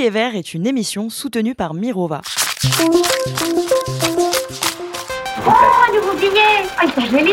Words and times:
Billet 0.00 0.08
vert 0.08 0.34
est 0.34 0.54
une 0.54 0.66
émission 0.66 1.10
soutenue 1.10 1.54
par 1.54 1.74
Mirova. 1.74 2.22
Oh, 5.46 5.50
un 5.50 5.94
nouveau 5.94 6.14
billet? 6.18 6.64
Oh, 6.82 6.86
il 6.96 7.04
est 7.04 7.10
joli 7.10 7.32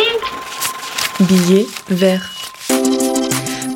Billet 1.21 1.65
vert. 1.87 2.29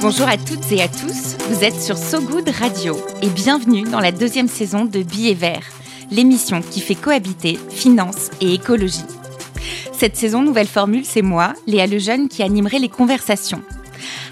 Bonjour 0.01 0.27
à 0.27 0.35
toutes 0.35 0.69
et 0.73 0.81
à 0.81 0.89
tous, 0.89 1.37
vous 1.49 1.63
êtes 1.63 1.79
sur 1.81 1.97
So 1.97 2.19
Good 2.19 2.49
Radio 2.49 2.97
et 3.21 3.29
bienvenue 3.29 3.83
dans 3.83 4.01
la 4.01 4.11
deuxième 4.11 4.49
saison 4.49 4.83
de 4.83 5.03
Billets 5.03 5.35
Verts, 5.35 5.71
l'émission 6.11 6.61
qui 6.61 6.81
fait 6.81 6.95
cohabiter 6.95 7.57
finance 7.69 8.29
et 8.41 8.53
écologie. 8.53 9.05
Cette 9.93 10.17
saison, 10.17 10.41
nouvelle 10.41 10.67
formule, 10.67 11.05
c'est 11.05 11.21
moi, 11.21 11.53
Léa 11.65 11.87
Lejeune, 11.87 12.27
qui 12.27 12.43
animerai 12.43 12.77
les 12.77 12.89
conversations. 12.89 13.61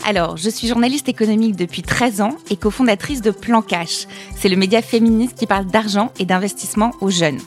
Alors, 0.05 0.37
je 0.37 0.49
suis 0.49 0.67
journaliste 0.67 1.09
économique 1.09 1.55
depuis 1.55 1.81
13 1.81 2.21
ans 2.21 2.35
et 2.49 2.55
cofondatrice 2.55 3.21
de 3.21 3.31
Plan 3.31 3.61
Cash. 3.61 4.07
C'est 4.35 4.49
le 4.49 4.55
média 4.55 4.81
féministe 4.81 5.37
qui 5.37 5.45
parle 5.45 5.65
d'argent 5.65 6.11
et 6.17 6.25
d'investissement 6.25 6.91
aux 7.01 7.09
jeunes. 7.09 7.39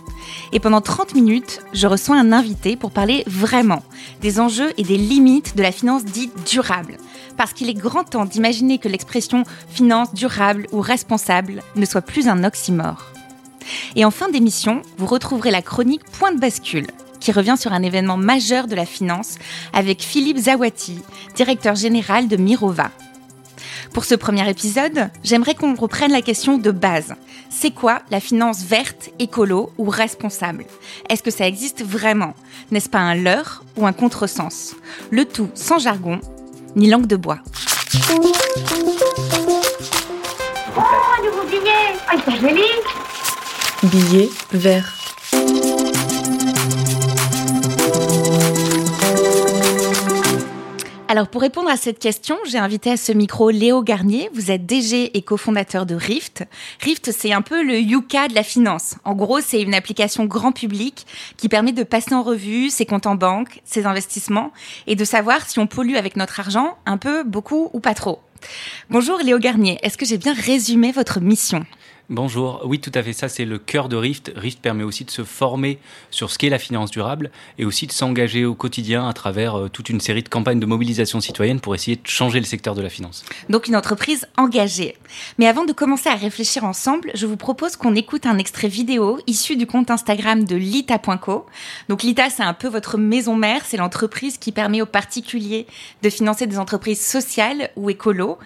Et 0.52 0.60
pendant 0.60 0.80
30 0.80 1.14
minutes, 1.14 1.60
je 1.72 1.86
reçois 1.86 2.16
un 2.16 2.32
invité 2.32 2.76
pour 2.76 2.90
parler 2.90 3.24
vraiment 3.26 3.82
des 4.20 4.38
enjeux 4.38 4.72
et 4.76 4.84
des 4.84 4.98
limites 4.98 5.56
de 5.56 5.62
la 5.62 5.72
finance 5.72 6.04
dite 6.04 6.46
durable. 6.48 6.98
Parce 7.36 7.52
qu'il 7.52 7.68
est 7.68 7.74
grand 7.74 8.04
temps 8.04 8.26
d'imaginer 8.26 8.78
que 8.78 8.88
l'expression 8.88 9.44
finance 9.68 10.14
durable 10.14 10.66
ou 10.72 10.80
responsable 10.80 11.62
ne 11.74 11.86
soit 11.86 12.02
plus 12.02 12.28
un 12.28 12.44
oxymore. 12.44 13.12
Et 13.96 14.04
en 14.04 14.10
fin 14.10 14.28
d'émission, 14.28 14.82
vous 14.98 15.06
retrouverez 15.06 15.50
la 15.50 15.62
chronique 15.62 16.04
Point 16.18 16.32
de 16.32 16.40
bascule, 16.40 16.86
qui 17.22 17.32
revient 17.32 17.56
sur 17.58 17.72
un 17.72 17.82
événement 17.82 18.16
majeur 18.16 18.66
de 18.66 18.74
la 18.74 18.84
finance 18.84 19.36
avec 19.72 20.02
Philippe 20.02 20.38
Zawati, 20.38 20.98
directeur 21.36 21.76
général 21.76 22.26
de 22.26 22.36
Mirova. 22.36 22.90
Pour 23.94 24.04
ce 24.04 24.14
premier 24.14 24.48
épisode, 24.50 25.10
j'aimerais 25.22 25.54
qu'on 25.54 25.74
reprenne 25.74 26.10
la 26.12 26.22
question 26.22 26.58
de 26.58 26.70
base. 26.70 27.14
C'est 27.48 27.70
quoi 27.70 28.02
la 28.10 28.20
finance 28.20 28.64
verte, 28.64 29.10
écolo 29.18 29.70
ou 29.78 29.88
responsable? 29.88 30.64
Est-ce 31.08 31.22
que 31.22 31.30
ça 31.30 31.46
existe 31.46 31.84
vraiment? 31.84 32.34
N'est-ce 32.70 32.88
pas 32.88 32.98
un 32.98 33.14
leurre 33.14 33.62
ou 33.76 33.86
un 33.86 33.92
contresens? 33.92 34.74
Le 35.10 35.24
tout 35.24 35.50
sans 35.54 35.78
jargon 35.78 36.20
ni 36.74 36.88
langue 36.88 37.06
de 37.06 37.16
bois. 37.16 37.38
Oh, 40.74 40.80
un 41.18 41.24
nouveau 41.24 41.44
billet 41.48 41.92
Oh, 42.10 42.18
il 42.26 42.34
est 42.34 42.40
joli 42.40 42.62
Billet 43.84 44.30
vert. 44.52 45.01
Alors 51.12 51.28
pour 51.28 51.42
répondre 51.42 51.68
à 51.68 51.76
cette 51.76 51.98
question, 51.98 52.38
j'ai 52.48 52.56
invité 52.56 52.92
à 52.92 52.96
ce 52.96 53.12
micro 53.12 53.50
Léo 53.50 53.82
Garnier. 53.82 54.30
Vous 54.32 54.50
êtes 54.50 54.64
DG 54.64 55.14
et 55.14 55.20
cofondateur 55.20 55.84
de 55.84 55.94
Rift. 55.94 56.44
Rift, 56.80 57.12
c'est 57.12 57.34
un 57.34 57.42
peu 57.42 57.62
le 57.62 57.78
Yuka 57.78 58.28
de 58.28 58.34
la 58.34 58.42
finance. 58.42 58.94
En 59.04 59.12
gros, 59.12 59.42
c'est 59.42 59.60
une 59.60 59.74
application 59.74 60.24
grand 60.24 60.52
public 60.52 61.06
qui 61.36 61.50
permet 61.50 61.72
de 61.72 61.82
passer 61.82 62.14
en 62.14 62.22
revue 62.22 62.70
ses 62.70 62.86
comptes 62.86 63.06
en 63.06 63.14
banque, 63.14 63.60
ses 63.66 63.84
investissements 63.84 64.52
et 64.86 64.96
de 64.96 65.04
savoir 65.04 65.46
si 65.46 65.58
on 65.58 65.66
pollue 65.66 65.96
avec 65.96 66.16
notre 66.16 66.40
argent 66.40 66.78
un 66.86 66.96
peu, 66.96 67.24
beaucoup 67.24 67.68
ou 67.74 67.80
pas 67.80 67.92
trop. 67.92 68.20
Bonjour 68.88 69.18
Léo 69.18 69.38
Garnier, 69.38 69.78
est-ce 69.82 69.98
que 69.98 70.06
j'ai 70.06 70.16
bien 70.16 70.32
résumé 70.32 70.92
votre 70.92 71.20
mission? 71.20 71.66
Bonjour, 72.14 72.60
oui 72.66 72.78
tout 72.78 72.92
à 72.94 73.02
fait, 73.02 73.14
ça 73.14 73.30
c'est 73.30 73.46
le 73.46 73.56
cœur 73.56 73.88
de 73.88 73.96
Rift. 73.96 74.32
Rift 74.36 74.60
permet 74.60 74.84
aussi 74.84 75.06
de 75.06 75.10
se 75.10 75.24
former 75.24 75.78
sur 76.10 76.30
ce 76.30 76.36
qu'est 76.36 76.50
la 76.50 76.58
finance 76.58 76.90
durable 76.90 77.30
et 77.56 77.64
aussi 77.64 77.86
de 77.86 77.92
s'engager 77.92 78.44
au 78.44 78.54
quotidien 78.54 79.08
à 79.08 79.14
travers 79.14 79.58
euh, 79.58 79.68
toute 79.70 79.88
une 79.88 79.98
série 79.98 80.22
de 80.22 80.28
campagnes 80.28 80.60
de 80.60 80.66
mobilisation 80.66 81.22
citoyenne 81.22 81.58
pour 81.58 81.74
essayer 81.74 81.96
de 81.96 82.06
changer 82.06 82.38
le 82.38 82.44
secteur 82.44 82.74
de 82.74 82.82
la 82.82 82.90
finance. 82.90 83.24
Donc 83.48 83.66
une 83.66 83.76
entreprise 83.76 84.26
engagée. 84.36 84.98
Mais 85.38 85.46
avant 85.46 85.64
de 85.64 85.72
commencer 85.72 86.10
à 86.10 86.14
réfléchir 86.14 86.64
ensemble, 86.64 87.12
je 87.14 87.24
vous 87.24 87.38
propose 87.38 87.76
qu'on 87.76 87.94
écoute 87.94 88.26
un 88.26 88.36
extrait 88.36 88.68
vidéo 88.68 89.18
issu 89.26 89.56
du 89.56 89.66
compte 89.66 89.90
Instagram 89.90 90.44
de 90.44 90.56
lita.co. 90.56 91.46
Donc 91.88 92.02
Lita, 92.02 92.28
c'est 92.28 92.42
un 92.42 92.52
peu 92.52 92.68
votre 92.68 92.98
maison 92.98 93.36
mère, 93.36 93.62
c'est 93.64 93.78
l'entreprise 93.78 94.36
qui 94.36 94.52
permet 94.52 94.82
aux 94.82 94.86
particuliers 94.86 95.66
de 96.02 96.10
financer 96.10 96.46
des 96.46 96.58
entreprises 96.58 97.00
sociales 97.00 97.70
ou 97.76 97.88
écolo. 97.88 98.36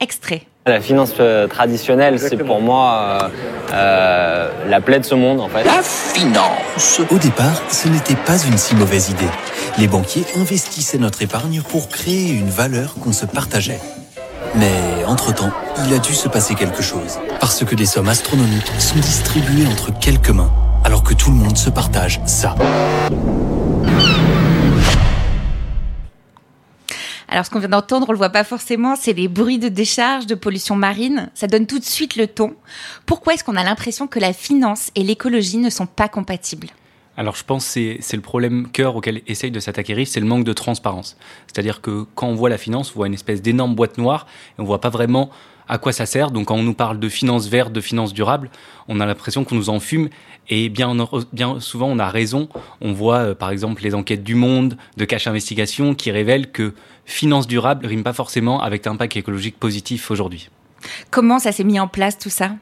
Extrait. 0.00 0.42
La 0.66 0.80
finance 0.80 1.14
euh, 1.18 1.46
traditionnelle, 1.46 2.20
c'est 2.20 2.36
pour 2.36 2.60
moi 2.60 2.92
euh, 2.92 3.28
euh, 3.72 4.50
la 4.68 4.80
plaie 4.80 5.00
de 5.00 5.04
ce 5.04 5.14
monde 5.14 5.40
en 5.40 5.48
fait. 5.48 5.64
La 5.64 5.82
finance 5.82 7.00
Au 7.10 7.18
départ, 7.18 7.62
ce 7.70 7.88
n'était 7.88 8.14
pas 8.14 8.36
une 8.44 8.58
si 8.58 8.74
mauvaise 8.76 9.10
idée. 9.10 9.30
Les 9.78 9.88
banquiers 9.88 10.24
investissaient 10.36 10.98
notre 10.98 11.22
épargne 11.22 11.62
pour 11.62 11.88
créer 11.88 12.30
une 12.30 12.50
valeur 12.50 12.94
qu'on 13.02 13.12
se 13.12 13.26
partageait. 13.26 13.80
Mais 14.54 15.04
entre-temps, 15.06 15.50
il 15.86 15.94
a 15.94 15.98
dû 15.98 16.14
se 16.14 16.28
passer 16.28 16.54
quelque 16.54 16.82
chose. 16.82 17.18
Parce 17.40 17.64
que 17.64 17.74
des 17.74 17.86
sommes 17.86 18.08
astronomiques 18.08 18.70
sont 18.78 18.98
distribuées 18.98 19.66
entre 19.66 19.98
quelques 19.98 20.30
mains, 20.30 20.52
alors 20.84 21.02
que 21.02 21.14
tout 21.14 21.30
le 21.30 21.36
monde 21.36 21.56
se 21.56 21.70
partage 21.70 22.20
ça. 22.26 22.54
Alors, 27.28 27.44
ce 27.44 27.50
qu'on 27.50 27.58
vient 27.58 27.68
d'entendre, 27.68 28.06
on 28.08 28.12
le 28.12 28.18
voit 28.18 28.30
pas 28.30 28.44
forcément, 28.44 28.96
c'est 28.96 29.12
les 29.12 29.28
bruits 29.28 29.58
de 29.58 29.68
décharge, 29.68 30.26
de 30.26 30.34
pollution 30.34 30.76
marine. 30.76 31.30
Ça 31.34 31.46
donne 31.46 31.66
tout 31.66 31.78
de 31.78 31.84
suite 31.84 32.16
le 32.16 32.26
ton. 32.26 32.54
Pourquoi 33.04 33.34
est-ce 33.34 33.44
qu'on 33.44 33.56
a 33.56 33.64
l'impression 33.64 34.06
que 34.06 34.18
la 34.18 34.32
finance 34.32 34.90
et 34.94 35.02
l'écologie 35.02 35.58
ne 35.58 35.68
sont 35.68 35.86
pas 35.86 36.08
compatibles? 36.08 36.68
Alors 37.18 37.34
je 37.34 37.42
pense 37.42 37.74
que 37.74 37.96
c'est 37.98 38.16
le 38.16 38.22
problème 38.22 38.68
cœur 38.72 38.94
auquel 38.94 39.22
essaye 39.26 39.50
de 39.50 39.58
s'attaquer 39.58 39.92
Rift, 39.92 40.12
c'est 40.12 40.20
le 40.20 40.26
manque 40.26 40.44
de 40.44 40.52
transparence. 40.52 41.16
C'est-à-dire 41.48 41.80
que 41.80 42.06
quand 42.14 42.28
on 42.28 42.36
voit 42.36 42.48
la 42.48 42.58
finance, 42.58 42.92
on 42.92 42.94
voit 42.94 43.08
une 43.08 43.14
espèce 43.14 43.42
d'énorme 43.42 43.74
boîte 43.74 43.98
noire 43.98 44.28
et 44.56 44.62
on 44.62 44.64
voit 44.64 44.80
pas 44.80 44.88
vraiment 44.88 45.28
à 45.68 45.78
quoi 45.78 45.92
ça 45.92 46.06
sert. 46.06 46.30
Donc 46.30 46.46
quand 46.46 46.54
on 46.54 46.62
nous 46.62 46.74
parle 46.74 47.00
de 47.00 47.08
finance 47.08 47.48
verte, 47.48 47.72
de 47.72 47.80
finance 47.80 48.14
durable, 48.14 48.50
on 48.86 49.00
a 49.00 49.06
l'impression 49.06 49.42
qu'on 49.42 49.56
nous 49.56 49.68
en 49.68 49.80
fume. 49.80 50.08
Et 50.50 50.68
bien, 50.68 50.94
bien 51.32 51.60
souvent, 51.60 51.88
on 51.88 51.98
a 51.98 52.08
raison. 52.08 52.48
On 52.80 52.92
voit 52.92 53.18
euh, 53.18 53.34
par 53.34 53.50
exemple 53.50 53.82
les 53.82 53.94
enquêtes 53.94 54.24
du 54.24 54.34
Monde, 54.34 54.76
de 54.96 55.04
Cash 55.04 55.26
Investigation, 55.26 55.94
qui 55.94 56.10
révèlent 56.10 56.50
que 56.50 56.74
finance 57.04 57.46
durable 57.46 57.86
rime 57.86 58.02
pas 58.02 58.12
forcément 58.12 58.60
avec 58.60 58.86
impact 58.86 59.16
écologique 59.16 59.58
positif 59.58 60.10
aujourd'hui. 60.10 60.48
Comment 61.10 61.38
ça 61.38 61.52
s'est 61.52 61.64
mis 61.64 61.80
en 61.80 61.88
place 61.88 62.18
tout 62.18 62.30
ça? 62.30 62.52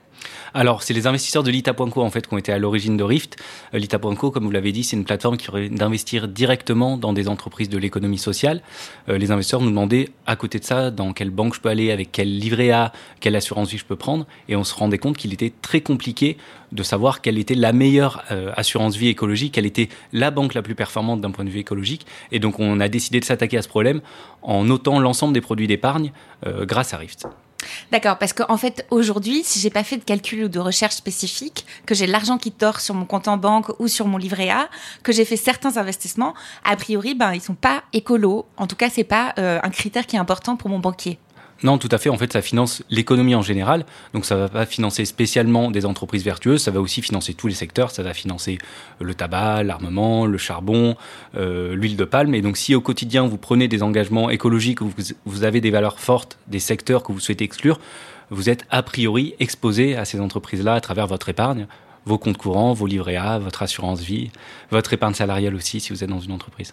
Alors, 0.57 0.83
c'est 0.83 0.95
les 0.95 1.07
investisseurs 1.07 1.43
de 1.43 1.51
Lita.co 1.51 2.03
en 2.03 2.11
fait 2.11 2.27
qui 2.27 2.33
ont 2.33 2.39
été 2.39 2.51
à 2.51 2.59
l'origine 2.59 2.97
de 2.97 3.05
Rift. 3.05 3.37
Euh, 3.75 3.79
Lita.co, 3.79 4.31
comme 4.31 4.45
vous 4.45 4.51
l'avez 4.51 4.73
dit, 4.73 4.85
c'est 4.85 4.97
une 4.97 5.05
plateforme 5.05 5.37
qui 5.37 5.51
aurait 5.51 5.69
d'investir 5.69 6.29
directement 6.29 6.97
dans 6.97 7.13
des 7.13 7.29
entreprises 7.29 7.69
de 7.69 7.77
l'économie 7.77 8.17
sociale. 8.17 8.63
Euh, 9.11 9.19
les 9.19 9.31
investisseurs 9.31 9.61
nous 9.61 9.69
demandaient 9.69 10.09
à 10.27 10.35
côté 10.35 10.59
de 10.59 10.65
ça 10.65 10.91
dans 10.91 11.13
quelle 11.13 11.29
banque 11.29 11.55
je 11.55 11.61
peux 11.61 11.69
aller, 11.69 11.91
avec 11.91 12.11
quel 12.11 12.39
livret 12.39 12.71
A, 12.71 12.93
quelle 13.21 13.37
assurance 13.37 13.71
vie 13.71 13.77
je 13.77 13.85
peux 13.85 13.97
prendre, 13.97 14.27
et 14.49 14.57
on 14.57 14.65
se 14.65 14.75
rendait 14.75 14.97
compte 14.97 15.19
qu'il 15.19 15.35
était 15.35 15.53
très 15.61 15.83
compliqué 15.83 16.39
de 16.73 16.83
savoir 16.83 17.21
quelle 17.21 17.37
était 17.37 17.55
la 17.55 17.75
meilleure 17.75 18.25
euh, 18.31 18.51
assurance 18.57 18.97
vie 18.97 19.09
écologique, 19.09 19.53
quelle 19.53 19.67
était 19.67 19.91
la 20.15 20.31
banque 20.31 20.55
la 20.55 20.63
plus 20.63 20.75
performante 20.75 21.21
d'un 21.21 21.31
point 21.31 21.45
de 21.45 21.51
vue 21.51 21.61
écologique. 21.61 22.07
Et 22.33 22.39
donc, 22.39 22.59
on 22.59 22.81
a 22.81 22.89
décidé 22.89 23.21
de 23.21 23.25
s'attaquer 23.25 23.59
à 23.59 23.63
ce 23.63 23.69
problème 23.69 24.01
en 24.43 24.65
notant 24.65 24.99
l'ensemble 24.99 25.35
des 25.35 25.41
produits 25.41 25.67
d'épargne 25.67 26.13
grâce 26.45 26.95
à 26.95 26.97
Rift. 26.97 27.27
D'accord, 27.91 28.19
parce 28.19 28.33
qu'en 28.33 28.57
fait, 28.57 28.87
aujourd'hui, 28.91 29.43
si 29.45 29.59
j'ai 29.59 29.71
pas 29.71 29.85
fait 29.85 29.97
de 29.97 30.05
calcul 30.05 30.45
ou 30.45 30.49
de 30.49 30.59
recherche 30.59 30.95
spécifique, 30.95 31.67
que 31.87 31.95
j'ai 31.95 32.07
l'argent 32.07 32.39
qui 32.39 32.51
dort 32.51 32.81
sur 32.81 32.95
mon 32.95 33.05
compte 33.05 33.29
en 33.29 33.37
banque 33.37 33.69
ou 33.79 33.89
sur 33.89 34.07
mon 34.07 34.19
livret 34.19 34.51
A, 34.51 34.69
que 35.03 35.13
j'ai 35.13 35.25
fait 35.25 35.37
certains 35.37 35.77
investissements, 35.77 36.35
a 36.65 36.77
priori, 36.77 37.15
ben, 37.15 37.33
ils 37.33 37.41
sont 37.41 37.55
pas 37.55 37.83
écolos. 37.93 38.47
En 38.57 38.67
tout 38.67 38.77
cas, 38.77 38.91
c'est 38.91 39.05
pas 39.05 39.35
euh, 39.39 39.59
un 39.63 39.71
critère 39.71 40.07
qui 40.07 40.17
est 40.17 40.19
important 40.19 40.57
pour 40.57 40.71
mon 40.71 40.79
banquier. 40.79 41.19
Non, 41.63 41.79
tout 41.79 41.89
à 41.91 41.99
fait. 41.99 42.11
En 42.11 42.19
fait, 42.19 42.33
ça 42.33 42.43
finance 42.43 42.83
l'économie 42.91 43.35
en 43.35 43.43
général. 43.43 43.87
Donc, 44.13 44.27
ça 44.27 44.37
va 44.37 44.49
pas 44.49 44.67
financer 44.67 45.05
spécialement 45.05 45.71
des 45.71 45.87
entreprises 45.87 46.23
vertueuses. 46.23 46.63
Ça 46.63 46.71
va 46.71 46.81
aussi 46.81 47.01
financer 47.01 47.33
tous 47.33 47.47
les 47.47 47.55
secteurs. 47.55 47.91
Ça 47.91 48.03
va 48.03 48.13
financer 48.13 48.59
le 49.01 49.15
tabac, 49.15 49.63
l'armement, 49.63 50.27
le 50.27 50.39
charbon, 50.39 50.97
euh, 51.37 51.75
l'huile 51.75 51.97
de 51.97 52.05
palme. 52.05 52.35
Et 52.35 52.43
donc, 52.43 52.57
si 52.57 52.75
au 52.75 52.81
quotidien 52.81 53.27
vous 53.27 53.39
prenez 53.39 53.69
des 53.69 53.83
engagements 53.83 54.29
écologiques, 54.29 54.83
vous, 54.83 54.93
vous 55.25 55.45
avez 55.45 55.61
des 55.61 55.71
valeurs 55.71 55.99
fortes, 55.99 56.39
des 56.49 56.61
secteurs 56.61 57.03
que 57.03 57.13
vous 57.13 57.21
souhaitez 57.21 57.45
exclure, 57.45 57.81
vous 58.31 58.51
êtes 58.51 58.65
a 58.71 58.83
priori 58.83 59.35
exposé 59.39 59.97
à 59.97 60.05
ces 60.05 60.21
entreprises-là 60.21 60.75
à 60.75 60.81
travers 60.81 61.07
votre 61.07 61.29
épargne, 61.29 61.67
vos 62.07 62.19
comptes 62.19 62.39
courants, 62.39 62.73
vos 62.73 62.87
livrets 62.87 63.17
A, 63.17 63.39
votre 63.39 63.63
assurance 63.63 64.01
vie, 64.01 64.31
votre 64.71 64.93
épargne 64.93 65.15
salariale 65.15 65.55
aussi 65.55 65.81
si 65.81 65.93
vous 65.93 66.03
êtes 66.03 66.09
dans 66.09 66.21
une 66.21 66.33
entreprise. 66.33 66.73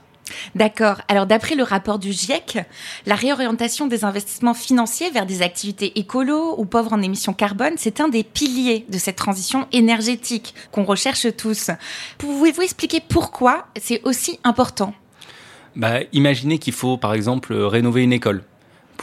D'accord. 0.55 1.01
Alors 1.07 1.25
d'après 1.25 1.55
le 1.55 1.63
rapport 1.63 1.99
du 1.99 2.13
GIEC, 2.13 2.59
la 3.05 3.15
réorientation 3.15 3.87
des 3.87 4.05
investissements 4.05 4.53
financiers 4.53 5.09
vers 5.09 5.25
des 5.25 5.41
activités 5.41 5.99
écolo 5.99 6.55
ou 6.57 6.65
pauvres 6.65 6.93
en 6.93 7.01
émissions 7.01 7.33
carbone, 7.33 7.73
c'est 7.77 7.99
un 7.99 8.07
des 8.07 8.23
piliers 8.23 8.85
de 8.87 8.97
cette 8.97 9.17
transition 9.17 9.67
énergétique 9.71 10.53
qu'on 10.71 10.85
recherche 10.85 11.27
tous. 11.35 11.71
Pouvez-vous 12.19 12.61
expliquer 12.61 13.01
pourquoi 13.01 13.65
c'est 13.75 14.01
aussi 14.05 14.39
important? 14.43 14.93
Bah, 15.75 15.99
Imaginez 16.13 16.59
qu'il 16.59 16.73
faut 16.73 16.97
par 16.97 17.13
exemple 17.13 17.53
rénover 17.53 18.03
une 18.03 18.13
école 18.13 18.43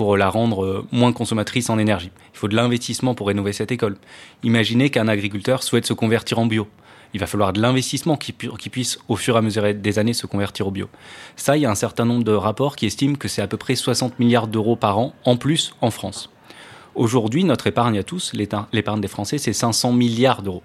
pour 0.00 0.17
la 0.17 0.31
rendre 0.31 0.87
moins 0.93 1.12
consommatrice 1.12 1.69
en 1.69 1.79
énergie. 1.79 2.11
Il 2.32 2.38
faut 2.38 2.49
de 2.49 2.56
l'investissement 2.56 3.14
pour 3.14 3.26
rénover 3.26 3.52
cette 3.52 3.70
école. 3.70 3.99
Imaginez 4.43 4.88
qu'un 4.88 5.08
agriculteur 5.08 5.62
souhaite 5.62 5.85
se 5.85 5.93
convertir 5.93 6.38
en 6.38 6.47
bio 6.47 6.67
il 7.12 7.20
va 7.20 7.26
falloir 7.26 7.52
de 7.52 7.61
l'investissement 7.61 8.17
qui, 8.17 8.32
puisse, 8.32 8.99
au 9.08 9.17
fur 9.17 9.35
et 9.35 9.38
à 9.38 9.43
mesure 9.43 9.75
des 9.75 9.99
années, 9.99 10.14
se 10.14 10.26
convertir 10.26 10.67
au 10.69 10.70
bio. 10.70 10.88
Ça, 11.37 11.58
il 11.58 11.62
y 11.64 11.67
a 11.67 11.70
un 11.70 11.75
certain 11.75 12.06
nombre 12.06 12.25
de 12.25 12.32
rapports 12.32 12.76
qui 12.76 12.87
estiment 12.87 13.17
que 13.17 13.29
c'est 13.29 13.43
à 13.43 13.47
peu 13.47 13.58
près 13.58 13.75
60 13.75 14.19
milliards 14.19 14.47
d'euros 14.47 14.76
par 14.76 14.99
an 14.99 15.12
en 15.25 15.37
plus 15.37 15.75
en 15.82 15.91
France. 15.91 16.31
Aujourd'hui, 16.94 17.44
notre 17.44 17.67
épargne 17.67 17.99
à 17.99 18.02
tous, 18.02 18.32
l'épargne 18.32 19.00
des 19.02 19.08
Français, 19.08 19.37
c'est 19.37 19.52
500 19.52 19.93
milliards 19.93 20.41
d'euros 20.41 20.62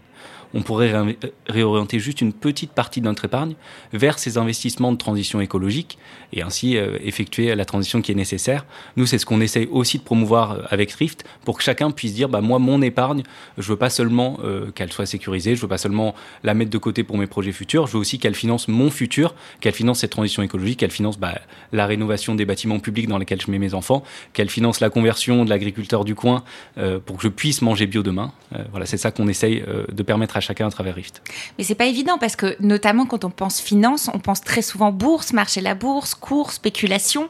on 0.56 0.62
pourrait 0.62 1.18
réorienter 1.48 2.00
juste 2.00 2.22
une 2.22 2.32
petite 2.32 2.72
partie 2.72 3.02
de 3.02 3.06
notre 3.06 3.26
épargne 3.26 3.56
vers 3.92 4.18
ces 4.18 4.38
investissements 4.38 4.94
de 4.94 4.98
transition 4.98 5.42
écologique 5.42 5.98
et 6.36 6.42
ainsi 6.42 6.78
euh, 6.78 6.98
effectuer 7.04 7.56
la 7.56 7.66
transition 7.66 8.02
qui 8.02 8.12
est 8.12 8.16
nécessaire. 8.16 8.66
Nous, 8.98 9.06
c'est 9.06 9.18
ce 9.18 9.26
qu'on 9.26 9.42
essaye 9.42 9.68
aussi 9.72 9.98
de 9.98 10.04
promouvoir 10.04 10.52
euh, 10.52 10.62
avec 10.70 10.90
Thrift 10.90 11.24
pour 11.46 11.58
que 11.58 11.64
chacun 11.64 11.92
puisse 11.92 12.14
dire 12.14 12.30
bah, 12.30 12.42
moi, 12.42 12.60
mon 12.60 12.82
épargne, 12.82 13.24
je 13.58 13.68
veux 13.68 13.78
pas 13.78 13.90
seulement 13.90 14.38
euh, 14.44 14.72
qu'elle 14.72 14.92
soit 14.92 15.06
sécurisée, 15.06 15.56
je 15.56 15.62
veux 15.62 15.68
pas 15.68 15.78
seulement 15.78 16.14
la 16.44 16.54
mettre 16.54 16.72
de 16.72 16.78
côté 16.78 17.04
pour 17.04 17.18
mes 17.18 17.28
projets 17.28 17.54
futurs, 17.54 17.88
je 17.88 17.94
veux 17.94 18.00
aussi 18.00 18.20
qu'elle 18.20 18.36
finance 18.36 18.68
mon 18.68 18.90
futur, 18.90 19.34
qu'elle 19.62 19.74
finance 19.74 20.00
cette 20.00 20.12
transition 20.12 20.44
écologique, 20.44 20.80
qu'elle 20.80 20.92
finance 20.92 21.18
bah, 21.18 21.40
la 21.72 21.86
rénovation 21.86 22.36
des 22.36 22.46
bâtiments 22.46 22.80
publics 22.80 23.08
dans 23.08 23.18
lesquels 23.18 23.42
je 23.42 23.50
mets 23.50 23.60
mes 23.60 23.74
enfants, 23.74 24.04
qu'elle 24.34 24.50
finance 24.50 24.82
la 24.82 24.90
conversion 24.90 25.46
de 25.46 25.50
l'agriculteur 25.50 26.04
du 26.04 26.16
coin 26.16 26.44
pour 27.06 27.18
que 27.18 27.24
je 27.24 27.28
puisse 27.28 27.62
manger 27.62 27.88
bio 27.88 28.04
demain. 28.04 28.32
voilà, 28.72 28.86
c'est 28.86 28.98
ça 28.98 29.12
qu'on 29.12 29.28
essaye 29.28 29.64
de 29.92 30.04
permettre 30.04 30.38
à 30.38 30.40
chacun 30.40 30.68
à 30.68 30.72
travers 30.72 30.96
Rift. 30.96 31.22
Mais 31.58 31.64
c'est 31.64 31.76
pas 31.76 31.86
évident 31.86 32.18
parce 32.18 32.36
que 32.36 32.56
notamment 32.60 33.06
quand 33.06 33.24
on 33.24 33.30
pense 33.30 33.60
finance, 33.60 34.10
on 34.14 34.20
pense 34.20 34.42
très 34.42 34.62
souvent 34.62 34.92
bourse, 34.92 35.34
marché 35.34 35.62
la 35.62 35.76
bourse, 35.76 36.16
cours, 36.26 36.52
spéculation. 36.52 37.30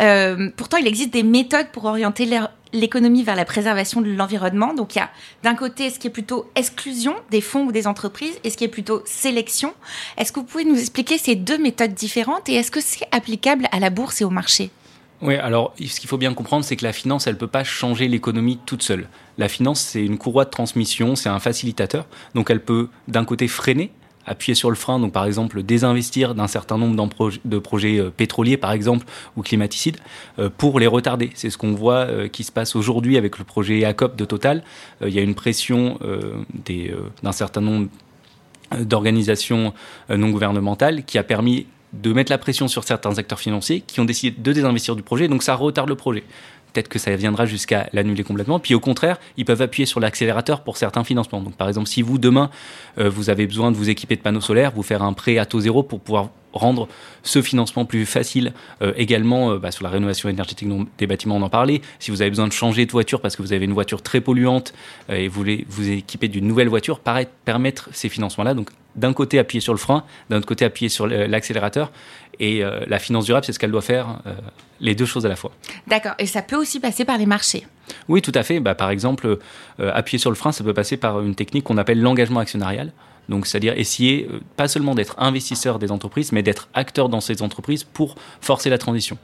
Euh, 0.00 0.50
pourtant, 0.56 0.78
il 0.78 0.86
existe 0.86 1.10
des 1.10 1.22
méthodes 1.22 1.68
pour 1.70 1.84
orienter 1.84 2.26
l'économie 2.72 3.22
vers 3.22 3.36
la 3.36 3.44
préservation 3.44 4.00
de 4.00 4.10
l'environnement. 4.10 4.72
Donc 4.72 4.94
il 4.94 4.98
y 4.98 5.02
a 5.02 5.10
d'un 5.42 5.54
côté 5.54 5.90
ce 5.90 5.98
qui 5.98 6.06
est 6.06 6.10
plutôt 6.10 6.50
exclusion 6.54 7.14
des 7.30 7.42
fonds 7.42 7.66
ou 7.66 7.72
des 7.72 7.86
entreprises 7.86 8.34
et 8.42 8.50
ce 8.50 8.56
qui 8.56 8.64
est 8.64 8.68
plutôt 8.68 9.02
sélection. 9.04 9.74
Est-ce 10.16 10.32
que 10.32 10.40
vous 10.40 10.46
pouvez 10.46 10.64
nous 10.64 10.78
expliquer 10.78 11.18
ces 11.18 11.34
deux 11.34 11.58
méthodes 11.58 11.92
différentes 11.92 12.48
et 12.48 12.54
est-ce 12.54 12.70
que 12.70 12.80
c'est 12.80 13.06
applicable 13.10 13.68
à 13.70 13.80
la 13.80 13.90
bourse 13.90 14.22
et 14.22 14.24
au 14.24 14.30
marché? 14.30 14.70
Oui, 15.20 15.36
alors 15.36 15.74
ce 15.78 16.00
qu'il 16.00 16.08
faut 16.08 16.18
bien 16.18 16.34
comprendre, 16.34 16.64
c'est 16.64 16.74
que 16.76 16.84
la 16.84 16.92
finance, 16.92 17.26
elle 17.26 17.34
ne 17.34 17.38
peut 17.38 17.46
pas 17.46 17.62
changer 17.62 18.08
l'économie 18.08 18.58
toute 18.66 18.82
seule. 18.82 19.08
La 19.38 19.48
finance, 19.48 19.80
c'est 19.80 20.04
une 20.04 20.18
courroie 20.18 20.46
de 20.46 20.50
transmission, 20.50 21.14
c'est 21.14 21.28
un 21.28 21.38
facilitateur. 21.38 22.06
Donc 22.34 22.50
elle 22.50 22.64
peut 22.64 22.88
d'un 23.06 23.24
côté 23.24 23.46
freiner, 23.46 23.92
appuyer 24.26 24.54
sur 24.54 24.70
le 24.70 24.76
frein, 24.76 24.98
donc 24.98 25.12
par 25.12 25.24
exemple 25.24 25.62
désinvestir 25.62 26.34
d'un 26.34 26.46
certain 26.46 26.78
nombre 26.78 26.96
de 27.44 27.58
projets 27.58 27.98
euh, 27.98 28.10
pétroliers 28.10 28.56
par 28.56 28.72
exemple 28.72 29.06
ou 29.36 29.42
climaticides 29.42 29.98
euh, 30.38 30.48
pour 30.56 30.78
les 30.78 30.86
retarder. 30.86 31.30
C'est 31.34 31.50
ce 31.50 31.58
qu'on 31.58 31.72
voit 31.72 32.06
euh, 32.06 32.28
qui 32.28 32.44
se 32.44 32.52
passe 32.52 32.76
aujourd'hui 32.76 33.16
avec 33.16 33.38
le 33.38 33.44
projet 33.44 33.84
ACOP 33.84 34.16
de 34.16 34.24
Total. 34.24 34.62
Il 35.04 35.12
y 35.12 35.18
a 35.18 35.22
une 35.22 35.34
pression 35.34 35.98
d'un 37.22 37.32
certain 37.32 37.60
nombre 37.60 37.88
d'organisations 38.78 39.74
non 40.08 40.30
gouvernementales 40.30 41.04
qui 41.04 41.18
a 41.18 41.22
permis 41.22 41.66
de 41.92 42.12
mettre 42.12 42.32
la 42.32 42.38
pression 42.38 42.68
sur 42.68 42.84
certains 42.84 43.18
acteurs 43.18 43.40
financiers 43.40 43.80
qui 43.80 44.00
ont 44.00 44.04
décidé 44.04 44.36
de 44.38 44.52
désinvestir 44.52 44.96
du 44.96 45.02
projet, 45.02 45.28
donc 45.28 45.42
ça 45.42 45.54
retarde 45.54 45.88
le 45.88 45.96
projet. 45.96 46.24
Peut-être 46.72 46.88
que 46.88 46.98
ça 46.98 47.14
viendra 47.16 47.46
jusqu'à 47.46 47.88
l'annuler 47.92 48.24
complètement. 48.24 48.58
Puis 48.58 48.74
au 48.74 48.80
contraire, 48.80 49.18
ils 49.36 49.44
peuvent 49.44 49.62
appuyer 49.62 49.86
sur 49.86 50.00
l'accélérateur 50.00 50.62
pour 50.62 50.76
certains 50.76 51.04
financements. 51.04 51.40
Donc 51.40 51.54
par 51.54 51.68
exemple, 51.68 51.88
si 51.88 52.02
vous 52.02 52.18
demain 52.18 52.50
euh, 52.98 53.08
vous 53.08 53.30
avez 53.30 53.46
besoin 53.46 53.70
de 53.70 53.76
vous 53.76 53.90
équiper 53.90 54.16
de 54.16 54.22
panneaux 54.22 54.40
solaires, 54.40 54.72
vous 54.74 54.82
faire 54.82 55.02
un 55.02 55.12
prêt 55.12 55.38
à 55.38 55.46
taux 55.46 55.60
zéro 55.60 55.82
pour 55.82 56.00
pouvoir 56.00 56.30
rendre 56.52 56.88
ce 57.22 57.42
financement 57.42 57.84
plus 57.84 58.06
facile. 58.06 58.52
Euh, 58.82 58.92
également, 58.96 59.52
euh, 59.52 59.58
bah, 59.58 59.70
sur 59.70 59.84
la 59.84 59.90
rénovation 59.90 60.28
énergétique 60.28 60.68
des 60.98 61.06
bâtiments, 61.06 61.36
on 61.36 61.42
en 61.42 61.48
parlait. 61.48 61.80
Si 61.98 62.10
vous 62.10 62.22
avez 62.22 62.30
besoin 62.30 62.48
de 62.48 62.52
changer 62.52 62.86
de 62.86 62.92
voiture 62.92 63.20
parce 63.20 63.36
que 63.36 63.42
vous 63.42 63.52
avez 63.52 63.64
une 63.64 63.72
voiture 63.72 64.02
très 64.02 64.20
polluante 64.20 64.72
et 65.08 65.28
vous 65.28 65.34
voulez 65.34 65.66
vous 65.68 65.90
équiper 65.90 66.28
d'une 66.28 66.46
nouvelle 66.46 66.68
voiture, 66.68 67.00
pareil, 67.00 67.26
permettre 67.44 67.88
ces 67.92 68.08
financements-là. 68.08 68.54
Donc 68.54 68.70
d'un 68.96 69.12
côté 69.12 69.38
appuyer 69.38 69.60
sur 69.60 69.72
le 69.72 69.78
frein, 69.78 70.04
d'un 70.30 70.38
autre 70.38 70.46
côté 70.46 70.64
appuyer 70.64 70.88
sur 70.88 71.06
l'accélérateur. 71.06 71.90
Et 72.40 72.64
euh, 72.64 72.80
la 72.86 72.98
finance 72.98 73.26
durable, 73.26 73.44
c'est 73.44 73.52
ce 73.52 73.58
qu'elle 73.58 73.70
doit 73.70 73.82
faire, 73.82 74.20
euh, 74.26 74.34
les 74.80 74.94
deux 74.94 75.04
choses 75.04 75.26
à 75.26 75.28
la 75.28 75.36
fois. 75.36 75.52
D'accord. 75.86 76.14
Et 76.18 76.26
ça 76.26 76.42
peut 76.42 76.56
aussi 76.56 76.80
passer 76.80 77.04
par 77.04 77.18
les 77.18 77.26
marchés 77.26 77.66
Oui, 78.08 78.22
tout 78.22 78.32
à 78.34 78.42
fait. 78.42 78.60
Bah, 78.60 78.74
par 78.74 78.90
exemple, 78.90 79.38
euh, 79.80 79.92
appuyer 79.94 80.18
sur 80.18 80.30
le 80.30 80.36
frein, 80.36 80.52
ça 80.52 80.64
peut 80.64 80.74
passer 80.74 80.96
par 80.96 81.20
une 81.20 81.34
technique 81.34 81.64
qu'on 81.64 81.78
appelle 81.78 82.00
l'engagement 82.00 82.40
actionnarial. 82.40 82.92
Donc, 83.28 83.46
c'est-à-dire 83.46 83.78
essayer 83.78 84.28
pas 84.56 84.68
seulement 84.68 84.94
d'être 84.94 85.18
investisseur 85.18 85.78
des 85.78 85.90
entreprises, 85.90 86.32
mais 86.32 86.42
d'être 86.42 86.68
acteur 86.74 87.08
dans 87.08 87.20
ces 87.20 87.42
entreprises 87.42 87.84
pour 87.84 88.16
forcer 88.40 88.70
la 88.70 88.78
transition 88.78 89.18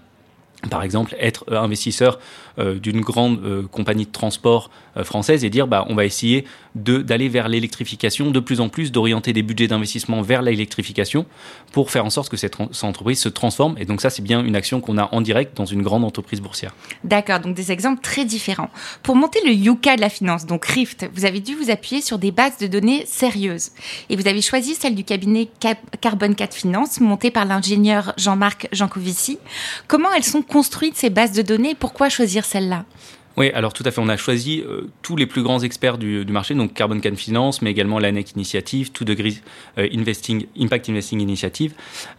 par 0.71 0.83
exemple, 0.83 1.15
être 1.21 1.45
euh, 1.51 1.61
investisseur 1.61 2.19
euh, 2.59 2.79
d'une 2.79 3.01
grande 3.01 3.39
euh, 3.45 3.63
compagnie 3.71 4.07
de 4.07 4.13
transport 4.13 4.71
française 5.05 5.45
et 5.45 5.51
dire 5.51 5.69
bah, 5.69 5.87
on 5.89 5.95
va 5.95 6.05
essayer 6.05 6.45
d'aller 6.75 7.29
vers 7.29 7.49
l'électrification, 7.49 8.33
de 8.33 8.41
plus 8.41 8.61
en 8.61 8.69
plus 8.69 8.91
d'orienter 8.91 9.33
des 9.33 9.43
budgets 9.43 9.69
d'investissement 9.69 10.23
vers 10.23 10.43
l'électrification 10.43 11.25
pour 11.71 11.93
faire 11.93 12.05
en 12.05 12.11
sorte 12.11 12.29
que 12.29 12.37
cette, 12.37 12.57
entreprise 12.83 13.21
se 13.21 13.29
transforme. 13.29 13.77
Et 13.79 13.85
donc 13.85 14.01
ça, 14.01 14.11
c'est 14.11 14.23
bien 14.23 14.45
une 14.45 14.57
action 14.57 14.81
qu'on 14.81 14.99
a 14.99 15.09
en 15.13 15.21
direct 15.21 15.57
dans 15.57 15.67
une 15.67 15.83
grande 15.83 16.05
entreprise 16.05 16.41
boursière. 16.41 16.75
D'accord, 17.05 17.39
donc 17.39 17.55
des 17.55 17.71
exemples 17.71 18.01
très 18.01 18.25
différents. 18.25 18.71
Pour 19.05 19.15
monter 19.15 19.39
le 19.45 19.53
Yuka 19.53 19.95
de 19.95 20.01
la 20.01 20.09
finance, 20.09 20.47
donc 20.47 20.65
Rift, 20.65 21.09
vous 21.15 21.25
avez 21.25 21.39
dû 21.39 21.55
vous 21.55 21.71
appuyer 21.71 22.03
sur 22.03 22.19
des 22.19 22.33
bases 22.33 22.59
de 22.59 22.67
données 22.67 23.05
sérieuses. 23.07 23.71
Et 24.11 24.17
vous 24.17 24.27
avez 24.27 24.43
choisi 24.43 24.75
celle 24.75 24.97
du 24.97 25.05
cabinet 25.05 25.49
Carbon 26.01 26.35
4 26.35 26.55
Finance, 26.55 27.01
montée 27.01 27.31
par 27.31 27.45
l'ingénieur 27.45 28.15
Jean-Marc 28.17 28.69
Jancovici. 28.73 29.39
Comment 29.87 30.13
elles 30.13 30.25
sont 30.25 30.43
construite 30.49 30.97
ces 30.97 31.11
bases 31.11 31.33
de 31.33 31.43
données 31.43 31.77
Pourquoi 31.79 32.09
choisir 32.09 32.45
celle-là? 32.45 32.85
Oui, 33.39 33.51
alors 33.51 33.73
tout 33.73 33.85
à 33.87 33.93
fait. 33.93 34.01
On 34.01 34.09
a 34.09 34.17
choisi 34.17 34.65
euh, 34.67 34.91
tous 35.01 35.15
les 35.15 35.27
plus 35.27 35.45
grands 35.45 35.61
experts 35.61 35.97
du, 35.97 36.25
marché, 36.25 36.55
donc 36.55 36.75
Carbon 36.75 37.01
Can 37.01 37.15
Finance, 37.15 37.63
mais 37.63 37.71
également 37.71 38.01
l'ANEC 38.01 38.33
Initiative, 38.33 38.91
Two 38.91 39.05
Degree 39.05 39.41
euh, 39.79 39.87
Investing, 39.95 40.47
Impact 40.59 40.89
Investing 40.89 41.21
Initiative. 41.21 41.75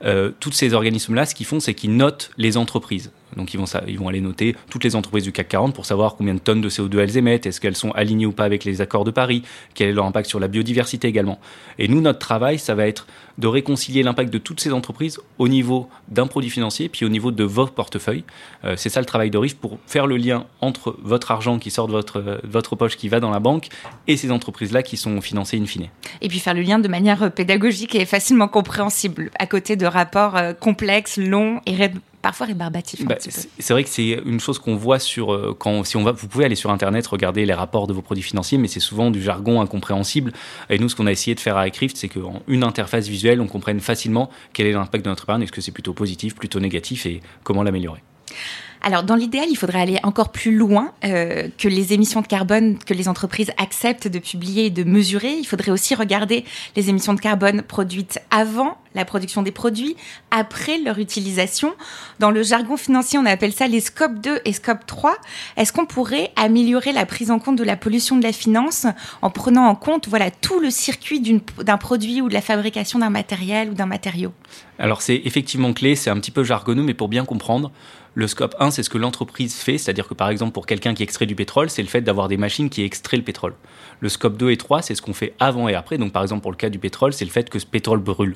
Euh, 0.06 0.32
tous 0.40 0.54
ces 0.54 0.74
organismes-là, 0.74 1.26
ce 1.26 1.36
qu'ils 1.36 1.46
font, 1.46 1.60
c'est 1.60 1.74
qu'ils 1.74 1.98
notent 1.98 2.32
les 2.38 2.56
entreprises. 2.56 3.12
Donc 3.36 3.54
ils 3.54 3.58
vont, 3.58 3.66
ils 3.88 3.98
vont 3.98 4.08
aller 4.08 4.22
noter 4.22 4.56
toutes 4.70 4.84
les 4.84 4.96
entreprises 4.96 5.24
du 5.24 5.32
CAC 5.32 5.50
40 5.50 5.76
pour 5.76 5.86
savoir 5.86 6.16
combien 6.16 6.34
de 6.34 6.40
tonnes 6.40 6.62
de 6.62 6.70
CO2 6.70 7.00
elles 7.00 7.18
émettent, 7.18 7.46
est-ce 7.46 7.60
qu'elles 7.60 7.76
sont 7.76 7.92
alignées 7.92 8.26
ou 8.26 8.32
pas 8.32 8.44
avec 8.44 8.64
les 8.64 8.82
accords 8.82 9.04
de 9.04 9.12
Paris, 9.12 9.44
quel 9.74 9.90
est 9.90 9.94
leur 9.94 10.06
impact 10.06 10.30
sur 10.30 10.40
la 10.40 10.48
biodiversité 10.48 11.08
également? 11.08 11.40
Et 11.78 11.88
nous, 11.88 12.02
notre 12.02 12.20
travail, 12.20 12.60
ça 12.60 12.76
va 12.76 12.88
être 12.88 13.08
de 13.38 13.48
réconcilier 13.48 14.04
l'impact 14.04 14.32
de 14.32 14.38
toutes 14.38 14.60
ces 14.60 14.74
entreprises 14.74 15.20
au 15.38 15.48
niveau 15.48 15.90
d'un 16.10 16.28
produit 16.28 16.50
financier, 16.50 16.90
puis 16.90 17.06
au 17.06 17.10
niveau 17.10 17.32
de 17.32 17.44
votre 17.44 17.72
portefeuille. 17.72 18.24
Euh, 18.66 18.76
c'est 18.76 18.90
ça 18.90 19.00
le 19.00 19.06
travail 19.06 19.30
de 19.30 19.38
RIF 19.38 19.56
pour 19.56 19.80
faire 19.88 20.08
le 20.08 20.18
lien 20.18 20.46
entre 20.60 20.98
votre 21.02 21.32
argent 21.32 21.58
qui 21.58 21.72
sort 21.72 21.88
de 21.88 21.94
votre, 21.94 22.42
votre 22.44 22.76
poche, 22.76 22.98
qui 22.98 23.08
va 23.08 23.20
dans 23.20 23.32
la 23.32 23.40
banque, 23.40 23.70
et 24.08 24.18
ces 24.18 24.32
entreprises-là 24.32 24.84
qui 24.84 24.98
sont 24.98 25.22
financées 25.22 25.58
in 25.58 25.66
fine. 25.66 25.88
Et 26.22 26.28
puis 26.28 26.40
faire 26.40 26.54
le 26.54 26.62
lien 26.62 26.80
de 26.80 26.88
manière 26.88 27.32
pédagogique 27.32 27.96
et 27.96 28.06
facilement 28.06 28.50
compréhensible, 28.50 29.32
à 29.40 29.48
côté 29.48 29.76
de 29.78 29.86
rapports 29.86 30.36
euh, 30.36 30.54
complexes, 30.54 31.18
longs 31.18 31.62
et 31.66 31.74
parfois 32.22 32.48
rébarbatif. 32.48 33.06
Bah, 33.06 33.16
c'est 33.20 33.74
vrai 33.74 33.84
que 33.84 33.90
c'est 33.90 34.22
une 34.26 34.40
chose 34.40 34.60
qu'on 34.60 34.76
voit 34.76 35.00
sur 35.00 35.34
euh, 35.34 35.56
quand 35.58 35.84
si 35.84 35.98
on 35.98 36.04
va, 36.04 36.12
vous 36.12 36.28
pouvez 36.28 36.46
aller 36.46 36.56
sur 36.56 36.72
internet 36.72 37.06
regarder 37.08 37.46
les 37.46 37.54
rapports 37.54 37.88
de 37.88 37.94
vos 37.94 38.02
produits 38.02 38.24
financiers, 38.24 38.58
mais 38.58 38.68
c'est 38.68 38.80
souvent 38.80 39.12
du 39.12 39.22
jargon 39.22 39.62
incompréhensible. 39.62 40.34
Et 40.70 40.80
nous, 40.80 40.90
ce 40.90 40.96
qu'on 40.96 41.08
a 41.08 41.12
essayé 41.12 41.36
de 41.36 41.40
faire 41.40 41.58
avec 41.58 41.76
Rift, 41.78 41.98
c'est 41.98 42.10
qu'en 42.10 42.42
une 42.48 42.64
interface 42.64 43.08
visuelle, 43.08 43.42
on 43.42 43.48
comprenne 43.48 43.80
facilement 43.80 44.30
quel 44.54 44.68
est 44.68 44.74
l'impact 44.74 45.06
de 45.06 45.10
notre 45.10 45.24
épargne, 45.24 45.44
est-ce 45.44 45.52
que 45.52 45.62
c'est 45.62 45.72
plutôt 45.72 45.94
positif, 45.94 46.36
plutôt 46.36 46.60
négatif, 46.60 47.06
et 47.06 47.22
comment 47.44 47.64
l'améliorer. 47.64 48.02
Alors, 48.82 49.04
dans 49.04 49.16
l'idéal, 49.16 49.48
il 49.50 49.56
faudrait 49.56 49.82
aller 49.82 50.00
encore 50.04 50.30
plus 50.30 50.56
loin 50.56 50.94
euh, 51.04 51.50
que 51.58 51.68
les 51.68 51.94
émissions 51.94 52.22
de 52.22 52.28
carbone 52.28 52.78
que 52.78 52.94
les 52.94 53.10
entreprises 53.10 53.52
acceptent 53.58 54.08
de 54.08 54.20
publier 54.20 54.68
et 54.68 54.70
de 54.70 54.84
mesurer. 54.84 55.34
Il 55.34 55.46
faudrait 55.46 55.72
aussi 55.72 55.96
regarder 55.96 56.46
les 56.76 56.90
émissions 56.90 57.14
de 57.14 57.20
carbone 57.20 57.62
produites 57.62 58.20
avant 58.32 58.78
la 58.96 59.06
production 59.06 59.44
des 59.44 59.52
produits, 59.52 59.96
après 60.32 60.80
leur 60.80 60.98
utilisation. 60.98 61.74
Dans 62.20 62.32
le 62.32 62.42
jargon 62.42 62.78
financier, 62.78 63.20
on 63.20 63.26
appelle 63.26 63.54
ça 63.54 63.68
les 63.68 63.82
scope 63.82 64.20
2 64.20 64.40
et 64.46 64.54
scope 64.54 64.86
3. 64.86 65.16
Est-ce 65.58 65.74
qu'on 65.74 65.86
pourrait 65.86 66.32
améliorer 66.36 66.92
la 66.92 67.06
prise 67.06 67.32
en 67.32 67.40
compte 67.40 67.58
de 67.58 67.64
la 67.64 67.76
pollution 67.76 68.18
de 68.18 68.24
la 68.24 68.32
finance 68.32 68.88
en 69.22 69.30
prenant 69.30 69.66
en 69.66 69.76
compte 69.76 70.08
voilà, 70.08 70.32
tout 70.32 70.60
le 70.60 70.72
circuit 70.72 71.20
d'un 71.20 71.78
produit 71.78 72.22
ou 72.22 72.30
de 72.30 72.34
la 72.34 72.42
fabrication 72.42 73.00
d'un 73.00 73.10
matériel 73.10 73.70
ou 73.70 73.74
d'un 73.74 73.86
matériau? 73.86 74.34
Alors, 74.80 75.02
c'est 75.02 75.22
effectivement 75.26 75.74
clé, 75.74 75.96
c'est 75.96 76.10
un 76.10 76.18
petit 76.20 76.32
peu 76.32 76.44
jargonneux, 76.44 76.84
mais 76.84 76.94
pour 76.94 77.10
bien 77.10 77.26
comprendre, 77.26 77.72
le 78.16 78.28
scope 78.28 78.56
1, 78.60 78.72
c'est 78.72 78.84
ce 78.84 78.90
que 78.90 78.98
l'entreprise 78.98 79.56
fait, 79.56 79.78
c'est-à-dire 79.78 80.08
que 80.08 80.14
par 80.14 80.30
exemple 80.30 80.52
pour 80.52 80.66
quelqu'un 80.66 80.94
qui 80.94 81.04
extrait 81.04 81.26
du 81.26 81.36
pétrole, 81.36 81.70
c'est 81.70 81.82
le 81.82 81.88
fait 81.88 82.02
d'avoir 82.02 82.28
des 82.28 82.38
machines 82.38 82.70
qui 82.70 82.84
extraient 82.84 83.18
le 83.18 83.24
pétrole. 83.24 83.54
Le 84.02 84.10
scope 84.10 84.38
2 84.38 84.52
et 84.52 84.58
3, 84.58 84.82
c'est 84.82 84.96
ce 84.96 85.02
qu'on 85.02 85.14
fait 85.14 85.34
avant 85.40 85.68
et 85.68 85.76
après. 85.76 85.98
Donc 85.98 86.14
par 86.14 86.22
exemple 86.22 86.42
pour 86.42 86.52
le 86.52 86.58
cas 86.58 86.70
du 86.70 86.80
pétrole, 86.80 87.14
c'est 87.14 87.26
le 87.26 87.32
fait 87.32 87.50
que 87.50 87.60
ce 87.60 87.66
pétrole 87.66 88.00
brûle. 88.00 88.36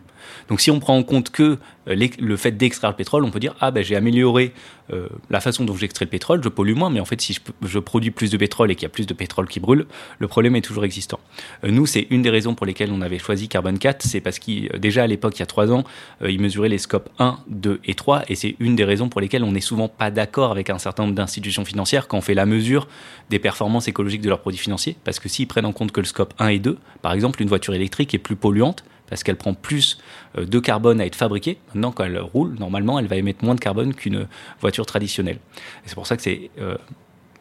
Donc 0.49 0.61
si 0.61 0.71
on 0.71 0.79
prend 0.79 0.97
en 0.97 1.03
compte 1.03 1.29
que 1.29 1.57
euh, 1.89 2.07
le 2.19 2.37
fait 2.37 2.51
d'extraire 2.51 2.91
le 2.91 2.95
pétrole, 2.95 3.23
on 3.23 3.31
peut 3.31 3.39
dire 3.39 3.55
ah 3.59 3.71
ben 3.71 3.83
j'ai 3.83 3.95
amélioré 3.95 4.53
euh, 4.91 5.07
la 5.29 5.39
façon 5.39 5.63
dont 5.63 5.75
j'extrais 5.75 6.05
le 6.05 6.09
pétrole, 6.09 6.43
je 6.43 6.49
pollue 6.49 6.75
moins, 6.75 6.89
mais 6.89 6.99
en 6.99 7.05
fait 7.05 7.21
si 7.21 7.39
je, 7.61 7.79
produis 7.79 8.11
plus 8.11 8.31
de 8.31 8.37
pétrole 8.37 8.71
et 8.71 8.75
qu'il 8.75 8.83
y 8.83 8.85
a 8.85 8.89
plus 8.89 9.07
de 9.07 9.13
pétrole 9.13 9.47
qui 9.47 9.59
brûle, 9.59 9.85
le 10.19 10.27
problème 10.27 10.55
est 10.55 10.61
toujours 10.61 10.85
existant. 10.85 11.19
Euh, 11.63 11.71
nous, 11.71 11.85
c'est 11.85 12.07
une 12.09 12.21
des 12.21 12.29
raisons 12.29 12.55
pour 12.55 12.65
lesquelles 12.65 12.91
on 12.91 13.01
avait 13.01 13.19
choisi 13.19 13.47
Carbon 13.47 13.75
4, 13.75 14.03
c'est 14.03 14.21
parce 14.21 14.39
qu'il 14.39 14.69
déjà 14.79 15.03
à 15.03 15.07
l'époque, 15.07 15.37
il 15.37 15.39
y 15.39 15.43
a 15.43 15.47
trois 15.47 15.71
ans, 15.71 15.83
il 16.25 16.41
mesurait 16.41 16.69
les 16.69 16.77
scopes 16.77 17.09
1, 17.19 17.39
2 17.47 17.79
et 17.85 17.93
3, 17.93 18.23
et 18.27 18.35
c'est 18.35 18.55
une 18.59 18.75
des 18.75 18.83
raisons 18.83 19.09
pour 19.09 19.21
lesquelles 19.21 19.43
on 19.43 19.51
n'est 19.51 19.61
souvent 19.61 19.87
pas 19.87 20.11
d'accord 20.11 20.51
avec 20.51 20.69
un 20.69 20.77
certain 20.77 21.03
nombre 21.03 21.15
d'institutions 21.15 21.65
financières 21.65 22.07
quand 22.07 22.17
on 22.17 22.21
fait 22.21 22.33
la 22.33 22.45
mesure 22.45 22.87
des 23.29 23.39
performances 23.39 23.87
écologiques 23.87 24.21
de 24.21 24.29
leurs 24.29 24.41
produits 24.41 24.59
financiers, 24.59 24.95
parce 25.03 25.19
que 25.19 25.29
s'ils 25.29 25.47
prennent 25.53 25.65
en 25.65 25.71
compte 25.71 25.91
que 25.91 26.01
le 26.01 26.07
scope 26.07 26.33
1 26.39 26.47
et 26.47 26.59
2, 26.59 26.77
par 27.01 27.13
exemple, 27.13 27.41
une 27.41 27.47
voiture 27.47 27.73
électrique 27.73 28.13
est 28.13 28.19
plus 28.19 28.35
polluante, 28.35 28.83
parce 29.09 29.23
qu'elle 29.23 29.35
prend 29.35 29.53
plus 29.53 29.99
euh, 30.37 30.45
de 30.45 30.59
carbone 30.59 30.99
à 30.99 31.05
être 31.05 31.15
fabriquée. 31.15 31.59
Maintenant, 31.67 31.91
quand 31.91 32.03
elle 32.03 32.19
roule, 32.19 32.55
normalement, 32.59 32.97
elle 32.97 33.05
va 33.05 33.15
émettre 33.15 33.45
moins 33.45 33.53
de 33.53 33.59
carbone 33.59 33.93
qu'une 33.93 34.27
voiture 34.59 34.87
traditionnelle. 34.87 35.37
C'est 35.85 35.93
pour 35.93 36.07
ça 36.07 36.17
que 36.17 36.23
c'est 36.23 36.49
euh, 36.59 36.75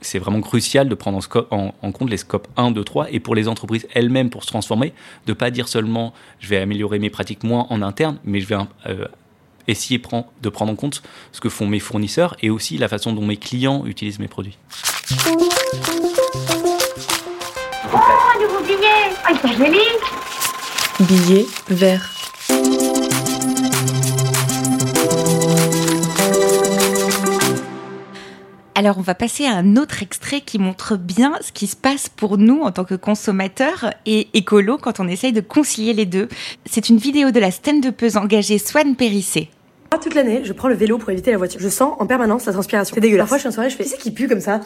c'est 0.02 0.18
vraiment 0.18 0.40
crucial 0.40 0.88
de 0.88 0.94
prendre 0.94 1.20
en, 1.50 1.92
compte 1.92 2.10
les 2.10 2.16
scopes 2.16 2.48
1, 2.56 2.72
2, 2.72 2.82
3 2.82 3.12
et 3.12 3.20
pour 3.20 3.36
les 3.36 3.46
entreprises 3.46 3.86
elles-mêmes 3.94 4.30
pour 4.30 4.42
se 4.42 4.48
transformer, 4.48 4.92
de 5.26 5.32
pas 5.32 5.52
dire 5.52 5.68
seulement 5.68 6.12
je 6.40 6.48
vais 6.48 6.58
améliorer 6.58 6.98
mes 6.98 7.08
pratiques 7.08 7.44
moins 7.44 7.68
en 7.70 7.82
interne, 7.82 8.18
mais 8.24 8.40
je 8.40 8.46
vais 8.48 8.56
euh, 8.86 9.06
essayer 9.68 10.02
de 10.42 10.48
prendre 10.48 10.72
en 10.72 10.76
compte 10.76 11.02
ce 11.30 11.40
que 11.40 11.48
font 11.48 11.68
mes 11.68 11.78
fournisseurs 11.78 12.36
et 12.42 12.50
aussi 12.50 12.78
la 12.78 12.88
façon 12.88 13.12
dont 13.12 13.24
mes 13.24 13.36
clients 13.36 13.86
utilisent 13.86 14.18
mes 14.18 14.28
produits. 14.28 14.58
Oh, 18.72 18.74
un 18.74 18.78
nouveau 18.78 18.78
billet 18.78 19.12
Ah, 19.24 19.32
il 19.44 19.56
joli 19.56 19.78
Billet 21.00 21.46
vert. 21.68 22.10
Alors 28.74 28.98
on 28.98 29.02
va 29.02 29.14
passer 29.14 29.44
à 29.44 29.52
un 29.52 29.76
autre 29.76 30.02
extrait 30.02 30.40
qui 30.40 30.58
montre 30.58 30.96
bien 30.96 31.34
ce 31.42 31.52
qui 31.52 31.66
se 31.66 31.76
passe 31.76 32.08
pour 32.08 32.38
nous 32.38 32.62
en 32.62 32.72
tant 32.72 32.84
que 32.84 32.94
consommateurs 32.94 33.92
et 34.06 34.28
écolo 34.34 34.78
quand 34.78 35.00
on 35.00 35.08
essaye 35.08 35.32
de 35.32 35.40
concilier 35.40 35.92
les 35.92 36.06
deux. 36.06 36.28
C'est 36.64 36.88
une 36.88 36.96
vidéo 36.96 37.30
de 37.30 37.40
la 37.40 37.50
stand-upeuse 37.50 38.16
engagée 38.16 38.58
Swan 38.58 38.96
Périssé. 38.96 39.50
Toute 40.02 40.14
l'année, 40.14 40.40
je 40.44 40.52
prends 40.54 40.68
le 40.68 40.74
vélo 40.74 40.96
pour 40.96 41.10
éviter 41.10 41.30
la 41.30 41.36
voiture. 41.36 41.60
Je 41.60 41.68
sens 41.68 41.94
en 41.98 42.06
permanence 42.06 42.46
la 42.46 42.52
transpiration. 42.52 42.94
C'est 42.94 43.00
dégueulasse. 43.00 43.24
Parfois, 43.24 43.36
je 43.36 43.42
suis 43.42 43.48
en 43.48 43.52
soirée, 43.52 43.70
je 43.70 43.76
fais, 43.76 43.84
qui 43.84 43.90
c'est 43.90 43.98
qui 43.98 44.10
pue 44.10 44.26
comme 44.26 44.40
ça? 44.40 44.60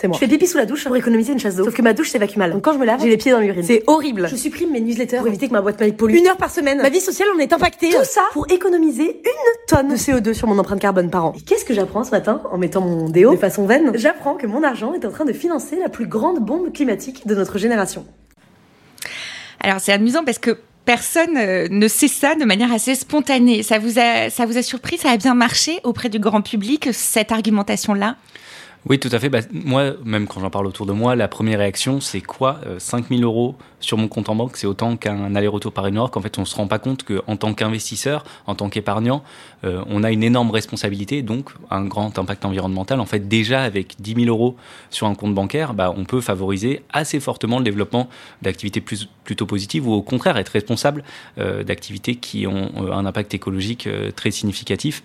C'est 0.00 0.06
moi. 0.06 0.14
Je 0.14 0.20
fais 0.20 0.28
pipi 0.28 0.46
sous 0.46 0.58
la 0.58 0.64
douche 0.64 0.84
pour 0.84 0.94
économiser 0.94 1.32
une 1.32 1.40
chasse 1.40 1.56
d'eau. 1.56 1.64
Sauf 1.64 1.74
que 1.74 1.82
ma 1.82 1.92
douche 1.92 2.10
s'évacue 2.10 2.36
mal. 2.36 2.52
Donc 2.52 2.62
quand 2.62 2.72
je 2.72 2.78
me 2.78 2.84
lave, 2.84 3.00
j'ai 3.02 3.08
les 3.08 3.16
pieds 3.16 3.32
dans 3.32 3.40
l'urine. 3.40 3.64
C'est 3.64 3.82
horrible. 3.88 4.28
Je 4.30 4.36
supprime 4.36 4.70
mes 4.70 4.80
newsletters 4.80 5.16
pour 5.16 5.26
éviter 5.26 5.48
que 5.48 5.52
ma 5.52 5.60
boîte 5.60 5.80
mail 5.80 5.96
pollue. 5.96 6.14
Une 6.14 6.28
heure 6.28 6.36
par 6.36 6.50
semaine. 6.50 6.80
Ma 6.80 6.88
vie 6.88 7.00
sociale 7.00 7.28
en 7.34 7.38
est 7.40 7.52
impactée. 7.52 7.90
Tout 7.90 8.04
ça 8.04 8.22
pour 8.32 8.48
économiser 8.48 9.20
une 9.24 9.66
tonne 9.66 9.88
de 9.88 9.96
CO2 9.96 10.34
sur 10.34 10.46
mon 10.46 10.56
empreinte 10.56 10.78
carbone 10.78 11.10
par 11.10 11.24
an. 11.24 11.32
Et 11.36 11.40
qu'est-ce 11.40 11.64
que 11.64 11.74
j'apprends 11.74 12.04
ce 12.04 12.12
matin 12.12 12.40
en 12.52 12.58
mettant 12.58 12.80
mon 12.80 13.08
déo 13.08 13.32
de 13.32 13.36
façon 13.38 13.66
vaine 13.66 13.90
J'apprends 13.96 14.36
que 14.36 14.46
mon 14.46 14.62
argent 14.62 14.94
est 14.94 15.04
en 15.04 15.10
train 15.10 15.24
de 15.24 15.32
financer 15.32 15.74
la 15.80 15.88
plus 15.88 16.06
grande 16.06 16.38
bombe 16.38 16.72
climatique 16.72 17.26
de 17.26 17.34
notre 17.34 17.58
génération. 17.58 18.06
Alors 19.58 19.80
c'est 19.80 19.92
amusant 19.92 20.22
parce 20.24 20.38
que 20.38 20.58
personne 20.84 21.36
euh, 21.36 21.66
ne 21.72 21.88
sait 21.88 22.06
ça 22.06 22.36
de 22.36 22.44
manière 22.44 22.72
assez 22.72 22.94
spontanée. 22.94 23.64
Ça 23.64 23.80
vous 23.80 23.98
a, 23.98 24.30
ça 24.30 24.46
vous 24.46 24.58
a 24.58 24.62
surpris? 24.62 24.96
Ça 24.96 25.10
a 25.10 25.16
bien 25.16 25.34
marché 25.34 25.80
auprès 25.82 26.08
du 26.08 26.20
grand 26.20 26.40
public, 26.40 26.90
cette 26.92 27.32
argumentation-là? 27.32 28.14
Oui, 28.88 28.98
tout 28.98 29.10
à 29.12 29.18
fait. 29.18 29.28
Bah, 29.28 29.40
moi, 29.52 29.92
même 30.04 30.26
quand 30.26 30.40
j'en 30.40 30.50
parle 30.50 30.66
autour 30.66 30.86
de 30.86 30.92
moi, 30.92 31.16
la 31.16 31.28
première 31.28 31.58
réaction, 31.58 32.00
c'est 32.00 32.20
quoi 32.20 32.60
5 32.78 33.08
000 33.08 33.22
euros 33.22 33.56
sur 33.80 33.96
mon 33.96 34.08
compte 34.08 34.28
en 34.28 34.34
banque, 34.34 34.56
c'est 34.56 34.66
autant 34.66 34.96
qu'un 34.96 35.34
aller-retour 35.34 35.72
Paris-Nord, 35.72 36.10
qu'en 36.10 36.20
fait, 36.20 36.36
on 36.38 36.42
ne 36.42 36.46
se 36.46 36.56
rend 36.56 36.66
pas 36.66 36.78
compte 36.78 37.04
qu'en 37.04 37.36
tant 37.36 37.54
qu'investisseur, 37.54 38.24
en 38.46 38.54
tant 38.54 38.68
qu'épargnant, 38.68 39.22
euh, 39.64 39.84
on 39.88 40.02
a 40.02 40.10
une 40.10 40.22
énorme 40.22 40.50
responsabilité, 40.50 41.22
donc 41.22 41.50
un 41.70 41.84
grand 41.84 42.18
impact 42.18 42.44
environnemental. 42.44 43.00
En 43.00 43.06
fait, 43.06 43.28
déjà, 43.28 43.62
avec 43.62 43.96
10 44.00 44.24
000 44.24 44.26
euros 44.26 44.56
sur 44.90 45.06
un 45.06 45.14
compte 45.14 45.34
bancaire, 45.34 45.74
bah, 45.74 45.94
on 45.96 46.04
peut 46.04 46.20
favoriser 46.20 46.82
assez 46.92 47.20
fortement 47.20 47.58
le 47.58 47.64
développement 47.64 48.08
d'activités 48.42 48.80
plutôt 48.80 49.46
positives 49.46 49.86
ou 49.86 49.92
au 49.92 50.02
contraire 50.02 50.36
être 50.36 50.48
responsable 50.48 51.04
euh, 51.38 51.62
d'activités 51.62 52.16
qui 52.16 52.46
ont 52.46 52.70
euh, 52.78 52.92
un 52.92 53.06
impact 53.06 53.34
écologique 53.34 53.88
très 54.16 54.30
significatif. 54.30 55.02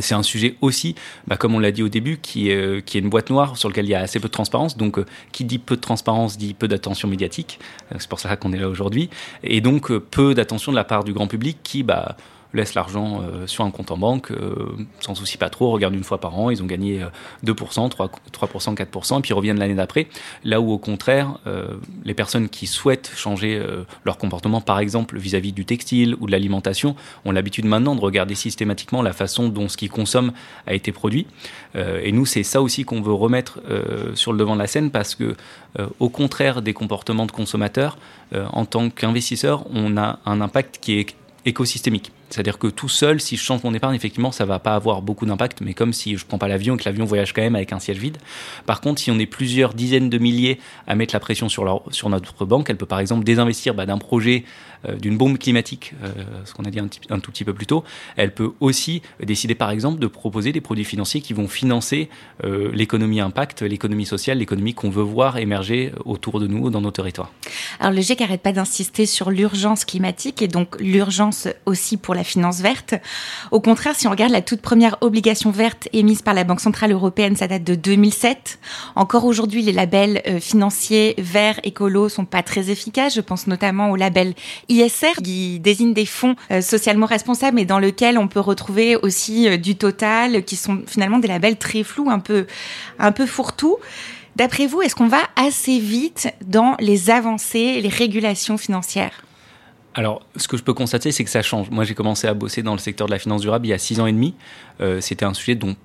C'est 0.00 0.14
un 0.14 0.22
sujet 0.22 0.56
aussi, 0.60 0.94
bah, 1.26 1.36
comme 1.36 1.54
on 1.54 1.58
l'a 1.58 1.70
dit 1.70 1.82
au 1.82 1.88
début, 1.88 2.18
qui 2.18 2.50
est, 2.50 2.56
euh, 2.56 2.80
une 2.94 3.10
boîte 3.10 3.30
noire 3.30 3.56
sur 3.56 3.68
laquelle 3.68 3.84
il 3.84 3.90
y 3.90 3.94
a 3.94 4.00
assez 4.00 4.20
peu 4.20 4.28
de 4.28 4.32
transparence. 4.32 4.76
Donc, 4.76 4.98
euh, 4.98 5.04
qui 5.32 5.44
dit 5.44 5.58
peu 5.58 5.76
de 5.76 5.80
transparence 5.80 6.38
dit 6.38 6.54
peu 6.54 6.68
d'attention 6.68 7.08
médiatique. 7.08 7.58
Euh, 7.92 7.96
c'est 7.98 8.08
pour 8.08 8.20
ça 8.20 8.36
qu'on 8.36 8.52
est 8.52 8.58
là 8.58 8.68
aujourd'hui. 8.68 9.10
Et 9.42 9.60
donc, 9.60 9.92
peu 9.92 10.34
d'attention 10.34 10.72
de 10.72 10.76
la 10.76 10.84
part 10.84 11.04
du 11.04 11.12
grand 11.12 11.26
public 11.26 11.58
qui, 11.62 11.82
bah, 11.82 12.16
laissent 12.54 12.74
l'argent 12.74 13.22
euh, 13.22 13.46
sur 13.46 13.64
un 13.64 13.70
compte 13.70 13.90
en 13.90 13.98
banque, 13.98 14.30
euh, 14.30 14.76
s'en 15.00 15.14
soucient 15.14 15.38
pas 15.38 15.50
trop, 15.50 15.70
regardent 15.70 15.94
une 15.94 16.04
fois 16.04 16.18
par 16.18 16.38
an, 16.38 16.50
ils 16.50 16.62
ont 16.62 16.66
gagné 16.66 17.04
2%, 17.44 17.54
3%, 17.54 18.10
3%, 18.32 18.74
4%, 18.74 19.18
et 19.18 19.22
puis 19.22 19.32
reviennent 19.32 19.58
l'année 19.58 19.74
d'après. 19.74 20.08
Là 20.44 20.60
où 20.60 20.70
au 20.70 20.78
contraire, 20.78 21.38
euh, 21.46 21.76
les 22.04 22.14
personnes 22.14 22.48
qui 22.48 22.66
souhaitent 22.66 23.12
changer 23.14 23.62
leur 24.04 24.18
comportement, 24.18 24.60
par 24.60 24.78
exemple 24.78 25.18
vis-à-vis 25.18 25.52
du 25.52 25.64
textile 25.64 26.16
ou 26.20 26.26
de 26.26 26.32
l'alimentation, 26.32 26.96
ont 27.24 27.32
l'habitude 27.32 27.64
maintenant 27.64 27.94
de 27.94 28.00
regarder 28.00 28.34
systématiquement 28.34 29.02
la 29.02 29.12
façon 29.12 29.48
dont 29.48 29.68
ce 29.68 29.76
qu'ils 29.76 29.90
consomment 29.90 30.32
a 30.66 30.74
été 30.74 30.92
produit. 30.92 31.26
et 31.74 32.12
nous, 32.12 32.26
c'est 32.26 32.42
ça 32.42 32.62
aussi 32.62 32.84
qu'on 32.84 33.00
veut 33.00 33.12
remettre 33.12 33.60
sur 34.14 34.32
le 34.32 34.38
devant 34.38 34.54
de 34.54 34.60
la 34.60 34.66
scène 34.66 34.90
parce 34.90 35.14
que, 35.14 35.36
au 36.00 36.08
contraire 36.08 36.62
des 36.62 36.72
comportements 36.72 37.26
de 37.26 37.32
consommateurs, 37.32 37.98
en 38.34 38.64
tant 38.64 38.90
qu'investisseur, 38.90 39.64
on 39.72 39.96
a 39.96 40.18
un 40.26 40.40
impact 40.40 40.78
qui 40.80 40.98
est 40.98 41.14
écosystémique. 41.44 42.12
C'est-à-dire 42.32 42.58
que 42.58 42.68
tout 42.68 42.88
seul, 42.88 43.20
si 43.20 43.36
je 43.36 43.42
change 43.42 43.62
mon 43.62 43.74
épargne, 43.74 43.94
effectivement, 43.94 44.32
ça 44.32 44.46
va 44.46 44.58
pas 44.58 44.74
avoir 44.74 45.02
beaucoup 45.02 45.26
d'impact, 45.26 45.60
mais 45.60 45.74
comme 45.74 45.92
si 45.92 46.16
je 46.16 46.24
prends 46.24 46.38
pas 46.38 46.48
l'avion 46.48 46.76
et 46.76 46.78
que 46.78 46.84
l'avion 46.84 47.04
voyage 47.04 47.34
quand 47.34 47.42
même 47.42 47.56
avec 47.56 47.72
un 47.72 47.78
siège 47.78 47.98
vide. 47.98 48.16
Par 48.64 48.80
contre, 48.80 49.02
si 49.02 49.10
on 49.10 49.18
est 49.18 49.26
plusieurs 49.26 49.74
dizaines 49.74 50.08
de 50.08 50.16
milliers 50.18 50.58
à 50.86 50.94
mettre 50.94 51.14
la 51.14 51.20
pression 51.20 51.50
sur, 51.50 51.82
sur 51.90 52.08
notre 52.08 52.46
banque, 52.46 52.70
elle 52.70 52.78
peut 52.78 52.86
par 52.86 53.00
exemple 53.00 53.24
désinvestir 53.24 53.74
bah, 53.74 53.84
d'un 53.84 53.98
projet 53.98 54.44
euh, 54.88 54.96
d'une 54.96 55.16
bombe 55.16 55.38
climatique, 55.38 55.94
euh, 56.02 56.10
ce 56.44 56.54
qu'on 56.54 56.64
a 56.64 56.70
dit 56.70 56.80
un, 56.80 56.88
tout 57.20 57.30
petit 57.30 57.44
peu 57.44 57.54
plus 57.54 57.66
tôt. 57.66 57.84
Elle 58.16 58.34
peut 58.34 58.52
aussi 58.60 59.02
décider 59.22 59.54
par 59.54 59.70
exemple 59.70 60.00
de 60.00 60.06
proposer 60.06 60.52
des 60.52 60.60
produits 60.60 60.84
financiers 60.84 61.20
qui 61.20 61.34
vont 61.34 61.46
financer 61.46 62.08
euh, 62.44 62.70
l'économie 62.72 63.20
impact, 63.20 63.62
l'économie 63.62 64.06
sociale, 64.06 64.38
l'économie 64.38 64.74
qu'on 64.74 64.90
veut 64.90 65.02
voir 65.02 65.36
émerger 65.36 65.92
autour 66.04 66.40
de 66.40 66.46
nous, 66.48 66.70
dans 66.70 66.80
nos 66.80 66.90
territoires. 66.90 67.30
Alors 67.78 67.92
le 67.92 68.00
GIEC 68.00 68.20
n'arrête 68.20 68.42
pas 68.42 68.52
d'insister 68.52 69.06
sur 69.06 69.30
l'urgence 69.30 69.84
climatique 69.84 70.42
et 70.42 70.48
donc 70.48 70.80
l'urgence 70.80 71.46
aussi 71.66 71.96
pour 71.96 72.14
la 72.14 72.21
finance 72.24 72.60
verte. 72.60 72.94
Au 73.50 73.60
contraire, 73.60 73.94
si 73.94 74.06
on 74.06 74.10
regarde 74.10 74.32
la 74.32 74.42
toute 74.42 74.60
première 74.60 74.96
obligation 75.00 75.50
verte 75.50 75.88
émise 75.92 76.22
par 76.22 76.34
la 76.34 76.44
Banque 76.44 76.60
Centrale 76.60 76.92
Européenne, 76.92 77.36
ça 77.36 77.48
date 77.48 77.64
de 77.64 77.74
2007. 77.74 78.58
Encore 78.96 79.24
aujourd'hui, 79.24 79.62
les 79.62 79.72
labels 79.72 80.22
euh, 80.26 80.40
financiers 80.40 81.14
verts, 81.18 81.60
écolos 81.64 82.08
sont 82.08 82.24
pas 82.24 82.42
très 82.42 82.70
efficaces. 82.70 83.14
Je 83.14 83.20
pense 83.20 83.46
notamment 83.46 83.90
au 83.90 83.96
label 83.96 84.34
ISR 84.68 85.22
qui 85.22 85.60
désigne 85.60 85.94
des 85.94 86.06
fonds 86.06 86.36
euh, 86.50 86.60
socialement 86.60 87.06
responsables 87.06 87.58
et 87.60 87.64
dans 87.64 87.78
lequel 87.78 88.18
on 88.18 88.28
peut 88.28 88.40
retrouver 88.40 88.96
aussi 88.96 89.48
euh, 89.48 89.56
du 89.56 89.76
total 89.76 90.44
qui 90.44 90.56
sont 90.56 90.82
finalement 90.86 91.18
des 91.18 91.28
labels 91.28 91.56
très 91.56 91.82
flous, 91.82 92.10
un 92.10 92.18
peu, 92.18 92.46
un 92.98 93.12
peu 93.12 93.26
fourre-tout. 93.26 93.78
D'après 94.36 94.66
vous, 94.66 94.80
est-ce 94.80 94.94
qu'on 94.94 95.08
va 95.08 95.22
assez 95.36 95.78
vite 95.78 96.28
dans 96.46 96.76
les 96.80 97.10
avancées, 97.10 97.80
les 97.80 97.88
régulations 97.88 98.56
financières? 98.56 99.22
Alors, 99.94 100.22
ce 100.36 100.48
que 100.48 100.56
je 100.56 100.62
peux 100.62 100.72
constater, 100.72 101.12
c'est 101.12 101.24
que 101.24 101.30
ça 101.30 101.42
change. 101.42 101.70
Moi, 101.70 101.84
j'ai 101.84 101.94
commencé 101.94 102.26
à 102.26 102.34
bosser 102.34 102.62
dans 102.62 102.72
le 102.72 102.78
secteur 102.78 103.06
de 103.06 103.12
la 103.12 103.18
finance 103.18 103.42
durable 103.42 103.66
il 103.66 103.70
y 103.70 103.74
a 103.74 103.78
six 103.78 104.00
ans 104.00 104.06
et 104.06 104.12
demi. 104.12 104.34
Euh, 104.80 105.00
C'était 105.00 105.24
un 105.24 105.34
sujet 105.34 105.54
dont 105.54 105.76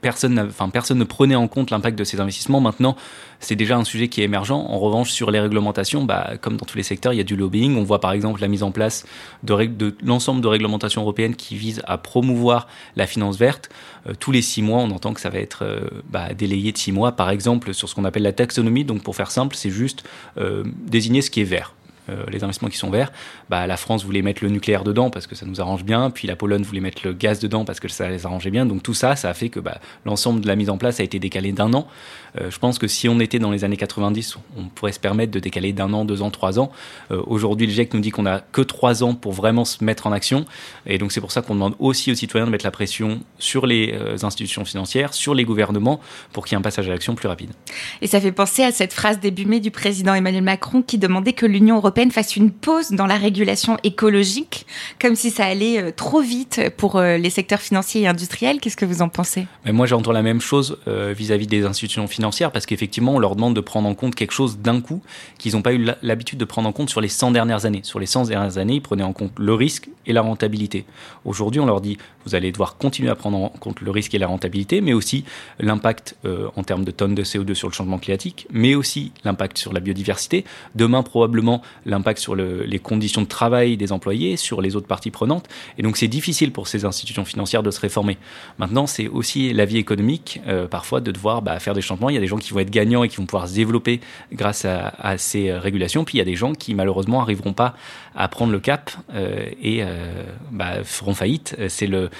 personne, 0.00 0.38
enfin, 0.38 0.68
personne 0.68 0.98
ne 0.98 1.04
prenait 1.04 1.36
en 1.36 1.48
compte 1.48 1.70
l'impact 1.70 1.96
de 1.96 2.04
ces 2.04 2.20
investissements. 2.20 2.60
Maintenant, 2.60 2.96
c'est 3.40 3.54
déjà 3.56 3.78
un 3.78 3.84
sujet 3.84 4.08
qui 4.08 4.20
est 4.20 4.24
émergent. 4.24 4.50
En 4.50 4.78
revanche, 4.78 5.10
sur 5.10 5.30
les 5.30 5.40
réglementations, 5.40 6.04
bah, 6.04 6.32
comme 6.40 6.56
dans 6.56 6.66
tous 6.66 6.76
les 6.76 6.82
secteurs, 6.82 7.12
il 7.12 7.16
y 7.16 7.20
a 7.20 7.24
du 7.24 7.36
lobbying. 7.36 7.76
On 7.76 7.84
voit 7.84 8.00
par 8.00 8.12
exemple 8.12 8.40
la 8.40 8.48
mise 8.48 8.64
en 8.64 8.72
place 8.72 9.06
de, 9.44 9.96
l'ensemble 10.02 10.42
de 10.42 10.48
réglementations 10.48 11.00
européennes 11.00 11.36
qui 11.36 11.56
visent 11.56 11.82
à 11.86 11.96
promouvoir 11.96 12.66
la 12.96 13.06
finance 13.06 13.38
verte. 13.38 13.70
Euh, 14.08 14.12
tous 14.18 14.32
les 14.32 14.42
six 14.42 14.60
mois, 14.60 14.80
on 14.80 14.90
entend 14.90 15.14
que 15.14 15.20
ça 15.20 15.30
va 15.30 15.38
être 15.38 15.64
euh, 15.64 15.88
bah, 16.10 16.34
délayé 16.34 16.72
de 16.72 16.78
six 16.78 16.92
mois. 16.92 17.12
Par 17.12 17.30
exemple, 17.30 17.72
sur 17.72 17.88
ce 17.88 17.94
qu'on 17.94 18.04
appelle 18.04 18.24
la 18.24 18.32
taxonomie. 18.32 18.84
Donc, 18.84 19.02
pour 19.04 19.16
faire 19.16 19.30
simple, 19.30 19.54
c'est 19.56 19.70
juste 19.70 20.04
désigner 20.86 21.22
ce 21.22 21.30
qui 21.30 21.40
est 21.40 21.44
vert. 21.44 21.74
Euh, 22.10 22.24
les 22.30 22.44
investissements 22.44 22.68
qui 22.68 22.76
sont 22.76 22.90
verts, 22.90 23.10
bah, 23.48 23.66
la 23.66 23.78
France 23.78 24.04
voulait 24.04 24.20
mettre 24.20 24.44
le 24.44 24.50
nucléaire 24.50 24.84
dedans 24.84 25.08
parce 25.08 25.26
que 25.26 25.34
ça 25.34 25.46
nous 25.46 25.62
arrange 25.62 25.84
bien, 25.84 26.10
puis 26.10 26.28
la 26.28 26.36
Pologne 26.36 26.62
voulait 26.62 26.80
mettre 26.80 27.00
le 27.04 27.14
gaz 27.14 27.38
dedans 27.38 27.64
parce 27.64 27.80
que 27.80 27.88
ça 27.88 28.10
les 28.10 28.26
arrangeait 28.26 28.50
bien. 28.50 28.66
Donc 28.66 28.82
tout 28.82 28.92
ça, 28.92 29.16
ça 29.16 29.30
a 29.30 29.34
fait 29.34 29.48
que 29.48 29.58
bah, 29.58 29.78
l'ensemble 30.04 30.40
de 30.42 30.46
la 30.46 30.54
mise 30.54 30.68
en 30.68 30.76
place 30.76 31.00
a 31.00 31.02
été 31.02 31.18
décalé 31.18 31.52
d'un 31.52 31.72
an. 31.72 31.86
Euh, 32.38 32.50
je 32.50 32.58
pense 32.58 32.78
que 32.78 32.88
si 32.88 33.08
on 33.08 33.20
était 33.20 33.38
dans 33.38 33.50
les 33.50 33.64
années 33.64 33.78
90, 33.78 34.36
on 34.58 34.64
pourrait 34.64 34.92
se 34.92 35.00
permettre 35.00 35.32
de 35.32 35.38
décaler 35.38 35.72
d'un 35.72 35.92
an, 35.94 36.04
deux 36.04 36.20
ans, 36.20 36.30
trois 36.30 36.58
ans. 36.58 36.70
Euh, 37.10 37.22
aujourd'hui, 37.26 37.66
le 37.66 37.72
GIEC 37.72 37.94
nous 37.94 38.00
dit 38.00 38.10
qu'on 38.10 38.24
n'a 38.24 38.40
que 38.52 38.60
trois 38.60 39.02
ans 39.02 39.14
pour 39.14 39.32
vraiment 39.32 39.64
se 39.64 39.82
mettre 39.82 40.06
en 40.06 40.12
action. 40.12 40.44
Et 40.86 40.98
donc 40.98 41.10
c'est 41.10 41.20
pour 41.22 41.32
ça 41.32 41.40
qu'on 41.40 41.54
demande 41.54 41.74
aussi 41.78 42.12
aux 42.12 42.14
citoyens 42.14 42.46
de 42.46 42.50
mettre 42.50 42.66
la 42.66 42.70
pression 42.70 43.20
sur 43.38 43.66
les 43.66 43.94
institutions 44.22 44.64
financières, 44.64 45.14
sur 45.14 45.34
les 45.34 45.44
gouvernements, 45.44 46.00
pour 46.32 46.44
qu'il 46.44 46.52
y 46.52 46.54
ait 46.56 46.58
un 46.58 46.62
passage 46.62 46.88
à 46.88 46.90
l'action 46.90 47.14
plus 47.14 47.28
rapide. 47.28 47.50
Et 48.02 48.06
ça 48.06 48.20
fait 48.20 48.32
penser 48.32 48.62
à 48.62 48.72
cette 48.72 48.92
phrase 48.92 49.20
début 49.20 49.46
mai 49.46 49.60
du 49.60 49.70
président 49.70 50.14
Emmanuel 50.14 50.42
Macron 50.42 50.82
qui 50.82 50.98
demandait 50.98 51.32
que 51.32 51.46
l'Union 51.46 51.76
européenne 51.76 51.93
fasse 52.10 52.36
une 52.36 52.50
pause 52.50 52.90
dans 52.90 53.06
la 53.06 53.16
régulation 53.16 53.76
écologique, 53.82 54.66
comme 55.00 55.14
si 55.14 55.30
ça 55.30 55.46
allait 55.46 55.80
euh, 55.80 55.90
trop 55.94 56.20
vite 56.20 56.60
pour 56.76 56.96
euh, 56.96 57.16
les 57.16 57.30
secteurs 57.30 57.60
financiers 57.60 58.02
et 58.02 58.06
industriels. 58.06 58.60
Qu'est-ce 58.60 58.76
que 58.76 58.84
vous 58.84 59.02
en 59.02 59.08
pensez? 59.08 59.46
Mais 59.64 59.72
Moi, 59.72 59.86
j'entends 59.86 60.12
la 60.12 60.22
même 60.22 60.40
chose 60.40 60.78
euh, 60.86 61.14
vis-à-vis 61.16 61.46
des 61.46 61.64
institutions 61.64 62.06
financières, 62.06 62.52
parce 62.52 62.66
qu'effectivement, 62.66 63.14
on 63.14 63.18
leur 63.18 63.36
demande 63.36 63.54
de 63.54 63.60
prendre 63.60 63.88
en 63.88 63.94
compte 63.94 64.14
quelque 64.14 64.32
chose 64.32 64.58
d'un 64.58 64.80
coup 64.80 65.02
qu'ils 65.38 65.54
n'ont 65.54 65.62
pas 65.62 65.72
eu 65.72 65.86
l'habitude 66.02 66.38
de 66.38 66.44
prendre 66.44 66.68
en 66.68 66.72
compte 66.72 66.90
sur 66.90 67.00
les 67.00 67.08
100 67.08 67.30
dernières 67.30 67.64
années. 67.64 67.80
Sur 67.82 68.00
les 68.00 68.06
100 68.06 68.26
dernières 68.26 68.58
années, 68.58 68.74
ils 68.74 68.82
prenaient 68.82 69.02
en 69.02 69.12
compte 69.12 69.32
le 69.38 69.54
risque 69.54 69.88
et 70.06 70.12
la 70.12 70.22
rentabilité. 70.22 70.84
Aujourd'hui, 71.24 71.60
on 71.60 71.66
leur 71.66 71.80
dit, 71.80 71.98
vous 72.26 72.34
allez 72.34 72.52
devoir 72.52 72.76
continuer 72.76 73.10
à 73.10 73.14
prendre 73.14 73.38
en 73.38 73.48
compte 73.48 73.80
le 73.80 73.90
risque 73.90 74.14
et 74.14 74.18
la 74.18 74.26
rentabilité, 74.26 74.80
mais 74.80 74.92
aussi 74.92 75.24
l'impact 75.58 76.16
en 76.56 76.62
termes 76.62 76.84
de 76.84 76.90
tonnes 76.90 77.14
de 77.14 77.22
CO2 77.22 77.54
sur 77.54 77.68
le 77.68 77.74
changement 77.74 77.98
climatique, 77.98 78.46
mais 78.50 78.74
aussi 78.74 79.12
l'impact 79.24 79.58
sur 79.58 79.72
la 79.72 79.80
biodiversité. 79.80 80.44
Demain, 80.74 81.02
probablement, 81.02 81.62
l'impact 81.86 82.18
sur 82.18 82.34
les 82.34 82.78
conditions 82.78 83.22
de 83.22 83.26
travail 83.26 83.76
des 83.76 83.92
employés, 83.92 84.36
sur 84.36 84.60
les 84.60 84.76
autres 84.76 84.86
parties 84.86 85.10
prenantes. 85.10 85.46
Et 85.78 85.82
donc 85.82 85.96
c'est 85.96 86.08
difficile 86.08 86.52
pour 86.52 86.68
ces 86.68 86.84
institutions 86.84 87.24
financières 87.24 87.62
de 87.62 87.70
se 87.70 87.80
réformer. 87.80 88.18
Maintenant, 88.58 88.86
c'est 88.86 89.08
aussi 89.08 89.52
la 89.52 89.64
vie 89.64 89.78
économique, 89.78 90.40
euh, 90.46 90.66
parfois, 90.66 91.00
de 91.00 91.10
devoir 91.10 91.42
bah, 91.42 91.58
faire 91.60 91.74
des 91.74 91.82
changements. 91.82 92.10
Il 92.10 92.14
y 92.14 92.18
a 92.18 92.20
des 92.20 92.26
gens 92.26 92.38
qui 92.38 92.52
vont 92.52 92.60
être 92.60 92.70
gagnants 92.70 93.04
et 93.04 93.08
qui 93.08 93.16
vont 93.16 93.26
pouvoir 93.26 93.48
se 93.48 93.54
développer 93.54 94.00
grâce 94.32 94.64
à, 94.64 94.94
à 94.98 95.18
ces 95.18 95.52
régulations. 95.52 96.04
Puis 96.04 96.16
il 96.16 96.18
y 96.18 96.22
a 96.22 96.24
des 96.24 96.36
gens 96.36 96.52
qui, 96.54 96.74
malheureusement, 96.74 97.18
n'arriveront 97.18 97.52
pas 97.52 97.74
à 98.16 98.28
prendre 98.28 98.52
le 98.52 98.60
cap 98.60 98.90
euh, 99.14 99.46
et 99.60 99.82
euh, 99.82 100.24
bah, 100.50 100.84
feront 100.84 101.14
faillite. 101.14 101.56
C'est 101.68 101.86
le, 101.86 102.10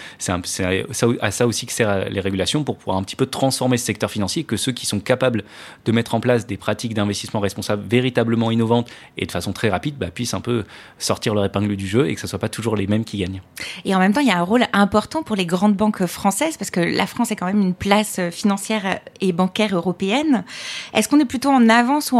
à 1.20 1.30
ça 1.30 1.46
aussi 1.46 1.66
que 1.66 1.72
servent 1.72 2.08
les 2.08 2.20
régulations 2.20 2.64
pour 2.64 2.76
pouvoir 2.76 2.96
un 2.96 3.02
petit 3.02 3.16
peu 3.16 3.26
transformer 3.26 3.76
ce 3.76 3.86
secteur 3.86 4.10
financier, 4.10 4.44
que 4.44 4.56
ceux 4.56 4.72
qui 4.72 4.86
sont 4.86 5.00
capables 5.00 5.44
de 5.84 5.92
mettre 5.92 6.14
en 6.14 6.20
place 6.20 6.46
des 6.46 6.56
pratiques 6.56 6.94
d'investissement 6.94 7.40
responsables 7.40 7.84
véritablement 7.88 8.50
innovantes 8.50 8.88
et 9.16 9.26
de 9.26 9.32
façon 9.32 9.52
très 9.52 9.68
rapide 9.68 9.96
bah, 9.96 10.10
puissent 10.10 10.34
un 10.34 10.40
peu 10.40 10.64
sortir 10.98 11.34
leur 11.34 11.44
épingle 11.44 11.76
du 11.76 11.86
jeu 11.86 12.08
et 12.08 12.14
que 12.14 12.20
ce 12.20 12.26
ne 12.26 12.30
soit 12.30 12.38
pas 12.38 12.48
toujours 12.48 12.76
les 12.76 12.86
mêmes 12.86 13.04
qui 13.04 13.18
gagnent. 13.18 13.40
Et 13.84 13.94
en 13.94 13.98
même 13.98 14.12
temps, 14.12 14.20
il 14.20 14.28
y 14.28 14.32
a 14.32 14.38
un 14.38 14.42
rôle 14.42 14.64
important 14.72 15.22
pour 15.22 15.36
les 15.36 15.46
grandes 15.46 15.76
banques 15.76 16.06
françaises 16.06 16.56
parce 16.56 16.70
que 16.70 16.80
la 16.80 17.06
France 17.06 17.30
est 17.30 17.36
quand 17.36 17.46
même 17.46 17.60
une 17.60 17.74
place 17.74 18.20
financière 18.30 19.00
et 19.20 19.32
bancaire 19.32 19.74
européenne. 19.74 20.44
Est-ce 20.92 21.08
qu'on 21.08 21.20
est 21.20 21.24
plutôt 21.24 21.50
en 21.50 21.68
avance 21.68 22.12
ou 22.12 22.18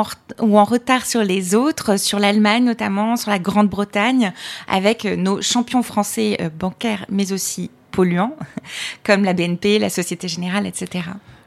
en, 0.57 0.65
retard 0.65 1.07
sur 1.07 1.23
les 1.23 1.55
autres, 1.55 1.99
sur 1.99 2.19
l'Allemagne 2.19 2.65
notamment, 2.65 3.17
sur 3.17 3.31
la 3.31 3.39
Grande-Bretagne, 3.65 4.33
avec 4.69 5.05
nos 5.05 5.41
champions 5.43 5.83
français 5.83 6.37
euh, 6.41 6.49
bancaires 6.51 7.07
mais 7.09 7.33
aussi 7.33 7.71
polluants, 7.91 8.37
comme 9.05 9.25
la 9.25 9.33
BNP, 9.33 9.79
la 9.79 9.91
Société 9.91 10.29
Générale, 10.29 10.67
etc. 10.67 11.05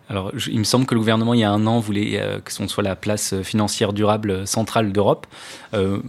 Alors, 0.10 0.32
il 0.48 0.60
me 0.60 0.64
semble 0.64 0.86
que 0.86 0.94
le 0.94 1.02
gouvernement, 1.02 1.34
il 1.34 1.42
y 1.42 1.44
a 1.44 1.52
un 1.52 1.68
an, 1.68 1.80
voulait 1.80 2.20
euh, 2.20 2.40
que 2.40 2.52
ce 2.54 2.66
soit 2.68 2.84
la 2.84 2.96
place 2.96 3.42
financière 3.42 3.92
durable 3.92 4.48
centrale 4.48 4.94
d'Europe. 4.94 5.28
Il 5.74 5.80
euh, 5.80 6.00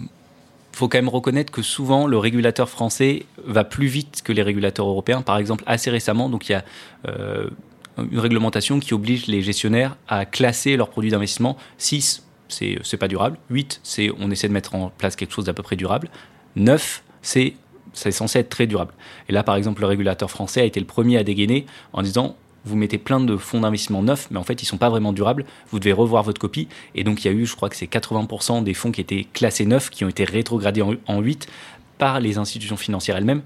faut 0.73 0.87
quand 0.89 0.99
même 0.99 1.09
reconnaître 1.09 1.53
que 1.53 1.63
souvent, 1.63 2.07
le 2.07 2.17
régulateur 2.17 2.69
français 2.69 3.27
va 3.45 3.65
plus 3.65 3.89
vite 3.89 4.23
que 4.23 4.33
les 4.33 4.43
régulateurs 4.43 4.87
européens. 4.87 5.23
Par 5.23 5.37
exemple, 5.39 5.65
assez 5.67 5.91
récemment, 5.91 6.29
donc 6.29 6.49
il 6.49 6.53
y 6.53 6.55
a 6.55 6.65
euh, 7.09 7.51
une 7.99 8.21
réglementation 8.21 8.79
qui 8.79 8.95
oblige 8.95 9.27
les 9.27 9.43
gestionnaires 9.43 9.97
à 10.07 10.25
classer 10.25 10.77
leurs 10.77 10.91
produits 10.91 11.11
d'investissement. 11.11 11.57
6, 11.79 12.28
c'est 12.49 12.97
pas 12.99 13.09
durable. 13.09 13.39
8, 13.51 13.81
c'est 13.83 14.11
on 14.19 14.31
essaie 14.31 14.49
de 14.49 14.53
mettre 14.53 14.75
en 14.75 14.91
place 14.91 15.17
quelque 15.17 15.33
chose 15.33 15.45
d'à 15.45 15.55
peu 15.55 15.63
près 15.63 15.77
durable. 15.77 16.09
9, 16.57 17.03
c'est 17.23 17.55
c'est 17.95 18.13
censé 18.13 18.39
être 18.39 18.49
très 18.49 18.67
durable. 18.67 18.93
Et 19.29 19.33
là, 19.33 19.43
par 19.43 19.57
exemple, 19.57 19.81
le 19.81 19.87
régulateur 19.87 20.31
français 20.31 20.61
a 20.61 20.65
été 20.65 20.79
le 20.79 20.87
premier 20.87 21.17
à 21.17 21.25
dégainer 21.25 21.67
en 21.93 22.03
disant 22.03 22.37
vous 22.65 22.77
mettez 22.77 22.99
plein 22.99 23.21
de 23.21 23.37
fonds 23.37 23.61
d'investissement 23.61 24.03
neufs, 24.03 24.29
mais 24.31 24.39
en 24.39 24.45
fait, 24.45 24.63
ils 24.63 24.67
ne 24.67 24.69
sont 24.69 24.79
pas 24.79 24.91
vraiment 24.91 25.13
durables. 25.13 25.45
Vous 25.71 25.79
devez 25.79 25.93
revoir 25.93 26.23
votre 26.23 26.41
copie. 26.41 26.69
Et 26.95 27.03
donc, 27.05 27.25
il 27.25 27.29
y 27.29 27.31
a 27.31 27.35
eu, 27.35 27.47
je 27.47 27.57
crois 27.57 27.69
que 27.69 27.77
c'est 27.77 27.87
80% 27.87 28.63
des 28.63 28.75
fonds 28.75 28.93
qui 28.93 29.01
étaient 29.01 29.27
classés 29.33 29.65
neufs, 29.65 29.91
qui 29.91 30.05
ont 30.05 30.09
été 30.09 30.25
rétrogradés 30.25 30.83
en, 30.83 31.21
8 31.21 31.49
par 31.97 32.21
les 32.21 32.37
institutions 32.37 32.77
financières 32.77 33.17
elles-mêmes. 33.17 33.43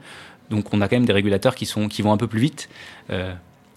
Donc, 0.51 0.75
on 0.75 0.81
a 0.81 0.89
quand 0.89 0.97
même 0.97 1.07
des 1.07 1.13
régulateurs 1.13 1.55
qui, 1.55 1.67
sont, 1.67 1.89
qui 1.89 2.03
vont 2.03 2.13
un 2.13 2.17
peu 2.17 2.27
plus 2.27 2.41
vite. 2.41 2.69
Euh, 3.11 3.33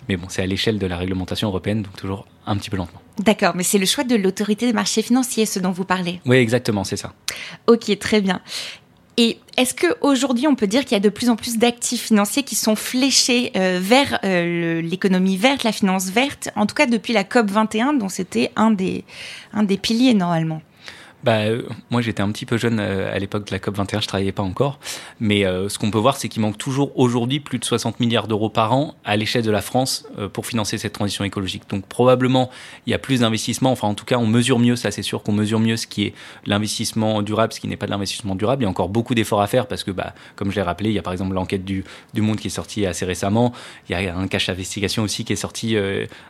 mais 0.08 0.18
bon, 0.18 0.28
c'est 0.30 0.42
à 0.42 0.46
l'échelle 0.46 0.80
de 0.80 0.88
la 0.88 0.98
réglementation 0.98 1.48
européenne, 1.48 1.82
donc 1.82 1.96
toujours 1.96 2.28
un 2.46 2.56
petit 2.58 2.70
peu 2.70 2.78
lentement. 2.78 3.02
D'accord, 3.20 3.56
mais 3.56 3.64
c'est 3.64 3.78
le 3.78 3.86
choix 3.86 4.04
de 4.04 4.16
l'autorité 4.16 4.66
des 4.68 4.74
marchés 4.74 5.02
financiers, 5.02 5.46
ce 5.46 5.60
dont 5.60 5.72
vous 5.72 5.86
parlez. 5.86 6.22
Oui, 6.26 6.38
exactement, 6.38 6.84
c'est 6.84 6.98
ça. 6.98 7.14
Ok, 7.68 7.98
très 8.00 8.22
bien. 8.22 8.42
Et 9.18 9.40
est-ce 9.56 9.74
qu'aujourd'hui, 9.74 10.46
on 10.48 10.56
peut 10.56 10.68
dire 10.68 10.84
qu'il 10.84 10.92
y 10.92 10.96
a 10.96 11.00
de 11.00 11.10
plus 11.10 11.30
en 11.30 11.38
plus 11.38 11.58
d'actifs 11.58 12.04
financiers 12.04 12.44
qui 12.44 12.56
sont 12.56 12.76
fléchés 12.76 13.52
euh, 13.56 13.80
vers 13.82 14.20
euh, 14.26 14.82
l'économie 14.82 15.38
verte, 15.38 15.64
la 15.64 15.72
finance 15.72 16.10
verte, 16.10 16.50
en 16.56 16.66
tout 16.66 16.76
cas 16.76 16.86
depuis 16.86 17.14
la 17.14 17.24
COP 17.24 17.50
21, 17.50 17.94
dont 17.94 18.10
c'était 18.10 18.52
un 18.58 18.72
des, 18.72 19.06
un 19.54 19.64
des 19.64 19.78
piliers 19.78 20.14
normalement? 20.14 20.62
Bah, 21.26 21.40
euh, 21.40 21.64
moi, 21.90 22.02
j'étais 22.02 22.22
un 22.22 22.32
petit 22.32 22.46
peu 22.46 22.56
jeune 22.56 22.78
euh, 22.80 23.12
à 23.12 23.18
l'époque 23.18 23.48
de 23.48 23.52
la 23.52 23.58
COP21, 23.58 24.00
je 24.00 24.08
travaillais 24.08 24.32
pas 24.32 24.44
encore. 24.44 24.80
Mais 25.20 25.44
euh, 25.44 25.70
ce 25.70 25.80
qu'on 25.80 25.90
peut 25.90 25.98
voir, 25.98 26.18
c'est 26.18 26.30
qu'il 26.30 26.44
manque 26.44 26.60
toujours 26.60 26.92
aujourd'hui 27.00 27.40
plus 27.40 27.58
de 27.58 27.66
60 27.66 28.00
milliards 28.00 28.28
d'euros 28.28 28.50
par 28.50 28.74
an 28.74 28.94
à 29.04 29.18
l'échelle 29.18 29.44
de 29.44 29.50
la 29.50 29.64
France 29.64 30.08
pour 30.34 30.46
financer 30.46 30.78
cette 30.78 30.94
transition 30.94 31.24
écologique. 31.24 31.64
Donc 31.68 31.88
probablement, 31.88 32.52
il 32.86 32.92
y 32.92 32.94
a 32.94 33.00
plus 33.00 33.22
d'investissements. 33.22 33.72
Enfin, 33.72 33.88
en 33.88 33.96
tout 33.96 34.06
cas, 34.06 34.18
on 34.18 34.28
mesure 34.28 34.60
mieux, 34.60 34.76
ça 34.76 34.92
c'est 34.92 35.02
sûr 35.02 35.24
qu'on 35.24 35.32
mesure 35.32 35.60
mieux 35.60 35.78
ce 35.78 35.88
qui 35.88 36.04
est 36.04 36.14
l'investissement 36.46 37.24
durable, 37.24 37.54
ce 37.54 37.60
qui 37.60 37.68
n'est 37.68 37.76
pas 37.76 37.88
de 37.88 37.92
l'investissement 37.92 38.36
durable. 38.36 38.62
Il 38.62 38.66
y 38.66 38.68
a 38.68 38.70
encore 38.70 38.90
beaucoup 38.90 39.16
d'efforts 39.16 39.42
à 39.42 39.48
faire 39.48 39.66
parce 39.66 39.84
que, 39.84 39.90
bah, 39.90 40.14
comme 40.36 40.52
je 40.52 40.58
l'ai 40.58 40.62
rappelé, 40.62 40.92
il 40.92 40.96
y 40.96 41.00
a 41.00 41.02
par 41.02 41.14
exemple 41.14 41.34
l'enquête 41.34 41.66
du, 41.66 41.84
du 42.14 42.22
Monde 42.22 42.38
qui 42.38 42.48
est 42.48 42.52
sortie 42.52 42.86
assez 42.86 43.06
récemment. 43.06 43.52
Il 43.90 43.94
y 43.94 44.08
a 44.08 44.16
un 44.16 44.28
cache 44.28 44.46
d'investigation 44.46 45.02
aussi 45.02 45.26
qui 45.26 45.34
est 45.34 45.38
sorti 45.38 45.76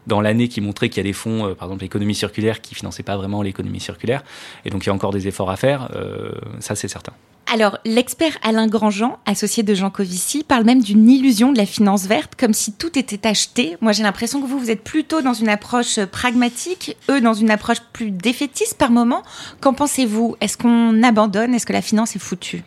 dans 0.08 0.21
l'année 0.21 0.47
qui 0.47 0.62
montrait 0.62 0.88
qu'il 0.88 0.97
y 0.97 1.05
a 1.05 1.10
des 1.10 1.13
fonds, 1.13 1.53
par 1.55 1.67
exemple 1.67 1.84
l'économie 1.84 2.15
circulaire, 2.15 2.62
qui 2.62 2.75
finançaient 2.75 3.03
pas 3.03 3.17
vraiment 3.17 3.41
l'économie 3.41 3.81
circulaire. 3.81 4.23
Et 4.63 4.69
donc 4.69 4.85
il 4.86 4.89
y 4.89 4.91
a 4.91 4.93
encore 4.93 5.12
des 5.12 5.28
efforts 5.28 5.50
à 5.50 5.56
faire, 5.56 5.89
euh, 5.95 6.32
ça 6.60 6.76
c'est 6.76 6.88
certain. 6.88 7.13
Alors, 7.54 7.78
l'expert 7.86 8.38
Alain 8.41 8.67
Grandjean, 8.67 9.19
associé 9.28 9.62
de 9.62 9.76
Jean 9.76 9.91
Covici, 9.91 10.43
parle 10.43 10.63
même 10.63 10.82
d'une 10.82 11.08
illusion 11.08 11.52
de 11.52 11.58
la 11.58 11.67
finance 11.67 12.08
verte, 12.08 12.34
comme 12.36 12.54
si 12.54 12.74
tout 12.74 12.98
était 12.98 13.28
acheté. 13.28 13.78
Moi, 13.82 13.91
j'ai 13.91 14.02
l'impression 14.02 14.41
que 14.41 14.48
vous, 14.48 14.58
vous 14.58 14.71
êtes 14.71 14.84
plutôt 14.84 15.21
dans 15.21 15.34
une 15.34 15.50
approche 15.50 16.04
pragmatique, 16.06 16.98
eux 17.08 17.21
dans 17.21 17.36
une 17.36 17.52
approche 17.52 17.82
plus 17.93 18.10
défaitiste 18.10 18.80
par 18.80 18.89
moment. 18.89 19.21
Qu'en 19.62 19.74
pensez-vous? 19.74 20.36
Est-ce 20.41 20.58
qu'on 20.58 21.04
abandonne? 21.04 21.54
Est-ce 21.54 21.67
que 21.67 21.74
la 21.74 21.84
finance 21.84 22.15
est 22.15 22.19
foutue? 22.19 22.63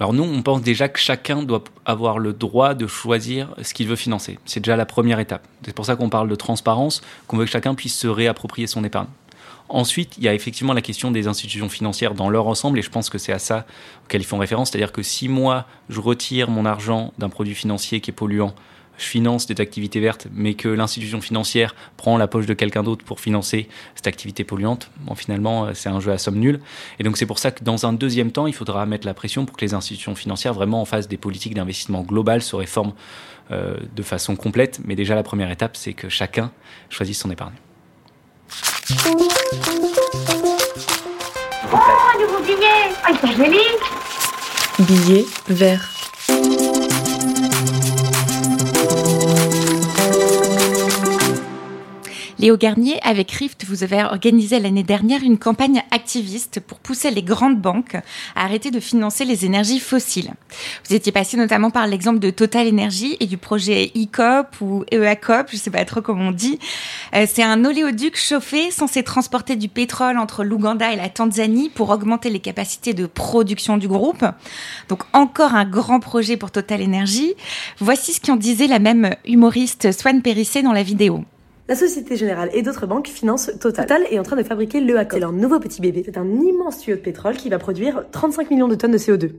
Alors 0.00 0.12
nous, 0.12 0.24
on 0.24 0.42
pense 0.42 0.62
déjà 0.62 0.88
que 0.88 0.98
chacun 0.98 1.42
doit 1.42 1.64
avoir 1.86 2.18
le 2.18 2.34
droit 2.34 2.74
de 2.74 2.86
choisir 2.86 3.54
ce 3.62 3.72
qu'il 3.72 3.88
veut 3.88 3.96
financer. 3.96 4.38
C'est 4.44 4.60
déjà 4.60 4.76
la 4.76 4.84
première 4.84 5.20
étape. 5.20 5.46
C'est 5.64 5.74
pour 5.74 5.86
ça 5.86 5.96
qu'on 5.96 6.10
parle 6.10 6.28
de 6.28 6.34
transparence, 6.34 7.00
qu'on 7.26 7.38
veut 7.38 7.46
que 7.46 7.50
chacun 7.50 7.74
puisse 7.74 7.96
se 7.96 8.06
réapproprier 8.06 8.66
son 8.66 8.84
épargne. 8.84 9.08
Ensuite, 9.68 10.16
il 10.18 10.24
y 10.24 10.28
a 10.28 10.34
effectivement 10.34 10.72
la 10.72 10.82
question 10.82 11.10
des 11.10 11.26
institutions 11.26 11.68
financières 11.68 12.14
dans 12.14 12.30
leur 12.30 12.46
ensemble, 12.46 12.78
et 12.78 12.82
je 12.82 12.90
pense 12.90 13.10
que 13.10 13.18
c'est 13.18 13.32
à 13.32 13.38
ça 13.38 13.66
auquel 14.04 14.20
ils 14.20 14.24
font 14.24 14.38
référence. 14.38 14.70
C'est-à-dire 14.70 14.92
que 14.92 15.02
si 15.02 15.28
moi, 15.28 15.66
je 15.88 16.00
retire 16.00 16.50
mon 16.50 16.64
argent 16.64 17.12
d'un 17.18 17.28
produit 17.28 17.54
financier 17.54 18.00
qui 18.00 18.10
est 18.10 18.14
polluant, 18.14 18.54
je 18.98 19.04
finance 19.04 19.46
des 19.46 19.60
activités 19.60 20.00
vertes, 20.00 20.28
mais 20.32 20.54
que 20.54 20.68
l'institution 20.68 21.20
financière 21.20 21.74
prend 21.96 22.16
la 22.16 22.26
poche 22.26 22.46
de 22.46 22.54
quelqu'un 22.54 22.82
d'autre 22.82 23.04
pour 23.04 23.20
financer 23.20 23.68
cette 23.94 24.06
activité 24.06 24.44
polluante, 24.44 24.90
bon, 25.00 25.14
finalement, 25.14 25.66
euh, 25.66 25.72
c'est 25.74 25.88
un 25.88 26.00
jeu 26.00 26.12
à 26.12 26.18
somme 26.18 26.38
nulle. 26.38 26.60
Et 26.98 27.02
donc, 27.02 27.16
c'est 27.16 27.26
pour 27.26 27.38
ça 27.38 27.50
que 27.50 27.62
dans 27.62 27.86
un 27.86 27.92
deuxième 27.92 28.32
temps, 28.32 28.46
il 28.46 28.54
faudra 28.54 28.86
mettre 28.86 29.06
la 29.06 29.14
pression 29.14 29.44
pour 29.44 29.56
que 29.56 29.64
les 29.64 29.74
institutions 29.74 30.14
financières 30.14 30.54
vraiment 30.54 30.80
en 30.80 30.84
fassent 30.84 31.08
des 31.08 31.18
politiques 31.18 31.54
d'investissement 31.54 32.02
globales, 32.02 32.42
se 32.42 32.56
réforment 32.56 32.94
euh, 33.50 33.76
de 33.94 34.02
façon 34.02 34.36
complète. 34.36 34.80
Mais 34.84 34.96
déjà, 34.96 35.14
la 35.14 35.22
première 35.22 35.50
étape, 35.50 35.76
c'est 35.76 35.92
que 35.92 36.08
chacun 36.08 36.50
choisisse 36.88 37.18
son 37.18 37.30
épargne. 37.30 37.54
Oh, 38.88 38.94
nouveau 42.20 42.38
billet 42.44 42.92
Ah, 43.04 43.10
il 43.10 43.36
joli 43.36 43.58
Billet 44.78 45.26
vert. 45.48 45.95
Léo 52.38 52.58
Garnier, 52.58 53.00
avec 53.02 53.30
Rift, 53.30 53.64
vous 53.64 53.82
avez 53.82 54.02
organisé 54.04 54.60
l'année 54.60 54.82
dernière 54.82 55.22
une 55.22 55.38
campagne 55.38 55.82
activiste 55.90 56.60
pour 56.60 56.78
pousser 56.78 57.10
les 57.10 57.22
grandes 57.22 57.58
banques 57.58 57.94
à 58.34 58.44
arrêter 58.44 58.70
de 58.70 58.78
financer 58.78 59.24
les 59.24 59.46
énergies 59.46 59.80
fossiles. 59.80 60.34
Vous 60.86 60.94
étiez 60.94 61.12
passé 61.12 61.38
notamment 61.38 61.70
par 61.70 61.86
l'exemple 61.86 62.18
de 62.18 62.28
Total 62.28 62.68
Energy 62.68 63.16
et 63.20 63.26
du 63.26 63.38
projet 63.38 63.90
ECOP 63.96 64.60
ou 64.60 64.84
EACOP, 64.92 65.48
je 65.48 65.56
ne 65.56 65.60
sais 65.60 65.70
pas 65.70 65.86
trop 65.86 66.02
comment 66.02 66.28
on 66.28 66.30
dit. 66.30 66.58
Euh, 67.14 67.26
c'est 67.26 67.42
un 67.42 67.64
oléoduc 67.64 68.18
chauffé 68.18 68.70
censé 68.70 69.02
transporter 69.02 69.56
du 69.56 69.70
pétrole 69.70 70.18
entre 70.18 70.44
l'Ouganda 70.44 70.92
et 70.92 70.96
la 70.96 71.08
Tanzanie 71.08 71.70
pour 71.70 71.88
augmenter 71.88 72.28
les 72.28 72.40
capacités 72.40 72.92
de 72.92 73.06
production 73.06 73.78
du 73.78 73.88
groupe. 73.88 74.26
Donc 74.90 75.04
encore 75.14 75.54
un 75.54 75.64
grand 75.64 76.00
projet 76.00 76.36
pour 76.36 76.50
Total 76.50 76.82
Energy. 76.82 77.32
Voici 77.78 78.12
ce 78.12 78.20
qu'en 78.20 78.36
disait 78.36 78.66
la 78.66 78.78
même 78.78 79.14
humoriste 79.24 79.90
Swan 79.90 80.20
Périssé 80.20 80.60
dans 80.60 80.74
la 80.74 80.82
vidéo. 80.82 81.24
La 81.68 81.74
Société 81.74 82.14
Générale 82.14 82.48
et 82.52 82.62
d'autres 82.62 82.86
banques 82.86 83.08
financent 83.08 83.50
Total. 83.60 83.86
Total 83.86 84.06
est 84.08 84.20
en 84.20 84.22
train 84.22 84.36
de 84.36 84.44
fabriquer 84.44 84.80
le 84.80 84.96
C'est 85.10 85.18
leur 85.18 85.32
nouveau 85.32 85.58
petit 85.58 85.80
bébé. 85.80 86.02
C'est 86.04 86.16
un 86.16 86.40
immense 86.40 86.78
tuyau 86.78 86.96
de 86.96 87.02
pétrole 87.02 87.34
qui 87.36 87.48
va 87.48 87.58
produire 87.58 88.04
35 88.12 88.52
millions 88.52 88.68
de 88.68 88.76
tonnes 88.76 88.92
de 88.92 88.98
CO2. 88.98 89.32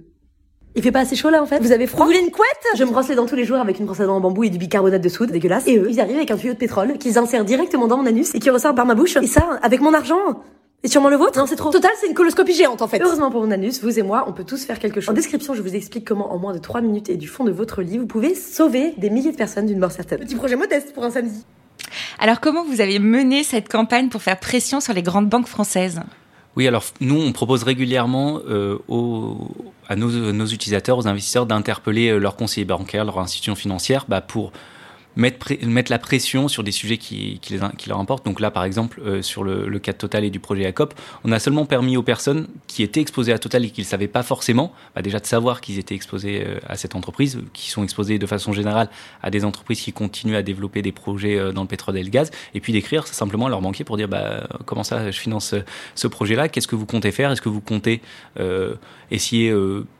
Il 0.75 0.83
fait 0.83 0.91
pas 0.91 0.99
assez 0.99 1.15
chaud 1.15 1.29
là 1.29 1.41
en 1.41 1.45
fait? 1.45 1.59
Vous 1.59 1.71
avez 1.71 1.87
froid? 1.87 2.05
Vous 2.05 2.11
voulez 2.11 2.23
une 2.23 2.31
couette? 2.31 2.47
Je 2.75 2.83
me 2.83 2.91
brosse 2.91 3.07
les 3.07 3.15
dents 3.15 3.25
tous 3.27 3.37
les 3.37 3.45
jours 3.45 3.57
avec 3.57 3.79
une 3.79 3.85
brosse 3.85 4.01
à 4.01 4.05
dents 4.05 4.17
en 4.17 4.19
bambou 4.19 4.43
et 4.43 4.49
du 4.49 4.57
bicarbonate 4.57 5.01
de 5.01 5.07
soude, 5.09 5.31
dégueulasse. 5.31 5.67
Et 5.67 5.77
eux, 5.77 5.87
ils 5.89 6.01
arrivent 6.01 6.17
avec 6.17 6.29
un 6.29 6.35
tuyau 6.35 6.53
de 6.53 6.59
pétrole 6.59 6.97
qu'ils 6.97 7.17
insèrent 7.17 7.45
directement 7.45 7.87
dans 7.87 7.95
mon 7.95 8.05
anus 8.05 8.35
et 8.35 8.39
qui 8.39 8.49
ressort 8.49 8.75
par 8.75 8.85
ma 8.85 8.93
bouche. 8.93 9.15
Et 9.15 9.27
ça, 9.27 9.57
avec 9.63 9.79
mon 9.79 9.93
argent? 9.93 10.43
Et 10.83 10.89
sûrement 10.89 11.09
le 11.09 11.15
vôtre? 11.15 11.39
Non, 11.39 11.45
c'est 11.47 11.55
trop. 11.55 11.71
Total, 11.71 11.91
c'est 12.01 12.07
une 12.07 12.13
coloscopie 12.13 12.53
géante 12.53 12.81
en 12.81 12.89
fait. 12.89 13.01
Heureusement 13.01 13.31
pour 13.31 13.41
mon 13.41 13.51
anus, 13.51 13.81
vous 13.81 13.97
et 13.97 14.03
moi, 14.03 14.25
on 14.27 14.33
peut 14.33 14.43
tous 14.43 14.65
faire 14.65 14.79
quelque 14.79 14.99
chose. 14.99 15.11
En 15.11 15.13
description, 15.13 15.53
je 15.53 15.61
vous 15.61 15.75
explique 15.75 16.05
comment 16.05 16.33
en 16.33 16.37
moins 16.37 16.53
de 16.53 16.59
3 16.59 16.81
minutes 16.81 17.09
et 17.09 17.15
du 17.15 17.27
fond 17.27 17.45
de 17.45 17.51
votre 17.51 17.81
lit, 17.81 17.97
vous 17.97 18.05
pouvez 18.05 18.35
sauver 18.35 18.93
des 18.97 19.09
milliers 19.09 19.31
de 19.31 19.37
personnes 19.37 19.65
d'une 19.65 19.79
mort 19.79 19.93
certaine. 19.93 20.19
Petit 20.19 20.35
projet 20.35 20.57
modeste 20.57 20.93
pour 20.93 21.05
un 21.05 21.09
samedi. 21.11 21.45
Alors 22.19 22.39
comment 22.39 22.65
vous 22.65 22.81
avez 22.81 22.99
mené 22.99 23.43
cette 23.43 23.69
campagne 23.69 24.09
pour 24.09 24.21
faire 24.21 24.39
pression 24.39 24.79
sur 24.79 24.93
les 24.93 25.03
grandes 25.03 25.29
banques 25.29 25.47
françaises? 25.47 26.01
Oui, 26.55 26.67
alors 26.67 26.83
nous, 26.99 27.21
on 27.21 27.31
propose 27.33 27.61
régulièrement 27.61 28.39
euh, 28.49 28.79
à 29.87 29.95
nos, 29.95 30.45
utilisateurs, 30.47 30.97
aux 30.97 31.07
investisseurs, 31.07 31.45
d'interpeller 31.45 32.09
euh, 32.09 32.17
leurs 32.17 32.35
conseillers 32.35 32.65
bancaires, 32.65 33.05
leurs 33.05 33.19
institutions 33.19 33.53
financières, 33.53 34.05
bah, 34.07 34.21
pour 34.21 34.51
mettre, 35.17 35.91
la 35.91 35.99
pression 35.99 36.47
sur 36.47 36.63
des 36.63 36.71
sujets 36.71 36.97
qui, 36.97 37.39
les, 37.49 37.59
qui 37.77 37.89
leur 37.89 37.99
importent. 37.99 38.25
Donc 38.25 38.39
là, 38.39 38.51
par 38.51 38.63
exemple, 38.63 39.01
euh, 39.05 39.21
sur 39.21 39.43
le, 39.43 39.79
cas 39.79 39.91
de 39.91 39.97
Total 39.97 40.23
et 40.23 40.29
du 40.29 40.39
projet 40.39 40.65
ACOP, 40.65 40.93
on 41.23 41.31
a 41.31 41.39
seulement 41.39 41.65
permis 41.65 41.97
aux 41.97 42.03
personnes 42.03 42.47
qui 42.67 42.83
étaient 42.83 43.01
exposées 43.01 43.33
à 43.33 43.39
Total 43.39 43.65
et 43.65 43.69
qui 43.69 43.81
ne 43.81 43.85
savaient 43.85 44.07
pas 44.07 44.23
forcément, 44.23 44.71
bah 44.95 45.01
déjà 45.01 45.19
de 45.19 45.25
savoir 45.25 45.61
qu'ils 45.61 45.79
étaient 45.79 45.95
exposés 45.95 46.43
euh, 46.45 46.59
à 46.67 46.77
cette 46.77 46.95
entreprise, 46.95 47.39
qui 47.53 47.69
sont 47.69 47.83
exposés 47.83 48.19
de 48.19 48.25
façon 48.25 48.53
générale 48.53 48.89
à 49.21 49.31
des 49.31 49.43
entreprises 49.43 49.81
qui 49.81 49.93
continuent 49.93 50.35
à 50.35 50.43
développer 50.43 50.81
des 50.81 50.91
projets 50.91 51.37
euh, 51.37 51.51
dans 51.51 51.63
le 51.63 51.67
pétrole 51.67 51.97
et 51.97 52.03
le 52.03 52.09
gaz, 52.09 52.31
et 52.53 52.59
puis 52.59 52.73
d'écrire 52.73 53.07
simplement 53.07 53.47
à 53.47 53.49
leur 53.49 53.61
banquier 53.61 53.83
pour 53.83 53.97
dire 53.97 54.07
bah, 54.07 54.47
comment 54.65 54.83
ça, 54.83 55.11
je 55.11 55.19
finance 55.19 55.55
ce 55.95 56.07
projet-là, 56.07 56.49
qu'est-ce 56.49 56.67
que 56.67 56.75
vous 56.75 56.85
comptez 56.85 57.11
faire, 57.11 57.31
est-ce 57.31 57.41
que 57.41 57.49
vous 57.49 57.61
comptez 57.61 58.01
essayer 59.09 59.53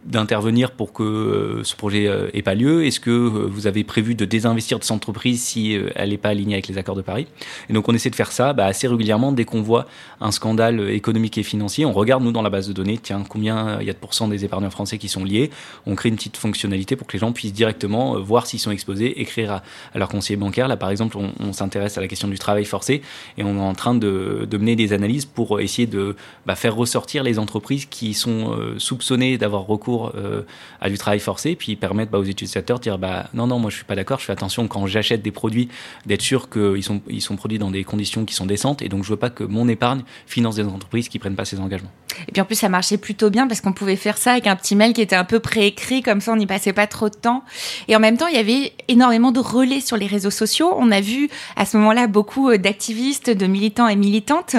d'intervenir 0.05 0.71
pour 0.71 0.93
que 0.93 1.61
ce 1.63 1.75
projet 1.75 2.07
euh, 2.07 2.29
ait 2.33 2.41
pas 2.41 2.55
lieu? 2.55 2.85
Est-ce 2.85 2.99
que 2.99 3.11
vous 3.11 3.67
avez 3.67 3.83
prévu 3.83 4.15
de 4.15 4.25
désinvestir 4.25 4.79
de 4.79 4.83
cette 4.83 4.91
entreprise 5.07 5.41
si 5.41 5.75
euh, 5.75 5.89
elle 5.95 6.09
n'est 6.09 6.17
pas 6.17 6.29
alignée 6.29 6.55
avec 6.55 6.67
les 6.67 6.77
accords 6.77 6.95
de 6.95 7.01
Paris 7.01 7.27
Et 7.69 7.73
donc 7.73 7.87
on 7.87 7.93
essaie 7.93 8.09
de 8.09 8.15
faire 8.15 8.31
ça 8.31 8.53
bah, 8.53 8.65
assez 8.65 8.87
régulièrement 8.87 9.31
dès 9.31 9.45
qu'on 9.45 9.61
voit 9.61 9.85
un 10.21 10.31
scandale 10.31 10.89
économique 10.89 11.37
et 11.37 11.43
financier. 11.43 11.85
On 11.85 11.93
regarde 11.93 12.23
nous 12.23 12.31
dans 12.31 12.41
la 12.41 12.49
base 12.49 12.67
de 12.67 12.73
données, 12.73 12.97
tiens 12.97 13.23
combien 13.27 13.79
il 13.79 13.87
y 13.87 13.89
a 13.89 13.93
de 13.93 13.97
pourcents 13.97 14.27
des 14.27 14.45
épargnants 14.45 14.69
français 14.69 14.97
qui 14.97 15.07
sont 15.07 15.23
liés. 15.23 15.49
On 15.85 15.95
crée 15.95 16.09
une 16.09 16.15
petite 16.15 16.37
fonctionnalité 16.37 16.95
pour 16.95 17.07
que 17.07 17.13
les 17.13 17.19
gens 17.19 17.31
puissent 17.31 17.53
directement 17.53 18.19
voir 18.19 18.45
s'ils 18.45 18.59
sont 18.59 18.71
exposés, 18.71 19.21
écrire 19.21 19.51
à, 19.51 19.63
leur 19.95 20.09
conseiller 20.09 20.37
bancaire. 20.37 20.67
Là 20.67 20.77
par 20.77 20.89
exemple, 20.89 21.17
on, 21.17 21.53
s'intéresse 21.53 21.97
à 21.97 22.01
la 22.01 22.07
question 22.07 22.27
du 22.27 22.37
travail 22.37 22.65
forcé 22.65 23.01
et 23.37 23.43
on 23.43 23.55
est 23.55 23.61
en 23.61 23.73
train 23.73 23.95
de, 23.95 24.47
mener 24.57 24.75
des 24.75 24.93
analyses 24.93 25.25
pour 25.25 25.59
essayer 25.59 25.87
de 25.87 26.15
bah, 26.45 26.55
faire 26.55 26.75
ressortir 26.75 27.23
les 27.23 27.39
entreprises 27.39 27.85
qui 27.85 28.13
sont 28.13 28.57
soupçonnées 28.77 29.37
d'avoir 29.37 29.65
recours 29.67 30.11
euh, 30.15 30.43
à 30.81 30.89
du 30.89 30.97
travail 30.97 31.19
forcé, 31.19 31.55
puis 31.55 31.75
permettre 31.75 32.11
bah, 32.11 32.19
aux 32.19 32.23
utilisateurs 32.23 32.77
de 32.77 32.83
dire 32.83 32.99
non, 33.33 33.47
non, 33.47 33.59
moi 33.59 33.69
je 33.69 33.77
suis 33.77 33.85
pas 33.85 33.95
d'accord, 33.95 34.19
je 34.19 34.25
fais 34.25 34.33
attention 34.33 34.67
quand 34.67 34.85
j'achète 34.97 35.21
des 35.21 35.31
produits, 35.31 35.69
d'être 36.05 36.21
sûr 36.21 36.49
qu'ils 36.49 36.83
sont, 36.83 37.35
produits 37.35 37.59
dans 37.59 37.71
des 37.71 37.83
conditions 37.83 38.25
qui 38.25 38.33
sont 38.33 38.45
décentes, 38.45 38.81
et 38.81 38.89
donc 38.89 39.03
je 39.03 39.09
veux 39.09 39.17
pas 39.17 39.29
que 39.29 39.43
mon 39.43 39.67
épargne 39.67 40.01
finance 40.25 40.55
des 40.55 40.63
entreprises 40.63 41.09
qui 41.09 41.19
prennent 41.19 41.35
pas 41.35 41.45
ces 41.45 41.59
engagements. 41.59 41.91
Et 42.27 42.31
puis 42.31 42.41
en 42.41 42.45
plus, 42.45 42.55
ça 42.55 42.69
marchait 42.69 42.97
plutôt 42.97 43.29
bien 43.29 43.47
parce 43.47 43.61
qu'on 43.61 43.73
pouvait 43.73 43.95
faire 43.95 44.17
ça 44.17 44.31
avec 44.31 44.47
un 44.47 44.55
petit 44.55 44.75
mail 44.75 44.93
qui 44.93 45.01
était 45.01 45.15
un 45.15 45.23
peu 45.23 45.39
préécrit, 45.39 46.01
comme 46.01 46.19
ça 46.19 46.31
on 46.31 46.35
n'y 46.35 46.47
passait 46.47 46.73
pas 46.73 46.87
trop 46.87 47.09
de 47.09 47.15
temps. 47.15 47.43
Et 47.87 47.95
en 47.95 47.99
même 47.99 48.17
temps, 48.17 48.27
il 48.27 48.35
y 48.35 48.39
avait 48.39 48.73
énormément 48.87 49.31
de 49.31 49.39
relais 49.39 49.81
sur 49.81 49.97
les 49.97 50.07
réseaux 50.07 50.31
sociaux. 50.31 50.73
On 50.77 50.89
a 50.89 50.99
vu 50.99 51.29
à 51.55 51.65
ce 51.65 51.77
moment-là 51.77 52.07
beaucoup 52.07 52.49
euh, 52.49 52.57
d'activistes, 52.57 53.29
de 53.29 53.45
militants 53.45 53.87
et 53.87 53.95
militantes 53.95 54.55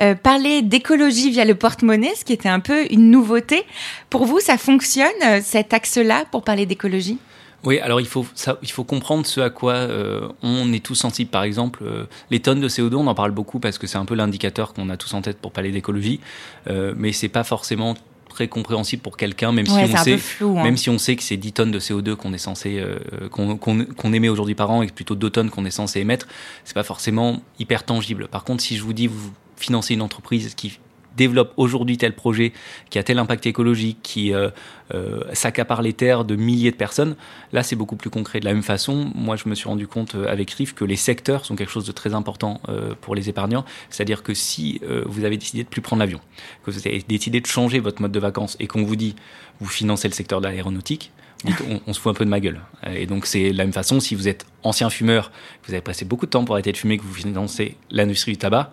euh, 0.00 0.14
parler 0.14 0.60
d'écologie 0.62 1.30
via 1.30 1.44
le 1.44 1.54
porte-monnaie, 1.54 2.14
ce 2.14 2.24
qui 2.24 2.32
était 2.32 2.48
un 2.48 2.60
peu 2.60 2.92
une 2.92 3.10
nouveauté. 3.10 3.64
Pour 4.10 4.26
vous, 4.26 4.40
ça 4.40 4.58
fonctionne, 4.58 5.08
euh, 5.24 5.40
cet 5.42 5.72
axe-là, 5.72 6.24
pour 6.30 6.42
parler 6.44 6.66
d'écologie? 6.66 7.18
Oui, 7.64 7.80
alors 7.80 8.00
il 8.00 8.06
faut, 8.06 8.24
ça, 8.34 8.58
il 8.62 8.70
faut 8.70 8.84
comprendre 8.84 9.26
ce 9.26 9.40
à 9.40 9.50
quoi 9.50 9.72
euh, 9.72 10.28
on 10.42 10.72
est 10.72 10.84
tous 10.84 10.94
sensibles. 10.94 11.30
Par 11.30 11.42
exemple, 11.42 11.82
euh, 11.84 12.04
les 12.30 12.40
tonnes 12.40 12.60
de 12.60 12.68
CO2, 12.68 12.94
on 12.94 13.06
en 13.06 13.14
parle 13.14 13.32
beaucoup 13.32 13.58
parce 13.58 13.78
que 13.78 13.86
c'est 13.86 13.98
un 13.98 14.04
peu 14.04 14.14
l'indicateur 14.14 14.74
qu'on 14.74 14.90
a 14.90 14.96
tous 14.96 15.12
en 15.14 15.22
tête 15.22 15.38
pour 15.38 15.52
parler 15.52 15.72
d'écologie, 15.72 16.20
euh, 16.68 16.94
mais 16.96 17.12
c'est 17.12 17.28
pas 17.28 17.44
forcément 17.44 17.94
très 18.28 18.46
compréhensible 18.46 19.02
pour 19.02 19.16
quelqu'un, 19.16 19.50
même, 19.50 19.66
ouais, 19.68 19.86
si 19.86 19.94
on 19.94 19.96
sait, 19.96 20.18
flou, 20.18 20.58
hein. 20.58 20.62
même 20.62 20.76
si 20.76 20.90
on 20.90 20.98
sait 20.98 21.16
que 21.16 21.22
c'est 21.22 21.36
10 21.36 21.52
tonnes 21.52 21.70
de 21.72 21.80
CO2 21.80 22.14
qu'on 22.14 22.32
est 22.32 22.38
censé, 22.38 22.78
euh, 22.78 23.28
qu'on 23.30 23.56
qu 23.56 23.86
qu 23.86 24.14
émet 24.14 24.28
aujourd'hui 24.28 24.54
par 24.54 24.70
an 24.70 24.82
et 24.82 24.86
plutôt 24.86 25.16
2 25.16 25.30
tonnes 25.30 25.50
qu'on 25.50 25.64
est 25.64 25.72
censé 25.72 26.00
émettre, 26.00 26.28
c'est 26.64 26.74
pas 26.74 26.84
forcément 26.84 27.42
hyper 27.58 27.82
tangible. 27.82 28.28
Par 28.28 28.44
contre, 28.44 28.62
si 28.62 28.76
je 28.76 28.82
vous 28.82 28.92
dis 28.92 29.08
vous 29.08 29.32
financez 29.56 29.94
une 29.94 30.02
entreprise 30.02 30.54
qui 30.54 30.78
développe 31.18 31.52
aujourd'hui 31.58 31.98
tel 31.98 32.14
projet 32.14 32.54
qui 32.88 32.98
a 32.98 33.02
tel 33.02 33.18
impact 33.18 33.46
écologique, 33.46 33.98
qui 34.02 34.32
euh, 34.32 34.48
euh, 34.94 35.20
s'accapare 35.34 35.82
les 35.82 35.92
terres 35.92 36.24
de 36.24 36.36
milliers 36.36 36.70
de 36.70 36.76
personnes, 36.76 37.16
là 37.52 37.62
c'est 37.62 37.76
beaucoup 37.76 37.96
plus 37.96 38.08
concret. 38.08 38.40
De 38.40 38.46
la 38.46 38.54
même 38.54 38.62
façon, 38.62 39.12
moi 39.14 39.36
je 39.36 39.48
me 39.48 39.54
suis 39.54 39.68
rendu 39.68 39.86
compte 39.86 40.14
euh, 40.14 40.32
avec 40.32 40.50
RIF 40.52 40.74
que 40.74 40.84
les 40.84 40.96
secteurs 40.96 41.44
sont 41.44 41.56
quelque 41.56 41.72
chose 41.72 41.84
de 41.84 41.92
très 41.92 42.14
important 42.14 42.60
pour 43.00 43.14
les 43.14 43.28
épargnants. 43.28 43.64
C'est-à-dire 43.90 44.22
que 44.22 44.32
si 44.32 44.80
vous 45.06 45.24
avez 45.24 45.36
décidé 45.36 45.64
de 45.64 45.68
plus 45.68 45.82
prendre 45.82 46.00
l'avion, 46.00 46.20
que 46.64 46.70
vous 46.70 46.78
avez 46.78 47.04
décidé 47.06 47.40
de 47.40 47.46
changer 47.46 47.80
votre 47.80 48.00
mode 48.00 48.12
de 48.12 48.20
vacances 48.20 48.56
et 48.60 48.68
qu'on 48.68 48.84
vous 48.84 48.96
dit 48.96 49.16
vous 49.60 49.66
financez 49.66 50.06
le 50.06 50.14
secteur 50.14 50.40
de 50.40 50.46
l'aéronautique, 50.46 51.10
on, 51.44 51.80
on, 51.86 51.92
se 51.92 52.00
fout 52.00 52.10
un 52.10 52.14
peu 52.14 52.24
de 52.24 52.30
ma 52.30 52.40
gueule. 52.40 52.60
Et 52.94 53.06
donc 53.06 53.26
c'est 53.26 53.52
la 53.52 53.64
même 53.64 53.72
façon 53.72 53.98
si 54.00 54.14
vous 54.14 54.28
êtes 54.28 54.46
ancien 54.62 54.88
fumeur, 54.90 55.30
que 55.62 55.68
vous 55.68 55.74
avez 55.74 55.82
passé 55.82 56.04
beaucoup 56.04 56.26
de 56.26 56.30
temps 56.30 56.44
pour 56.44 56.54
arrêter 56.54 56.72
de 56.72 56.76
fumer, 56.76 56.98
que 56.98 57.02
vous 57.02 57.14
financez 57.14 57.76
l'industrie 57.90 58.32
du 58.32 58.38
tabac, 58.38 58.72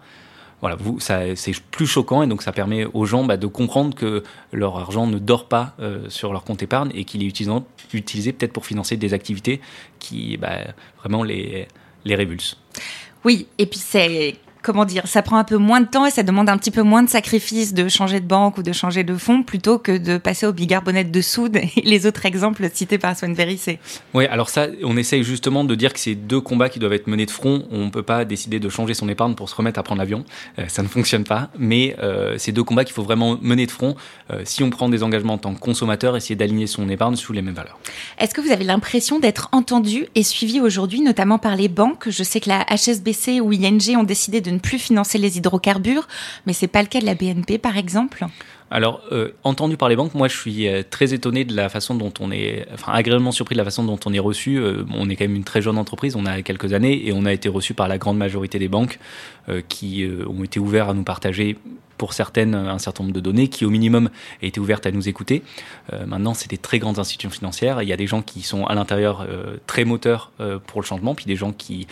voilà, 0.61 0.75
vous, 0.75 0.99
ça, 0.99 1.35
c'est 1.35 1.53
plus 1.59 1.87
choquant 1.87 2.23
et 2.23 2.27
donc 2.27 2.41
ça 2.41 2.51
permet 2.51 2.85
aux 2.85 3.05
gens 3.05 3.23
bah, 3.23 3.37
de 3.37 3.47
comprendre 3.47 3.93
que 3.93 4.23
leur 4.51 4.77
argent 4.77 5.05
ne 5.07 5.19
dort 5.19 5.47
pas 5.47 5.75
euh, 5.79 6.09
sur 6.09 6.31
leur 6.31 6.43
compte 6.43 6.63
épargne 6.63 6.91
et 6.95 7.03
qu'il 7.03 7.23
est 7.23 7.27
utilisé, 7.27 7.51
utilisé 7.93 8.33
peut-être 8.33 8.53
pour 8.53 8.65
financer 8.65 8.97
des 8.97 9.13
activités 9.13 9.61
qui 9.99 10.37
bah, 10.37 10.59
vraiment 10.99 11.23
les, 11.23 11.67
les 12.05 12.15
révulsent. 12.15 12.57
Oui, 13.23 13.47
et 13.57 13.65
puis 13.65 13.79
c'est 13.79 14.35
comment 14.65 14.85
dire, 14.85 15.07
ça 15.07 15.21
prend 15.21 15.37
un 15.37 15.43
peu 15.43 15.57
moins 15.57 15.79
de 15.79 15.85
temps 15.85 16.07
et 16.07 16.11
ça 16.11 16.23
demande 16.23 16.49
un 16.49 16.57
petit 16.57 16.71
peu 16.71 16.81
moins 16.81 17.03
de 17.03 17.09
sacrifices 17.09 17.75
de 17.75 17.87
changer 17.87 18.19
de 18.19 18.25
banque 18.25 18.57
ou 18.57 18.63
de 18.63 18.73
changer 18.73 19.03
de 19.03 19.15
fonds 19.15 19.43
plutôt 19.43 19.77
que 19.77 19.95
de 19.95 20.17
passer 20.17 20.47
au 20.47 20.53
bicarbonate 20.53 21.11
de 21.11 21.21
soude 21.21 21.57
et 21.57 21.71
les 21.83 22.07
autres 22.07 22.25
exemples 22.25 22.67
cités 22.73 22.97
par 22.97 23.15
Swan 23.15 23.35
c'est. 23.57 23.79
Oui, 24.15 24.25
alors 24.25 24.49
ça, 24.49 24.67
on 24.83 24.97
essaye 24.97 25.23
justement 25.23 25.63
de 25.63 25.75
dire 25.75 25.93
que 25.93 25.99
c'est 25.99 26.15
deux 26.15 26.41
combats 26.41 26.69
qui 26.69 26.79
doivent 26.79 26.93
être 26.93 27.05
menés 27.05 27.27
de 27.27 27.31
front. 27.31 27.67
On 27.69 27.85
ne 27.85 27.89
peut 27.91 28.01
pas 28.01 28.25
décider 28.25 28.59
de 28.59 28.67
changer 28.69 28.95
son 28.95 29.07
épargne 29.07 29.35
pour 29.35 29.49
se 29.49 29.55
remettre 29.55 29.79
à 29.79 29.83
prendre 29.83 29.99
l'avion. 29.99 30.25
Euh, 30.57 30.65
ça 30.67 30.81
ne 30.81 30.87
fonctionne 30.87 31.25
pas. 31.25 31.49
Mais 31.59 31.95
euh, 32.01 32.35
c'est 32.39 32.51
deux 32.51 32.63
combats 32.63 32.85
qu'il 32.85 32.93
faut 32.93 33.03
vraiment 33.03 33.37
mener 33.41 33.67
de 33.67 33.71
front. 33.71 33.95
Euh, 34.31 34.41
si 34.45 34.63
on 34.63 34.71
prend 34.71 34.89
des 34.89 35.03
engagements 35.03 35.33
en 35.33 35.37
tant 35.37 35.53
que 35.53 35.59
consommateur, 35.59 36.17
essayer 36.17 36.35
d'aligner 36.35 36.65
son 36.65 36.89
épargne 36.89 37.15
sous 37.15 37.33
les 37.33 37.43
mêmes 37.43 37.53
valeurs. 37.53 37.77
Est-ce 38.17 38.33
que 38.33 38.41
vous 38.41 38.51
avez 38.51 38.63
l'impression 38.63 39.19
d'être 39.19 39.49
entendu 39.51 40.07
et 40.15 40.23
suivi 40.23 40.59
aujourd'hui, 40.59 41.01
notamment 41.01 41.37
par 41.37 41.55
les 41.55 41.67
banques? 41.67 42.09
Je 42.09 42.23
sais 42.23 42.39
que 42.39 42.49
la 42.49 42.65
HSBC 42.65 43.41
ou 43.41 43.53
ING 43.53 43.97
ont 43.97 44.03
décidé 44.03 44.41
de 44.41 44.54
plus 44.59 44.79
financer 44.79 45.17
les 45.17 45.37
hydrocarbures, 45.37 46.07
mais 46.45 46.53
c'est 46.53 46.67
pas 46.67 46.81
le 46.81 46.87
cas 46.87 46.99
de 46.99 47.05
la 47.05 47.15
BNP 47.15 47.57
par 47.57 47.77
exemple. 47.77 48.25
Alors, 48.71 49.01
euh, 49.11 49.31
entendu 49.43 49.77
par 49.77 49.89
les 49.89 49.95
banques, 49.95 50.15
moi 50.15 50.27
je 50.27 50.35
suis 50.35 50.67
euh, 50.67 50.81
très 50.89 51.13
étonné 51.13 51.45
de 51.45 51.55
la 51.55 51.69
façon 51.69 51.93
dont 51.93 52.11
on 52.19 52.31
est, 52.31 52.67
enfin 52.73 52.93
agréablement 52.93 53.31
surpris 53.31 53.53
de 53.53 53.59
la 53.59 53.63
façon 53.63 53.83
dont 53.83 53.99
on 54.05 54.13
est 54.13 54.19
reçu. 54.19 54.57
Euh, 54.57 54.83
on 54.93 55.07
est 55.09 55.15
quand 55.15 55.25
même 55.25 55.35
une 55.35 55.43
très 55.43 55.61
jeune 55.61 55.77
entreprise, 55.77 56.15
on 56.15 56.25
a 56.25 56.41
quelques 56.41 56.73
années 56.73 57.07
et 57.07 57.13
on 57.13 57.25
a 57.25 57.33
été 57.33 57.47
reçu 57.47 57.75
par 57.75 57.87
la 57.87 57.97
grande 57.97 58.17
majorité 58.17 58.59
des 58.59 58.67
banques 58.67 58.99
qui 59.69 60.09
ont 60.27 60.43
été 60.43 60.59
ouverts 60.59 60.89
à 60.89 60.95
nous 60.95 61.03
partager 61.03 61.57
pour 61.97 62.13
certaines 62.13 62.55
un 62.55 62.79
certain 62.79 63.03
nombre 63.03 63.15
de 63.15 63.19
données 63.19 63.47
qui 63.47 63.65
au 63.65 63.69
minimum 63.69 64.09
a 64.41 64.45
été 64.45 64.59
ouverte 64.59 64.85
à 64.85 64.91
nous 64.91 65.07
écouter. 65.07 65.43
Euh, 65.93 66.05
maintenant, 66.05 66.33
c'est 66.33 66.49
des 66.49 66.57
très 66.57 66.79
grandes 66.79 66.99
institutions 66.99 67.29
financières. 67.29 67.81
Il 67.81 67.89
y 67.89 67.93
a 67.93 67.97
des 67.97 68.07
gens 68.07 68.21
qui 68.21 68.41
sont 68.41 68.65
à 68.65 68.75
l'intérieur 68.75 69.25
euh, 69.27 69.57
très 69.67 69.85
moteurs 69.85 70.31
euh, 70.39 70.59
pour 70.65 70.81
le 70.81 70.85
changement, 70.85 71.15
puis 71.15 71.25
des 71.25 71.35
gens 71.35 71.51
qui 71.51 71.87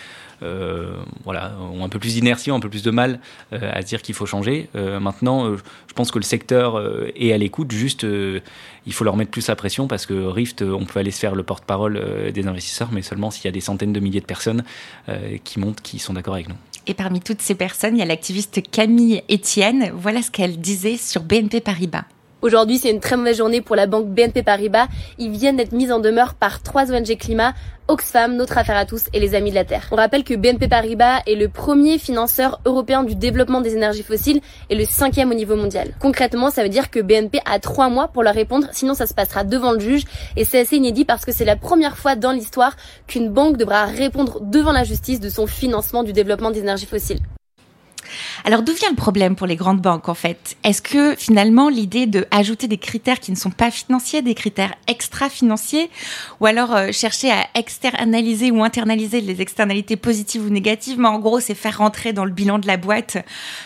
voilà, 1.24 1.54
ont 1.58 1.86
un 1.86 1.88
peu 1.88 2.00
plus 2.00 2.16
d'inertie, 2.16 2.52
ont 2.52 2.58
un 2.58 2.60
peu 2.60 2.68
plus 2.68 2.84
de 2.84 2.92
mal 2.92 3.22
à 3.54 3.82
se 3.82 3.86
dire 3.86 4.02
qu'il 4.02 4.13
faut 4.13 4.26
changer. 4.26 4.68
maintenant, 5.00 5.56
je 5.56 5.94
pense 5.96 6.12
que 6.12 6.20
le 6.20 6.24
secteur 6.26 6.84
est 7.16 7.32
à 7.32 7.38
l'écoute, 7.38 7.72
juste 7.72 8.06
il 8.86 8.94
faut 8.94 9.06
leur 9.06 9.16
mettre 9.16 9.32
plus 9.32 9.48
la 9.48 9.56
pression 9.56 9.88
parce 9.88 10.06
que 10.06 10.13
Rift, 10.13 10.62
on 10.62 10.84
peut 10.84 11.00
aller 11.00 11.12
se 11.12 11.20
faire 11.20 11.36
le 11.36 11.44
porte-parole 11.44 12.32
des 12.34 12.46
investisseurs, 12.46 12.89
mais 12.92 13.04
seulement 13.04 13.32
s'il 13.32 13.46
y 13.46 13.48
a 13.48 13.52
des 13.52 13.62
centaines 13.62 13.94
de 13.94 14.02
milliers 14.02 14.20
de 14.20 14.26
personnes 14.26 14.66
qui 15.46 15.62
montent, 15.62 15.80
qui 15.80 15.98
sont 15.98 16.12
d'accord 16.12 16.34
avec 16.34 16.50
nous. 16.50 16.58
Et 16.86 16.93
parmi 16.93 17.22
toutes 17.22 17.41
ces 17.41 17.56
personnes, 17.56 17.96
il 17.96 18.00
y 18.00 18.02
a 18.02 18.06
l'activiste 18.06 18.62
Camille 18.69 19.24
Etienne. 19.32 19.91
Voilà 19.96 20.22
ce 20.22 20.32
qu'elle 20.32 20.60
disait 20.60 20.98
sur 20.98 21.24
BNP 21.24 21.62
Paribas. 21.62 22.06
Aujourd'hui, 22.43 22.77
c'est 22.77 22.89
une 22.89 22.99
très 22.99 23.15
mauvaise 23.15 23.38
journée 23.38 23.62
pour 23.62 23.77
la 23.77 23.88
banque 23.88 24.10
BNP 24.10 24.43
Paribas. 24.43 24.88
Ils 25.17 25.32
viennent 25.32 25.56
d'être 25.56 25.71
mis 25.71 25.93
en 25.93 25.99
demeure 25.99 26.34
par 26.34 26.62
trois 26.62 26.91
ONG 26.91 27.17
climat, 27.17 27.53
Oxfam, 27.88 28.36
Notre 28.36 28.58
Affaire 28.58 28.75
à 28.75 28.86
tous 28.86 29.06
et 29.13 29.21
les 29.21 29.34
Amis 29.34 29.51
de 29.51 29.56
la 29.56 29.63
Terre. 29.63 29.88
On 29.91 29.95
rappelle 29.95 30.25
que 30.25 30.34
BNP 30.34 30.67
Paribas 30.67 31.21
est 31.25 31.36
le 31.36 31.47
premier 31.47 31.97
financeur 31.97 32.60
européen 32.65 33.06
du 33.06 33.15
développement 33.15 33.62
des 33.62 33.75
énergies 33.75 34.03
fossiles 34.03 34.41
et 34.69 34.75
le 34.75 34.84
cinquième 34.84 35.32
au 35.32 35.36
niveau 35.36 35.56
mondial. 35.56 35.93
Concrètement, 36.01 36.49
ça 36.49 36.63
veut 36.63 36.69
dire 36.69 36.91
que 36.91 36.99
BNP 36.99 37.39
a 37.45 37.60
trois 37.60 37.88
mois 37.88 38.10
pour 38.10 38.23
leur 38.23 38.36
répondre, 38.36 38.67
sinon 38.73 38.93
ça 38.93 39.08
se 39.08 39.13
passera 39.13 39.45
devant 39.45 39.71
le 39.71 39.79
juge. 39.79 40.03
Et 40.36 40.43
c'est 40.43 40.60
assez 40.60 40.75
inédit 40.75 41.06
parce 41.06 41.23
que 41.23 41.32
c'est 41.32 41.45
la 41.45 41.56
première 41.56 41.97
fois 41.97 42.17
dans 42.17 42.34
l'histoire 42.34 42.75
qu'une 43.08 43.29
banque 43.29 43.56
devra 43.56 43.86
répondre 43.86 44.41
devant 44.41 44.73
la 44.73 44.84
justice 44.84 45.21
de 45.21 45.29
son 45.29 45.47
financement 45.47 46.03
du 46.03 46.12
développement 46.12 46.51
des 46.51 46.60
énergies 46.60 46.88
fossiles. 46.88 47.21
Alors 48.45 48.63
d'où 48.63 48.73
vient 48.73 48.89
le 48.89 48.95
problème 48.95 49.36
pour 49.36 49.47
les 49.47 49.56
grandes 49.56 49.82
banques 49.82 50.10
en 50.10 50.13
fait? 50.13 50.56
Est-ce 50.63 50.82
que 50.82 51.15
finalement 51.15 51.69
l'idée 51.69 52.06
de 52.06 52.26
ajouter 52.32 52.67
des 52.67 52.78
critères 52.78 53.19
qui 53.19 53.32
ne 53.32 53.36
sont 53.38 53.52
pas 53.52 53.71
financiers, 53.71 54.21
des 54.21 54.36
critères 54.36 54.73
extra-financiers, 54.88 55.89
ou 56.39 56.45
alors 56.45 56.76
euh, 56.76 56.91
chercher 56.91 57.32
à 57.32 57.47
externaliser 57.56 58.52
ou 58.52 58.63
internaliser 58.63 59.21
les 59.21 59.41
externalités 59.41 59.95
positives 59.95 60.45
ou 60.45 60.49
négatives, 60.49 60.99
mais 60.99 61.08
en 61.08 61.19
gros 61.19 61.39
c'est 61.39 61.56
faire 61.56 61.78
rentrer 61.78 62.13
dans 62.13 62.26
le 62.26 62.32
bilan 62.32 62.60
de 62.60 62.67
la 62.67 62.78
boîte 62.78 63.17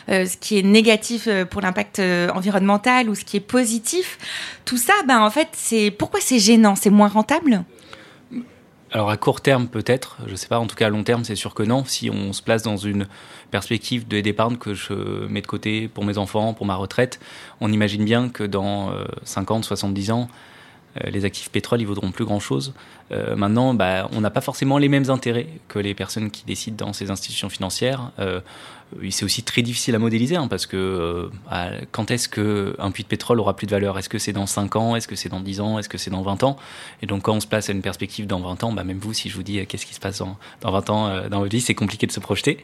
euh, 0.09 0.25
ce 0.25 0.37
qui 0.37 0.57
est 0.57 0.63
négatif 0.63 1.27
euh, 1.27 1.45
pour 1.45 1.61
l'impact 1.61 2.01
environnemental 2.33 3.09
ou 3.09 3.15
ce 3.15 3.23
qui 3.25 3.37
est 3.37 3.41
positif? 3.41 4.17
Tout 4.65 4.77
ça, 4.77 4.93
ben 5.07 5.19
en 5.21 5.29
fait 5.29 5.49
c'est 5.53 5.91
pourquoi 5.91 6.19
c'est 6.21 6.39
gênant, 6.39 6.75
c'est 6.75 6.89
moins 6.89 7.07
rentable? 7.07 7.63
Alors 8.91 9.09
à 9.09 9.17
court 9.17 9.41
terme 9.41 9.67
peut-être, 9.67 10.17
je 10.25 10.31
ne 10.31 10.35
sais 10.35 10.47
pas, 10.47 10.59
en 10.59 10.67
tout 10.67 10.75
cas 10.75 10.87
à 10.87 10.89
long 10.89 11.03
terme 11.03 11.23
c'est 11.23 11.35
sûr 11.35 11.53
que 11.53 11.63
non. 11.63 11.83
Si 11.85 12.09
on 12.09 12.33
se 12.33 12.41
place 12.41 12.63
dans 12.63 12.77
une 12.77 13.07
perspective 13.51 14.07
d'épargne 14.07 14.57
que 14.57 14.73
je 14.73 14.93
mets 15.27 15.41
de 15.41 15.47
côté 15.47 15.87
pour 15.87 16.05
mes 16.05 16.17
enfants, 16.17 16.53
pour 16.53 16.65
ma 16.65 16.75
retraite, 16.75 17.19
on 17.59 17.71
imagine 17.71 18.05
bien 18.05 18.29
que 18.29 18.43
dans 18.43 18.93
50, 19.23 19.65
70 19.65 20.11
ans, 20.11 20.29
Euh, 21.03 21.09
les 21.09 21.25
actifs 21.25 21.49
pétrole, 21.49 21.81
ils 21.81 21.87
vaudront 21.87 22.11
plus 22.11 22.25
grand-chose. 22.25 22.73
Euh, 23.11 23.35
maintenant, 23.35 23.73
bah, 23.73 24.09
on 24.13 24.21
n'a 24.21 24.29
pas 24.29 24.41
forcément 24.41 24.77
les 24.77 24.89
mêmes 24.89 25.09
intérêts 25.09 25.47
que 25.67 25.79
les 25.79 25.93
personnes 25.93 26.31
qui 26.31 26.45
décident 26.45 26.85
dans 26.85 26.93
ces 26.93 27.11
institutions 27.11 27.49
financières. 27.49 28.11
Euh, 28.19 28.41
c'est 29.09 29.25
aussi 29.25 29.43
très 29.43 29.61
difficile 29.61 29.95
à 29.95 29.99
modéliser 29.99 30.35
hein, 30.35 30.47
parce 30.47 30.65
que 30.65 31.29
bah, 31.49 31.71
quand 31.91 32.11
est-ce 32.11 32.29
qu'un 32.29 32.91
puits 32.91 33.03
de 33.03 33.07
pétrole 33.07 33.39
aura 33.39 33.55
plus 33.55 33.67
de 33.67 33.71
valeur? 33.71 33.97
Est-ce 33.97 34.09
que 34.09 34.17
c'est 34.17 34.33
dans 34.33 34.45
5 34.45 34.75
ans? 34.75 34.95
Est-ce 34.95 35.07
que 35.07 35.15
c'est 35.15 35.29
dans 35.29 35.39
10 35.39 35.61
ans? 35.61 35.79
Est-ce 35.79 35.89
que 35.89 35.97
c'est 35.97 36.11
dans 36.11 36.21
20 36.21 36.43
ans? 36.43 36.57
Et 37.01 37.05
donc 37.05 37.23
quand 37.23 37.33
on 37.33 37.39
se 37.39 37.47
place 37.47 37.69
à 37.69 37.73
une 37.73 37.81
perspective 37.81 38.27
dans 38.27 38.39
20 38.39 38.63
ans, 38.63 38.71
bah, 38.71 38.83
même 38.83 38.99
vous, 38.99 39.13
si 39.13 39.29
je 39.29 39.35
vous 39.35 39.43
dis 39.43 39.65
qu'est-ce 39.65 39.85
qui 39.85 39.93
se 39.93 39.99
passe 39.99 40.19
dans, 40.19 40.37
dans 40.61 40.71
20 40.71 40.89
ans 40.89 41.29
dans 41.29 41.39
votre 41.39 41.51
vie, 41.51 41.61
c'est 41.61 41.75
compliqué 41.75 42.07
de 42.07 42.11
se 42.11 42.19
projeter. 42.19 42.59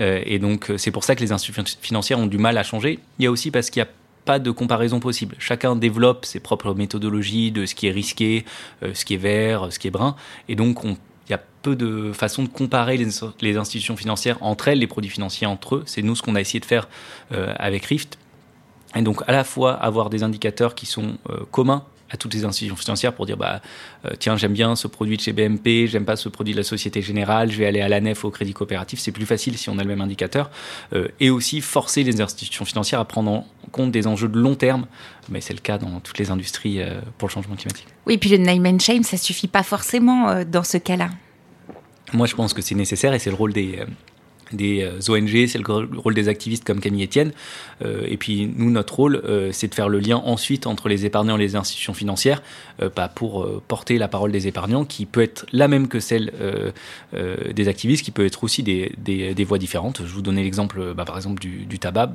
et 0.00 0.38
donc 0.38 0.72
c'est 0.76 0.90
pour 0.90 1.04
ça 1.04 1.14
que 1.14 1.20
les 1.20 1.32
institutions 1.32 1.64
financières 1.80 2.18
ont 2.18 2.26
du 2.26 2.38
mal 2.38 2.58
à 2.58 2.62
changer. 2.62 2.98
Il 3.18 3.24
y 3.24 3.26
a 3.26 3.30
aussi 3.30 3.50
parce 3.50 3.70
qu'il 3.70 3.80
y 3.80 3.84
a 3.84 3.88
pas 4.24 4.38
de 4.38 4.50
comparaison 4.50 5.00
possible. 5.00 5.36
Chacun 5.38 5.76
développe 5.76 6.24
ses 6.24 6.40
propres 6.40 6.74
méthodologies 6.74 7.52
de 7.52 7.66
ce 7.66 7.74
qui 7.74 7.86
est 7.86 7.92
risqué, 7.92 8.44
euh, 8.82 8.92
ce 8.94 9.04
qui 9.04 9.14
est 9.14 9.18
vert, 9.18 9.68
ce 9.70 9.78
qui 9.78 9.88
est 9.88 9.90
brun. 9.90 10.16
Et 10.48 10.56
donc, 10.56 10.84
il 11.28 11.32
y 11.32 11.34
a 11.34 11.40
peu 11.62 11.76
de 11.76 12.12
façons 12.12 12.42
de 12.42 12.48
comparer 12.48 12.96
les, 12.96 13.56
institutions 13.56 13.96
financières 13.96 14.42
entre 14.42 14.68
elles, 14.68 14.78
les 14.78 14.86
produits 14.86 15.10
financiers 15.10 15.46
entre 15.46 15.76
eux. 15.76 15.82
C'est 15.86 16.02
nous 16.02 16.14
ce 16.14 16.22
qu'on 16.22 16.34
a 16.34 16.40
essayé 16.40 16.60
de 16.60 16.64
faire 16.64 16.88
euh, 17.32 17.54
avec 17.58 17.84
Rift. 17.86 18.18
Et 18.94 19.02
donc, 19.02 19.22
à 19.26 19.32
la 19.32 19.44
fois 19.44 19.72
avoir 19.72 20.10
des 20.10 20.22
indicateurs 20.22 20.74
qui 20.74 20.86
sont 20.86 21.16
euh, 21.30 21.40
communs 21.50 21.84
à 22.14 22.16
toutes 22.16 22.32
les 22.32 22.44
institutions 22.44 22.76
financières 22.76 23.12
pour 23.12 23.26
dire 23.26 23.36
bah 23.36 23.60
euh, 24.04 24.10
tiens 24.18 24.36
j'aime 24.36 24.52
bien 24.52 24.76
ce 24.76 24.86
produit 24.86 25.16
de 25.16 25.22
chez 25.22 25.32
BMP, 25.32 25.86
j'aime 25.88 26.04
pas 26.04 26.16
ce 26.16 26.28
produit 26.28 26.54
de 26.54 26.58
la 26.58 26.64
Société 26.64 27.02
Générale, 27.02 27.50
je 27.50 27.58
vais 27.58 27.66
aller 27.66 27.80
à 27.80 27.88
la 27.88 28.00
nef 28.00 28.24
au 28.24 28.30
Crédit 28.30 28.54
Coopératif, 28.54 29.00
c'est 29.00 29.12
plus 29.12 29.26
facile 29.26 29.58
si 29.58 29.68
on 29.68 29.78
a 29.78 29.82
le 29.82 29.88
même 29.88 30.00
indicateur 30.00 30.50
euh, 30.92 31.08
et 31.20 31.30
aussi 31.30 31.60
forcer 31.60 32.04
les 32.04 32.20
institutions 32.20 32.64
financières 32.64 33.00
à 33.00 33.04
prendre 33.04 33.30
en 33.30 33.46
compte 33.72 33.90
des 33.90 34.06
enjeux 34.06 34.28
de 34.28 34.38
long 34.38 34.54
terme, 34.54 34.86
mais 35.28 35.40
c'est 35.40 35.54
le 35.54 35.60
cas 35.60 35.78
dans 35.78 36.00
toutes 36.00 36.18
les 36.18 36.30
industries 36.30 36.80
euh, 36.80 37.00
pour 37.18 37.28
le 37.28 37.32
changement 37.32 37.56
climatique. 37.56 37.88
Oui, 38.06 38.16
puis 38.16 38.30
le 38.30 38.38
name 38.38 38.64
and 38.66 38.78
shame 38.78 39.02
ça 39.02 39.16
suffit 39.16 39.48
pas 39.48 39.64
forcément 39.64 40.44
dans 40.44 40.62
ce 40.62 40.78
cas-là. 40.78 41.10
Moi 42.12 42.28
je 42.28 42.36
pense 42.36 42.54
que 42.54 42.62
c'est 42.62 42.76
nécessaire 42.76 43.12
et 43.12 43.18
c'est 43.18 43.30
le 43.30 43.36
rôle 43.36 43.52
des 43.52 43.80
des 44.54 44.82
euh, 44.82 45.12
ONG, 45.12 45.46
c'est 45.46 45.58
le 45.58 45.98
rôle 45.98 46.14
des 46.14 46.28
activistes 46.28 46.64
comme 46.64 46.80
Camille 46.80 47.04
Etienne. 47.04 47.32
Euh, 47.84 48.06
et 48.06 48.16
puis 48.16 48.50
nous, 48.56 48.70
notre 48.70 48.94
rôle, 48.94 49.16
euh, 49.24 49.50
c'est 49.52 49.68
de 49.68 49.74
faire 49.74 49.88
le 49.88 49.98
lien 49.98 50.16
ensuite 50.16 50.66
entre 50.66 50.88
les 50.88 51.06
épargnants 51.06 51.36
et 51.36 51.40
les 51.40 51.56
institutions 51.56 51.94
financières, 51.94 52.42
pas 52.94 53.08
pour 53.08 53.46
porter 53.68 53.98
la 53.98 54.08
parole 54.08 54.32
des 54.32 54.48
épargnants, 54.48 54.84
qui 54.84 55.06
peut 55.06 55.22
être 55.22 55.46
la 55.52 55.68
même 55.68 55.88
que 55.88 56.00
celle 56.00 56.32
des 57.54 57.68
activistes, 57.68 58.04
qui 58.04 58.10
peut 58.10 58.26
être 58.26 58.42
aussi 58.42 58.62
des, 58.62 58.92
des, 58.98 59.44
voix 59.44 59.58
différentes. 59.58 60.02
Je 60.04 60.12
vous 60.12 60.22
donnais 60.22 60.42
l'exemple, 60.42 60.94
bah, 60.94 61.04
par 61.04 61.16
exemple, 61.16 61.40
du, 61.40 61.66
du 61.66 61.78
tabac. 61.78 62.12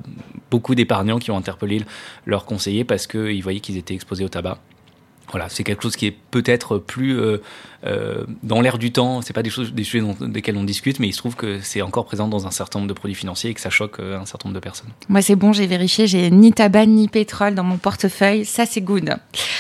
Beaucoup 0.52 0.76
d'épargnants 0.76 1.20
qui 1.20 1.32
ont 1.32 1.38
interpellé 1.38 1.82
leurs 2.26 2.46
conseillers 2.46 2.84
parce 2.84 3.08
qu'ils 3.08 3.42
voyaient 3.42 3.62
qu'ils 3.62 3.78
étaient 3.78 3.94
exposés 3.94 4.26
au 4.26 4.30
tabac. 4.30 4.60
Voilà, 5.32 5.50
c'est 5.50 5.64
quelque 5.64 5.84
chose 5.84 5.96
qui 5.96 6.08
est 6.08 6.16
peut-être 6.32 6.78
plus 6.78 7.20
euh, 7.86 8.26
dans 8.44 8.60
l'air 8.60 8.78
du 8.78 8.92
temps. 8.92 9.22
C'est 9.22 9.32
pas 9.32 9.44
des 9.44 9.50
choses, 9.50 9.74
des 9.74 9.86
sujets 9.86 10.04
dont, 10.04 10.16
desquels 10.20 10.58
on 10.58 10.66
discute, 10.66 11.00
mais 11.00 11.08
il 11.08 11.14
se 11.14 11.18
trouve 11.18 11.36
que 11.36 11.60
c'est 11.62 11.82
encore 11.82 12.06
présent 12.06 12.28
dans 12.28 12.46
un 12.46 12.52
certain 12.52 12.80
nombre 12.80 12.90
de 12.90 12.94
produits 12.94 13.16
financiers 13.16 13.52
et 13.52 13.54
que 13.54 13.62
ça 13.62 13.70
choque 13.70 14.00
euh, 14.00 14.20
un 14.20 14.26
certain 14.26 14.50
nombre 14.50 14.60
de 14.60 14.64
personnes. 14.64 14.90
Moi, 15.08 15.22
c'est 15.22 15.38
bon, 15.38 15.54
j'ai 15.54 15.66
vérifié, 15.66 16.06
j'ai 16.06 16.30
ni 16.30 16.52
tabac 16.52 16.88
ni 16.88 17.08
pétrole 17.08 17.56
dans 17.56 17.64
mon 17.64 17.78
portefeuille. 17.78 18.44
Ça, 18.44 18.66
c'est 18.66 18.82
good. 18.82 19.16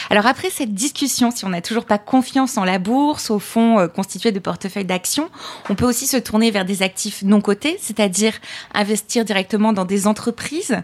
Alors 0.10 0.26
après 0.26 0.50
cette 0.50 0.74
discussion, 0.74 1.32
si 1.32 1.46
on 1.46 1.50
n'a 1.50 1.62
toujours 1.62 1.86
pas 1.86 1.98
confiance 1.98 2.58
en 2.58 2.66
la 2.66 2.80
bourse, 2.80 3.30
au 3.30 3.40
fond 3.40 3.80
euh, 3.80 3.88
constitué 3.88 4.32
de 4.32 4.40
portefeuilles 4.40 4.86
d'actions, 4.86 5.30
on 5.70 5.76
peut 5.76 5.86
aussi 5.86 6.08
se 6.08 6.18
tourner 6.18 6.52
vers 6.52 6.66
des 6.66 6.84
actifs 6.84 7.22
non 7.24 7.40
cotés, 7.40 7.78
c'est-à-dire 7.80 8.34
investir 8.74 9.24
directement 9.24 9.72
dans 9.72 9.86
des 9.86 10.08
entreprises. 10.08 10.76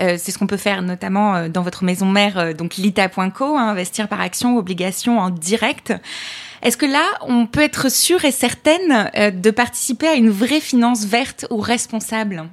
Euh, 0.00 0.16
c'est 0.18 0.32
ce 0.32 0.38
qu'on 0.38 0.46
peut 0.46 0.56
faire 0.56 0.80
notamment 0.80 1.48
dans 1.48 1.62
votre 1.62 1.84
maison 1.84 2.06
mère, 2.06 2.54
donc 2.54 2.76
lita.co, 2.76 3.56
hein, 3.56 3.68
investir 3.68 4.08
par 4.08 4.22
action, 4.28 4.58
obligation 4.58 5.18
en 5.18 5.30
direct. 5.30 5.94
Est-ce 6.60 6.76
que 6.76 6.86
là, 6.86 7.04
on 7.22 7.46
peut 7.46 7.62
être 7.62 7.90
sûr 7.90 8.24
et 8.26 8.30
certaine 8.30 9.10
euh, 9.16 9.30
de 9.30 9.50
participer 9.50 10.06
à 10.06 10.14
une 10.14 10.28
vraie 10.28 10.60
finance 10.60 11.06
verte 11.06 11.46
ou 11.50 11.60
responsable? 11.60 12.44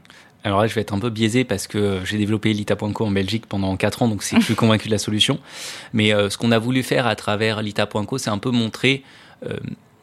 Alors 0.46 0.62
là, 0.62 0.68
je 0.68 0.76
vais 0.76 0.82
être 0.82 0.94
un 0.94 1.00
peu 1.00 1.10
biaisé 1.10 1.44
parce 1.44 1.68
que 1.68 2.00
j'ai 2.06 2.18
développé 2.18 2.54
Lita.co 2.54 3.06
en 3.06 3.12
Belgique 3.12 3.48
pendant 3.48 3.76
4 3.76 4.04
ans, 4.04 4.08
donc 4.08 4.24
c'est 4.24 4.40
plus 4.40 4.56
convaincu 4.64 4.88
de 4.88 4.94
la 4.94 5.00
solution. 5.00 5.40
Mais 5.92 6.14
euh, 6.14 6.30
ce 6.30 6.38
qu'on 6.38 6.52
a 6.52 6.60
voulu 6.60 6.82
faire 6.84 7.08
à 7.08 7.16
travers 7.16 7.62
Lita.co, 7.62 8.18
c'est 8.18 8.30
un 8.30 8.38
peu 8.38 8.52
montrer 8.52 9.04
euh, 9.46 9.58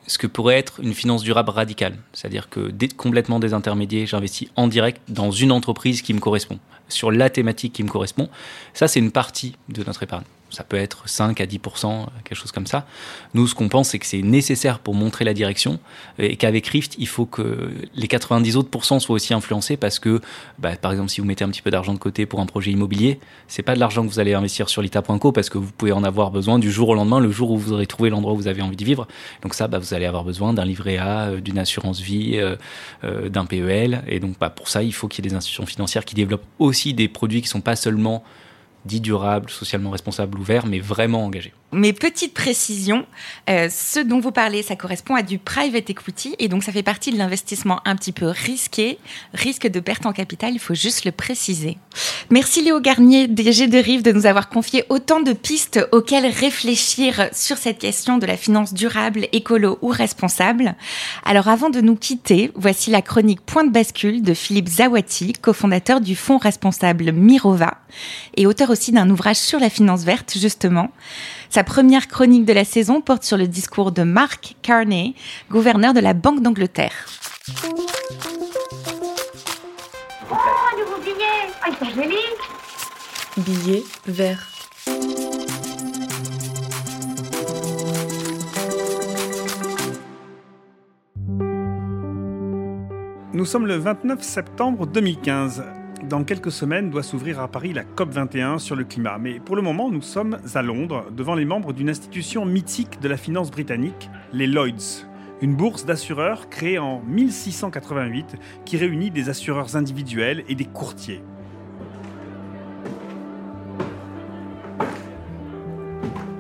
ce 0.08 0.18
que 0.18 0.26
pourrait 0.26 0.58
être 0.58 0.80
une 0.80 0.94
finance 0.94 1.22
durable 1.22 1.50
radicale. 1.50 1.96
C'est-à-dire 2.12 2.48
que 2.50 2.70
complètement 2.96 3.38
désintermédié, 3.38 4.06
j'investis 4.06 4.48
en 4.56 4.66
direct 4.66 5.00
dans 5.08 5.30
une 5.30 5.52
entreprise 5.52 6.02
qui 6.02 6.12
me 6.12 6.20
correspond, 6.20 6.58
sur 6.88 7.12
la 7.12 7.30
thématique 7.30 7.72
qui 7.74 7.85
me 7.85 7.88
correspond. 7.88 8.28
Ça, 8.74 8.88
c'est 8.88 8.98
une 8.98 9.12
partie 9.12 9.54
de 9.68 9.85
notre 9.85 10.02
épargne 10.02 10.24
ça 10.52 10.64
peut 10.64 10.76
être 10.76 11.08
5 11.08 11.40
à 11.40 11.46
10%, 11.46 12.06
quelque 12.24 12.36
chose 12.36 12.52
comme 12.52 12.66
ça. 12.66 12.86
Nous, 13.34 13.46
ce 13.46 13.54
qu'on 13.54 13.68
pense, 13.68 13.88
c'est 13.90 13.98
que 13.98 14.06
c'est 14.06 14.22
nécessaire 14.22 14.78
pour 14.78 14.94
montrer 14.94 15.24
la 15.24 15.34
direction 15.34 15.78
et 16.18 16.36
qu'avec 16.36 16.66
Rift, 16.66 16.94
il 16.98 17.08
faut 17.08 17.26
que 17.26 17.70
les 17.94 18.08
90 18.08 18.56
autres 18.56 18.68
pourcents 18.68 19.00
soient 19.00 19.14
aussi 19.14 19.34
influencés 19.34 19.76
parce 19.76 19.98
que, 19.98 20.20
bah, 20.58 20.76
par 20.76 20.92
exemple, 20.92 21.10
si 21.10 21.20
vous 21.20 21.26
mettez 21.26 21.44
un 21.44 21.48
petit 21.48 21.62
peu 21.62 21.70
d'argent 21.70 21.94
de 21.94 21.98
côté 21.98 22.26
pour 22.26 22.40
un 22.40 22.46
projet 22.46 22.70
immobilier, 22.70 23.18
c'est 23.48 23.62
pas 23.62 23.74
de 23.74 23.80
l'argent 23.80 24.04
que 24.04 24.08
vous 24.08 24.20
allez 24.20 24.34
investir 24.34 24.68
sur 24.68 24.82
l'ITA.co 24.82 25.32
parce 25.32 25.48
que 25.48 25.58
vous 25.58 25.72
pouvez 25.72 25.92
en 25.92 26.04
avoir 26.04 26.30
besoin 26.30 26.58
du 26.58 26.70
jour 26.70 26.90
au 26.90 26.94
lendemain, 26.94 27.20
le 27.20 27.30
jour 27.30 27.50
où 27.50 27.58
vous 27.58 27.72
aurez 27.72 27.86
trouvé 27.86 28.10
l'endroit 28.10 28.34
où 28.34 28.36
vous 28.36 28.48
avez 28.48 28.62
envie 28.62 28.76
de 28.76 28.84
vivre. 28.84 29.06
Donc 29.42 29.54
ça, 29.54 29.68
bah, 29.68 29.78
vous 29.78 29.94
allez 29.94 30.06
avoir 30.06 30.24
besoin 30.24 30.52
d'un 30.52 30.64
livret 30.64 30.98
A, 30.98 31.30
euh, 31.30 31.40
d'une 31.40 31.58
assurance 31.58 32.00
vie, 32.00 32.32
euh, 32.36 32.56
euh, 33.04 33.28
d'un 33.28 33.46
PEL. 33.46 34.02
Et 34.06 34.20
donc, 34.20 34.38
bah, 34.38 34.50
pour 34.50 34.68
ça, 34.68 34.82
il 34.82 34.92
faut 34.92 35.08
qu'il 35.08 35.24
y 35.24 35.26
ait 35.26 35.30
des 35.30 35.36
institutions 35.36 35.66
financières 35.66 36.04
qui 36.04 36.14
développent 36.14 36.44
aussi 36.58 36.94
des 36.94 37.08
produits 37.08 37.42
qui 37.42 37.48
sont 37.48 37.60
pas 37.60 37.76
seulement 37.76 38.22
dit 38.85 39.01
durable, 39.01 39.51
socialement 39.51 39.90
responsable, 39.90 40.38
ouvert, 40.38 40.66
mais 40.66 40.81
vraiment 40.81 41.25
engagé. 41.25 41.53
Mais 41.75 41.95
petite 41.95 42.35
précision, 42.35 43.07
euh, 43.49 43.68
ce 43.71 43.99
dont 43.99 44.21
vous 44.21 44.31
parlez, 44.31 44.62
ça 44.62 44.77
correspond 44.77 45.14
à 45.14 45.23
du 45.23 45.38
private 45.38 45.88
equity 45.88 46.35
et 46.38 46.49
donc 46.49 46.62
ça 46.62 46.73
fait 46.73 46.83
partie 46.83 47.12
de 47.12 47.16
l'investissement 47.16 47.81
un 47.87 47.97
petit 47.97 48.12
peu 48.12 48.27
risqué, 48.27 48.99
risque 49.33 49.66
de 49.66 49.81
perte 49.81 50.05
en 50.05 50.12
capital, 50.12 50.53
il 50.53 50.59
faut 50.59 50.75
juste 50.75 51.07
le 51.07 51.12
préciser. 51.12 51.79
Merci 52.29 52.62
Léo 52.62 52.81
Garnier, 52.81 53.27
DG 53.27 53.68
de 53.68 53.79
Rive, 53.79 54.03
de 54.03 54.12
nous 54.12 54.27
avoir 54.27 54.51
confié 54.51 54.85
autant 54.90 55.21
de 55.21 55.33
pistes 55.33 55.81
auxquelles 55.92 56.27
réfléchir 56.27 57.31
sur 57.33 57.57
cette 57.57 57.79
question 57.79 58.18
de 58.18 58.27
la 58.27 58.37
finance 58.37 58.75
durable, 58.75 59.29
écolo 59.33 59.79
ou 59.81 59.88
responsable. 59.88 60.75
Alors 61.25 61.49
avant 61.49 61.71
de 61.71 61.81
nous 61.81 61.97
quitter, 61.97 62.51
voici 62.55 62.90
la 62.90 63.01
chronique 63.01 63.40
Point 63.40 63.64
de 63.64 63.71
bascule 63.71 64.23
de 64.23 64.35
Philippe 64.35 64.68
Zawati, 64.68 65.33
cofondateur 65.33 66.01
du 66.01 66.16
fonds 66.16 66.38
responsable 66.38 67.12
Mirova 67.12 67.79
et 68.37 68.47
auteur 68.47 68.71
aussi 68.72 68.90
d'un 68.90 69.08
ouvrage 69.11 69.37
sur 69.37 69.61
la 69.61 69.70
finance 69.70 70.02
verte, 70.02 70.37
justement. 70.37 70.90
Sa 71.50 71.62
première 71.62 72.08
chronique 72.08 72.44
de 72.44 72.52
la 72.52 72.64
saison 72.64 73.00
porte 73.00 73.22
sur 73.22 73.37
le 73.37 73.46
discours 73.46 73.92
de 73.92 74.02
Mark 74.02 74.56
Carney, 74.62 75.14
gouverneur 75.50 75.94
de 75.94 76.00
la 76.00 76.14
Banque 76.14 76.42
d'Angleterre. 76.42 77.06
Oh, 80.30 80.35
un 80.35 80.78
nouveau 80.78 81.00
billet 81.02 81.52
Ah, 81.62 81.68
il 81.80 81.94
joli 81.94 82.16
Billet 83.37 83.85
vert. 84.06 84.48
Nous 93.35 93.46
sommes 93.46 93.66
le 93.66 93.76
29 93.76 94.22
septembre 94.22 94.87
2015 94.87 95.82
dans 96.08 96.24
quelques 96.24 96.50
semaines 96.50 96.90
doit 96.90 97.02
s'ouvrir 97.02 97.40
à 97.40 97.48
Paris 97.48 97.72
la 97.72 97.84
COP21 97.84 98.58
sur 98.58 98.76
le 98.76 98.84
climat. 98.84 99.18
Mais 99.18 99.38
pour 99.40 99.56
le 99.56 99.62
moment, 99.62 99.90
nous 99.90 100.02
sommes 100.02 100.38
à 100.54 100.62
Londres, 100.62 101.06
devant 101.10 101.34
les 101.34 101.44
membres 101.44 101.72
d'une 101.72 101.88
institution 101.88 102.44
mythique 102.44 103.00
de 103.00 103.08
la 103.08 103.16
finance 103.16 103.50
britannique, 103.50 104.10
les 104.32 104.46
Lloyds. 104.46 105.06
Une 105.40 105.54
bourse 105.54 105.84
d'assureurs 105.84 106.48
créée 106.48 106.78
en 106.78 107.00
1688 107.02 108.36
qui 108.64 108.76
réunit 108.76 109.10
des 109.10 109.28
assureurs 109.28 109.76
individuels 109.76 110.44
et 110.48 110.54
des 110.54 110.64
courtiers. 110.64 111.22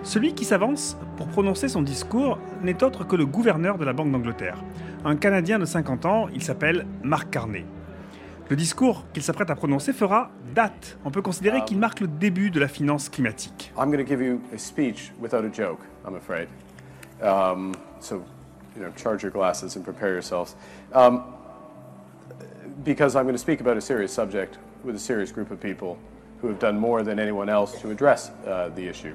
Celui 0.02 0.34
qui 0.34 0.44
s'avance 0.44 0.96
pour 1.16 1.28
prononcer 1.28 1.68
son 1.68 1.82
discours 1.82 2.38
n'est 2.62 2.82
autre 2.82 3.04
que 3.04 3.16
le 3.16 3.24
gouverneur 3.24 3.78
de 3.78 3.84
la 3.84 3.92
Banque 3.92 4.12
d'Angleterre. 4.12 4.62
Un 5.04 5.16
Canadien 5.16 5.58
de 5.58 5.64
50 5.64 6.06
ans, 6.06 6.28
il 6.34 6.42
s'appelle 6.42 6.86
Mark 7.02 7.30
Carney. 7.30 7.64
Le 8.50 8.56
discours 8.56 9.04
qu'il 9.12 9.22
s'apprête 9.22 9.50
à 9.50 9.54
prononcer 9.54 9.92
fera 9.92 10.30
date. 10.54 10.98
On 11.04 11.10
peut 11.10 11.22
considérer 11.22 11.64
qu'il 11.64 11.78
marque 11.78 12.00
le 12.00 12.06
début 12.06 12.50
de 12.50 12.60
la 12.60 12.68
finance 12.68 13.08
climatique. 13.08 13.72
I'm 13.78 13.90
going 13.90 14.04
to 14.04 14.08
give 14.08 14.20
you 14.20 14.40
a 14.54 14.58
speech 14.58 15.12
without 15.20 15.44
a 15.44 15.52
joke, 15.52 15.80
I'm 16.06 16.16
afraid. 16.16 16.48
Um, 17.22 17.74
so, 18.00 18.22
you 18.76 18.82
know, 18.82 18.90
charge 18.96 19.22
your 19.22 19.32
glasses 19.32 19.76
and 19.76 19.84
prepare 19.84 20.12
yourselves. 20.12 20.56
Um, 20.92 21.22
because 22.84 23.14
I'm 23.16 23.24
going 23.24 23.34
to 23.34 23.38
speak 23.38 23.60
about 23.60 23.76
a 23.76 23.80
serious 23.80 24.12
subject 24.12 24.58
with 24.84 24.96
a 24.96 24.98
serious 24.98 25.32
group 25.32 25.50
of 25.50 25.60
people 25.60 25.96
who 26.40 26.48
have 26.48 26.58
done 26.58 26.78
more 26.78 27.02
than 27.02 27.18
anyone 27.18 27.48
else 27.48 27.80
to 27.80 27.90
address 27.90 28.32
uh, 28.46 28.68
the 28.74 28.88
issue. 28.88 29.14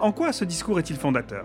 En 0.00 0.12
quoi 0.12 0.32
ce 0.32 0.44
discours 0.44 0.78
est-il 0.78 0.96
fondateur? 0.96 1.44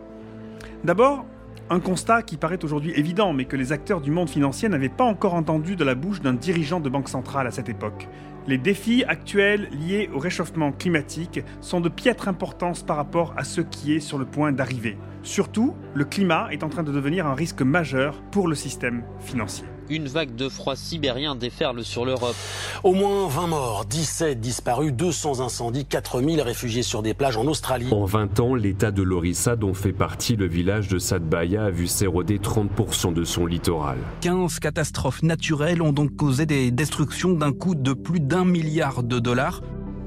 D'abord, 0.83 1.25
Un 1.73 1.79
constat 1.79 2.21
qui 2.21 2.37
paraît 2.37 2.63
aujourd'hui 2.63 2.93
évident, 2.95 3.33
mais 3.33 3.45
que 3.45 3.55
les 3.55 3.71
acteurs 3.71 3.99
du 3.99 4.11
monde 4.11 4.29
financier 4.29 4.69
n'avaient 4.69 4.89
pas 4.89 5.05
encore 5.05 5.33
entendu 5.33 5.75
de 5.75 5.83
la 5.83 5.95
bouche 5.95 6.21
d'un 6.21 6.35
dirigeant 6.35 6.79
de 6.79 6.87
banque 6.87 7.09
centrale 7.09 7.47
à 7.47 7.51
cette 7.51 7.67
époque. 7.67 8.07
Les 8.45 8.59
défis 8.59 9.03
actuels 9.05 9.69
liés 9.71 10.07
au 10.13 10.19
réchauffement 10.19 10.71
climatique 10.71 11.39
sont 11.61 11.81
de 11.81 11.89
piètre 11.89 12.27
importance 12.27 12.83
par 12.83 12.97
rapport 12.97 13.33
à 13.37 13.43
ce 13.43 13.61
qui 13.61 13.95
est 13.95 13.99
sur 13.99 14.19
le 14.19 14.25
point 14.25 14.51
d'arriver. 14.51 14.99
Surtout, 15.23 15.73
le 15.95 16.05
climat 16.05 16.49
est 16.51 16.61
en 16.61 16.69
train 16.69 16.83
de 16.83 16.91
devenir 16.91 17.25
un 17.25 17.33
risque 17.33 17.63
majeur 17.63 18.21
pour 18.29 18.47
le 18.47 18.53
système 18.53 19.03
financier. 19.19 19.65
Une 19.93 20.07
vague 20.07 20.33
de 20.33 20.49
froid 20.49 20.75
sibérien 20.75 21.35
déferle 21.35 21.83
sur 21.83 22.03
l'Europe. 22.03 22.35
Au 22.83 22.95
moins 22.95 23.27
20 23.27 23.45
morts, 23.45 23.85
17 23.85 24.39
disparus, 24.39 24.91
200 24.91 25.39
incendies, 25.39 25.85
4000 25.85 26.41
réfugiés 26.41 26.81
sur 26.81 27.03
des 27.03 27.13
plages 27.13 27.37
en 27.37 27.45
Australie. 27.45 27.89
En 27.91 28.05
20 28.05 28.39
ans, 28.39 28.55
l'État 28.55 28.89
de 28.89 29.03
l'Orissa, 29.03 29.55
dont 29.55 29.75
fait 29.75 29.93
partie 29.93 30.35
le 30.35 30.47
village 30.47 30.87
de 30.87 30.97
Sadbaya, 30.97 31.65
a 31.65 31.69
vu 31.69 31.85
s'éroder 31.85 32.39
30% 32.39 33.13
de 33.13 33.23
son 33.23 33.45
littoral. 33.45 33.99
15 34.21 34.57
catastrophes 34.57 35.21
naturelles 35.21 35.83
ont 35.83 35.93
donc 35.93 36.15
causé 36.15 36.47
des 36.47 36.71
destructions 36.71 37.33
d'un 37.33 37.53
coût 37.53 37.75
de 37.75 37.93
plus 37.93 38.19
d'un 38.19 38.45
milliard 38.45 39.03
de 39.03 39.19
dollars. 39.19 39.61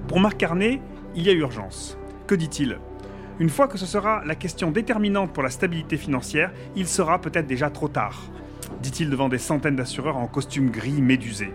Pour 0.08 0.18
Marc 0.18 0.38
Carnet, 0.38 0.80
il 1.14 1.22
y 1.22 1.28
a 1.28 1.32
urgence. 1.32 1.96
Que 2.26 2.34
dit-il? 2.34 2.80
Une 3.38 3.50
fois 3.50 3.68
que 3.68 3.78
ce 3.78 3.86
sera 3.86 4.24
la 4.24 4.34
question 4.34 4.72
déterminante 4.72 5.32
pour 5.32 5.44
la 5.44 5.50
stabilité 5.50 5.96
financière, 5.96 6.50
il 6.74 6.88
sera 6.88 7.20
peut-être 7.20 7.46
déjà 7.46 7.70
trop 7.70 7.86
tard 7.86 8.20
dit-il 8.82 9.10
devant 9.10 9.28
des 9.28 9.38
centaines 9.38 9.76
d'assureurs 9.76 10.16
en 10.16 10.26
costume 10.26 10.70
gris 10.70 11.02
médusé. 11.02 11.52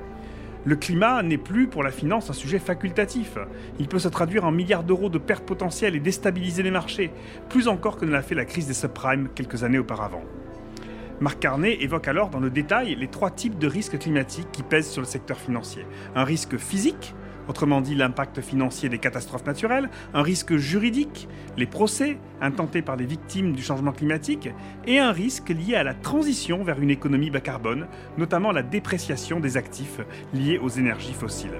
Le 0.63 0.75
climat 0.75 1.23
n'est 1.23 1.39
plus 1.39 1.67
pour 1.67 1.81
la 1.81 1.89
finance 1.89 2.29
un 2.29 2.33
sujet 2.33 2.59
facultatif. 2.59 3.37
Il 3.79 3.87
peut 3.87 3.97
se 3.97 4.07
traduire 4.07 4.45
en 4.45 4.51
milliards 4.51 4.83
d'euros 4.83 5.09
de 5.09 5.17
pertes 5.17 5.45
potentielles 5.45 5.95
et 5.95 5.99
déstabiliser 5.99 6.61
les 6.61 6.69
marchés, 6.69 7.11
plus 7.49 7.67
encore 7.67 7.97
que 7.97 8.05
ne 8.05 8.11
l'a 8.11 8.21
fait 8.21 8.35
la 8.35 8.45
crise 8.45 8.67
des 8.67 8.75
subprimes 8.75 9.29
quelques 9.33 9.63
années 9.63 9.79
auparavant. 9.79 10.23
Marc 11.19 11.39
Carnet 11.39 11.77
évoque 11.81 12.07
alors 12.07 12.29
dans 12.29 12.39
le 12.39 12.49
détail 12.49 12.95
les 12.95 13.07
trois 13.07 13.31
types 13.31 13.57
de 13.57 13.67
risques 13.67 13.97
climatiques 13.97 14.51
qui 14.51 14.63
pèsent 14.63 14.89
sur 14.89 15.01
le 15.01 15.07
secteur 15.07 15.39
financier. 15.39 15.85
Un 16.15 16.23
risque 16.23 16.57
physique, 16.57 17.15
autrement 17.47 17.81
dit 17.81 17.95
l'impact 17.95 18.41
financier 18.41 18.89
des 18.89 18.97
catastrophes 18.97 19.45
naturelles, 19.45 19.89
un 20.13 20.21
risque 20.21 20.55
juridique, 20.55 21.27
les 21.57 21.65
procès 21.65 22.17
intentés 22.41 22.81
par 22.81 22.95
les 22.95 23.05
victimes 23.05 23.53
du 23.53 23.61
changement 23.61 23.91
climatique, 23.91 24.49
et 24.85 24.99
un 24.99 25.11
risque 25.11 25.49
lié 25.49 25.75
à 25.75 25.83
la 25.83 25.93
transition 25.93 26.63
vers 26.63 26.79
une 26.79 26.89
économie 26.89 27.29
bas 27.29 27.41
carbone, 27.41 27.87
notamment 28.17 28.51
la 28.51 28.63
dépréciation 28.63 29.39
des 29.39 29.57
actifs 29.57 29.99
liés 30.33 30.59
aux 30.59 30.69
énergies 30.69 31.13
fossiles. 31.13 31.59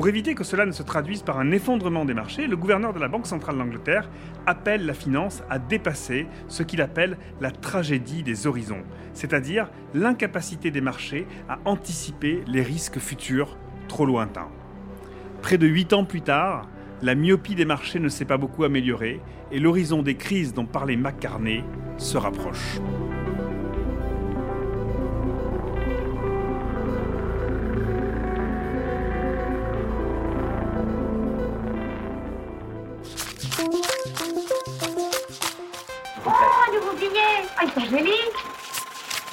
Pour 0.00 0.08
éviter 0.08 0.34
que 0.34 0.44
cela 0.44 0.64
ne 0.64 0.72
se 0.72 0.82
traduise 0.82 1.20
par 1.20 1.38
un 1.38 1.50
effondrement 1.50 2.06
des 2.06 2.14
marchés, 2.14 2.46
le 2.46 2.56
gouverneur 2.56 2.94
de 2.94 2.98
la 2.98 3.08
Banque 3.08 3.26
centrale 3.26 3.58
d'Angleterre 3.58 4.08
appelle 4.46 4.86
la 4.86 4.94
finance 4.94 5.42
à 5.50 5.58
dépasser 5.58 6.26
ce 6.48 6.62
qu'il 6.62 6.80
appelle 6.80 7.18
la 7.42 7.50
tragédie 7.50 8.22
des 8.22 8.46
horizons, 8.46 8.82
c'est-à-dire 9.12 9.70
l'incapacité 9.92 10.70
des 10.70 10.80
marchés 10.80 11.26
à 11.50 11.58
anticiper 11.66 12.42
les 12.46 12.62
risques 12.62 12.98
futurs 12.98 13.58
trop 13.88 14.06
lointains. 14.06 14.48
Près 15.42 15.58
de 15.58 15.66
huit 15.66 15.92
ans 15.92 16.04
plus 16.04 16.22
tard, 16.22 16.66
la 17.02 17.14
myopie 17.14 17.54
des 17.54 17.66
marchés 17.66 18.00
ne 18.00 18.08
s'est 18.08 18.24
pas 18.24 18.38
beaucoup 18.38 18.64
améliorée 18.64 19.20
et 19.52 19.58
l'horizon 19.58 20.00
des 20.00 20.14
crises 20.14 20.54
dont 20.54 20.64
parlait 20.64 20.96
McCarney 20.96 21.62
se 21.98 22.16
rapproche. 22.16 22.80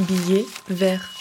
Billet 0.07 0.45
vert. 0.69 1.11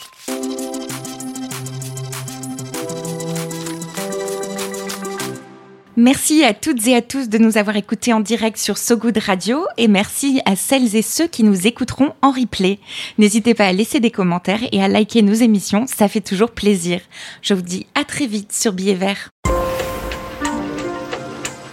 Merci 5.97 6.45
à 6.45 6.55
toutes 6.55 6.87
et 6.87 6.95
à 6.95 7.03
tous 7.03 7.29
de 7.29 7.39
nous 7.39 7.59
avoir 7.59 7.77
écoutés 7.77 8.13
en 8.13 8.21
direct 8.21 8.59
sur 8.59 8.79
So 8.79 8.97
Good 8.97 9.19
Radio 9.19 9.67
et 9.77 9.89
merci 9.89 10.41
à 10.45 10.55
celles 10.55 10.95
et 10.95 11.03
ceux 11.03 11.27
qui 11.27 11.43
nous 11.43 11.67
écouteront 11.67 12.13
en 12.23 12.31
replay. 12.31 12.79
N'hésitez 13.19 13.55
pas 13.55 13.67
à 13.67 13.73
laisser 13.73 13.99
des 13.99 14.11
commentaires 14.11 14.61
et 14.71 14.83
à 14.83 14.89
liker 14.89 15.23
nos 15.23 15.33
émissions, 15.33 15.87
ça 15.89 16.07
fait 16.07 16.21
toujours 16.21 16.51
plaisir. 16.53 17.01
Je 17.43 17.55
vous 17.55 17.63
dis 17.63 17.87
à 17.95 18.05
très 18.05 18.27
vite 18.27 18.53
sur 18.53 18.73
Billet 18.73 18.95
Vert. 18.95 19.31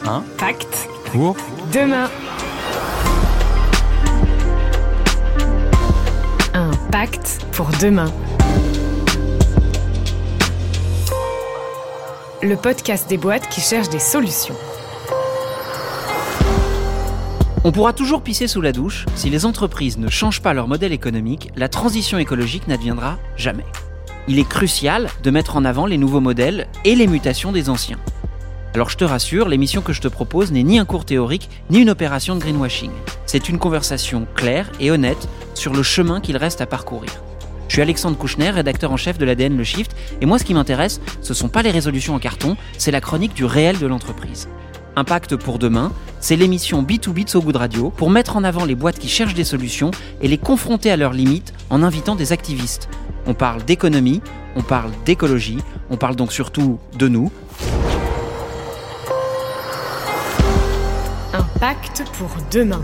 Hein? 0.05 0.23
Pacte 0.37 0.89
Pour? 1.11 1.37
Demain. 1.71 2.09
Un 6.93 7.07
pacte 7.07 7.43
pour 7.53 7.69
demain. 7.81 8.11
Le 12.43 12.55
podcast 12.55 13.09
des 13.09 13.17
boîtes 13.17 13.49
qui 13.49 13.61
cherchent 13.61 13.89
des 13.89 13.97
solutions. 13.97 14.53
On 17.63 17.71
pourra 17.71 17.93
toujours 17.93 18.21
pisser 18.21 18.47
sous 18.47 18.61
la 18.61 18.71
douche, 18.71 19.05
si 19.15 19.31
les 19.31 19.45
entreprises 19.45 19.97
ne 19.97 20.07
changent 20.07 20.41
pas 20.43 20.53
leur 20.53 20.67
modèle 20.67 20.91
économique, 20.91 21.49
la 21.55 21.67
transition 21.67 22.19
écologique 22.19 22.67
n'adviendra 22.67 23.17
jamais. 23.37 23.65
Il 24.27 24.37
est 24.37 24.47
crucial 24.47 25.07
de 25.23 25.31
mettre 25.31 25.55
en 25.55 25.65
avant 25.65 25.87
les 25.87 25.97
nouveaux 25.97 26.21
modèles 26.21 26.67
et 26.85 26.93
les 26.93 27.07
mutations 27.07 27.51
des 27.51 27.71
anciens. 27.71 27.97
Alors 28.75 28.89
je 28.89 28.97
te 28.97 29.03
rassure, 29.03 29.49
l'émission 29.49 29.83
que 29.83 29.93
je 29.93 30.01
te 30.01 30.07
propose 30.07 30.51
n'est 30.51 30.63
ni 30.63 30.79
un 30.79 30.85
cours 30.85 31.05
théorique, 31.05 31.47
ni 31.69 31.79
une 31.79 31.91
opération 31.91 32.35
de 32.35 32.39
greenwashing. 32.39 32.89
C'est 33.27 33.47
une 33.47 33.59
conversation 33.59 34.25
claire 34.33 34.71
et 34.79 34.89
honnête 34.89 35.27
sur 35.53 35.73
le 35.73 35.83
chemin 35.83 36.19
qu'il 36.21 36.37
reste 36.37 36.59
à 36.59 36.65
parcourir. 36.65 37.11
Je 37.67 37.73
suis 37.73 37.83
Alexandre 37.83 38.17
Kouchner, 38.17 38.49
rédacteur 38.49 38.91
en 38.91 38.97
chef 38.97 39.19
de 39.19 39.25
l'ADN 39.25 39.55
Le 39.55 39.63
Shift, 39.63 39.95
et 40.21 40.25
moi 40.25 40.39
ce 40.39 40.43
qui 40.43 40.55
m'intéresse, 40.55 41.01
ce 41.21 41.35
sont 41.35 41.49
pas 41.49 41.61
les 41.61 41.69
résolutions 41.69 42.15
en 42.15 42.19
carton, 42.19 42.57
c'est 42.79 42.89
la 42.89 42.99
chronique 42.99 43.35
du 43.35 43.45
réel 43.45 43.77
de 43.77 43.85
l'entreprise. 43.85 44.49
Impact 44.95 45.35
pour 45.35 45.59
demain, 45.59 45.91
c'est 46.19 46.35
l'émission 46.35 46.81
B2B 46.81 47.25
de 47.25 47.29
So 47.29 47.43
Good 47.43 47.57
Radio 47.57 47.91
pour 47.91 48.09
mettre 48.09 48.37
en 48.37 48.43
avant 48.43 48.65
les 48.65 48.75
boîtes 48.75 48.97
qui 48.97 49.07
cherchent 49.07 49.35
des 49.35 49.43
solutions 49.43 49.91
et 50.19 50.27
les 50.27 50.39
confronter 50.39 50.89
à 50.89 50.97
leurs 50.97 51.13
limites 51.13 51.53
en 51.69 51.83
invitant 51.83 52.15
des 52.15 52.31
activistes. 52.31 52.89
On 53.27 53.35
parle 53.35 53.63
d'économie, 53.65 54.21
on 54.55 54.63
parle 54.63 54.91
d'écologie, 55.05 55.59
on 55.91 55.97
parle 55.97 56.15
donc 56.15 56.31
surtout 56.31 56.79
de 56.97 57.07
nous. 57.07 57.31
Pacte 61.63 62.03
pour 62.17 62.35
demain. 62.51 62.83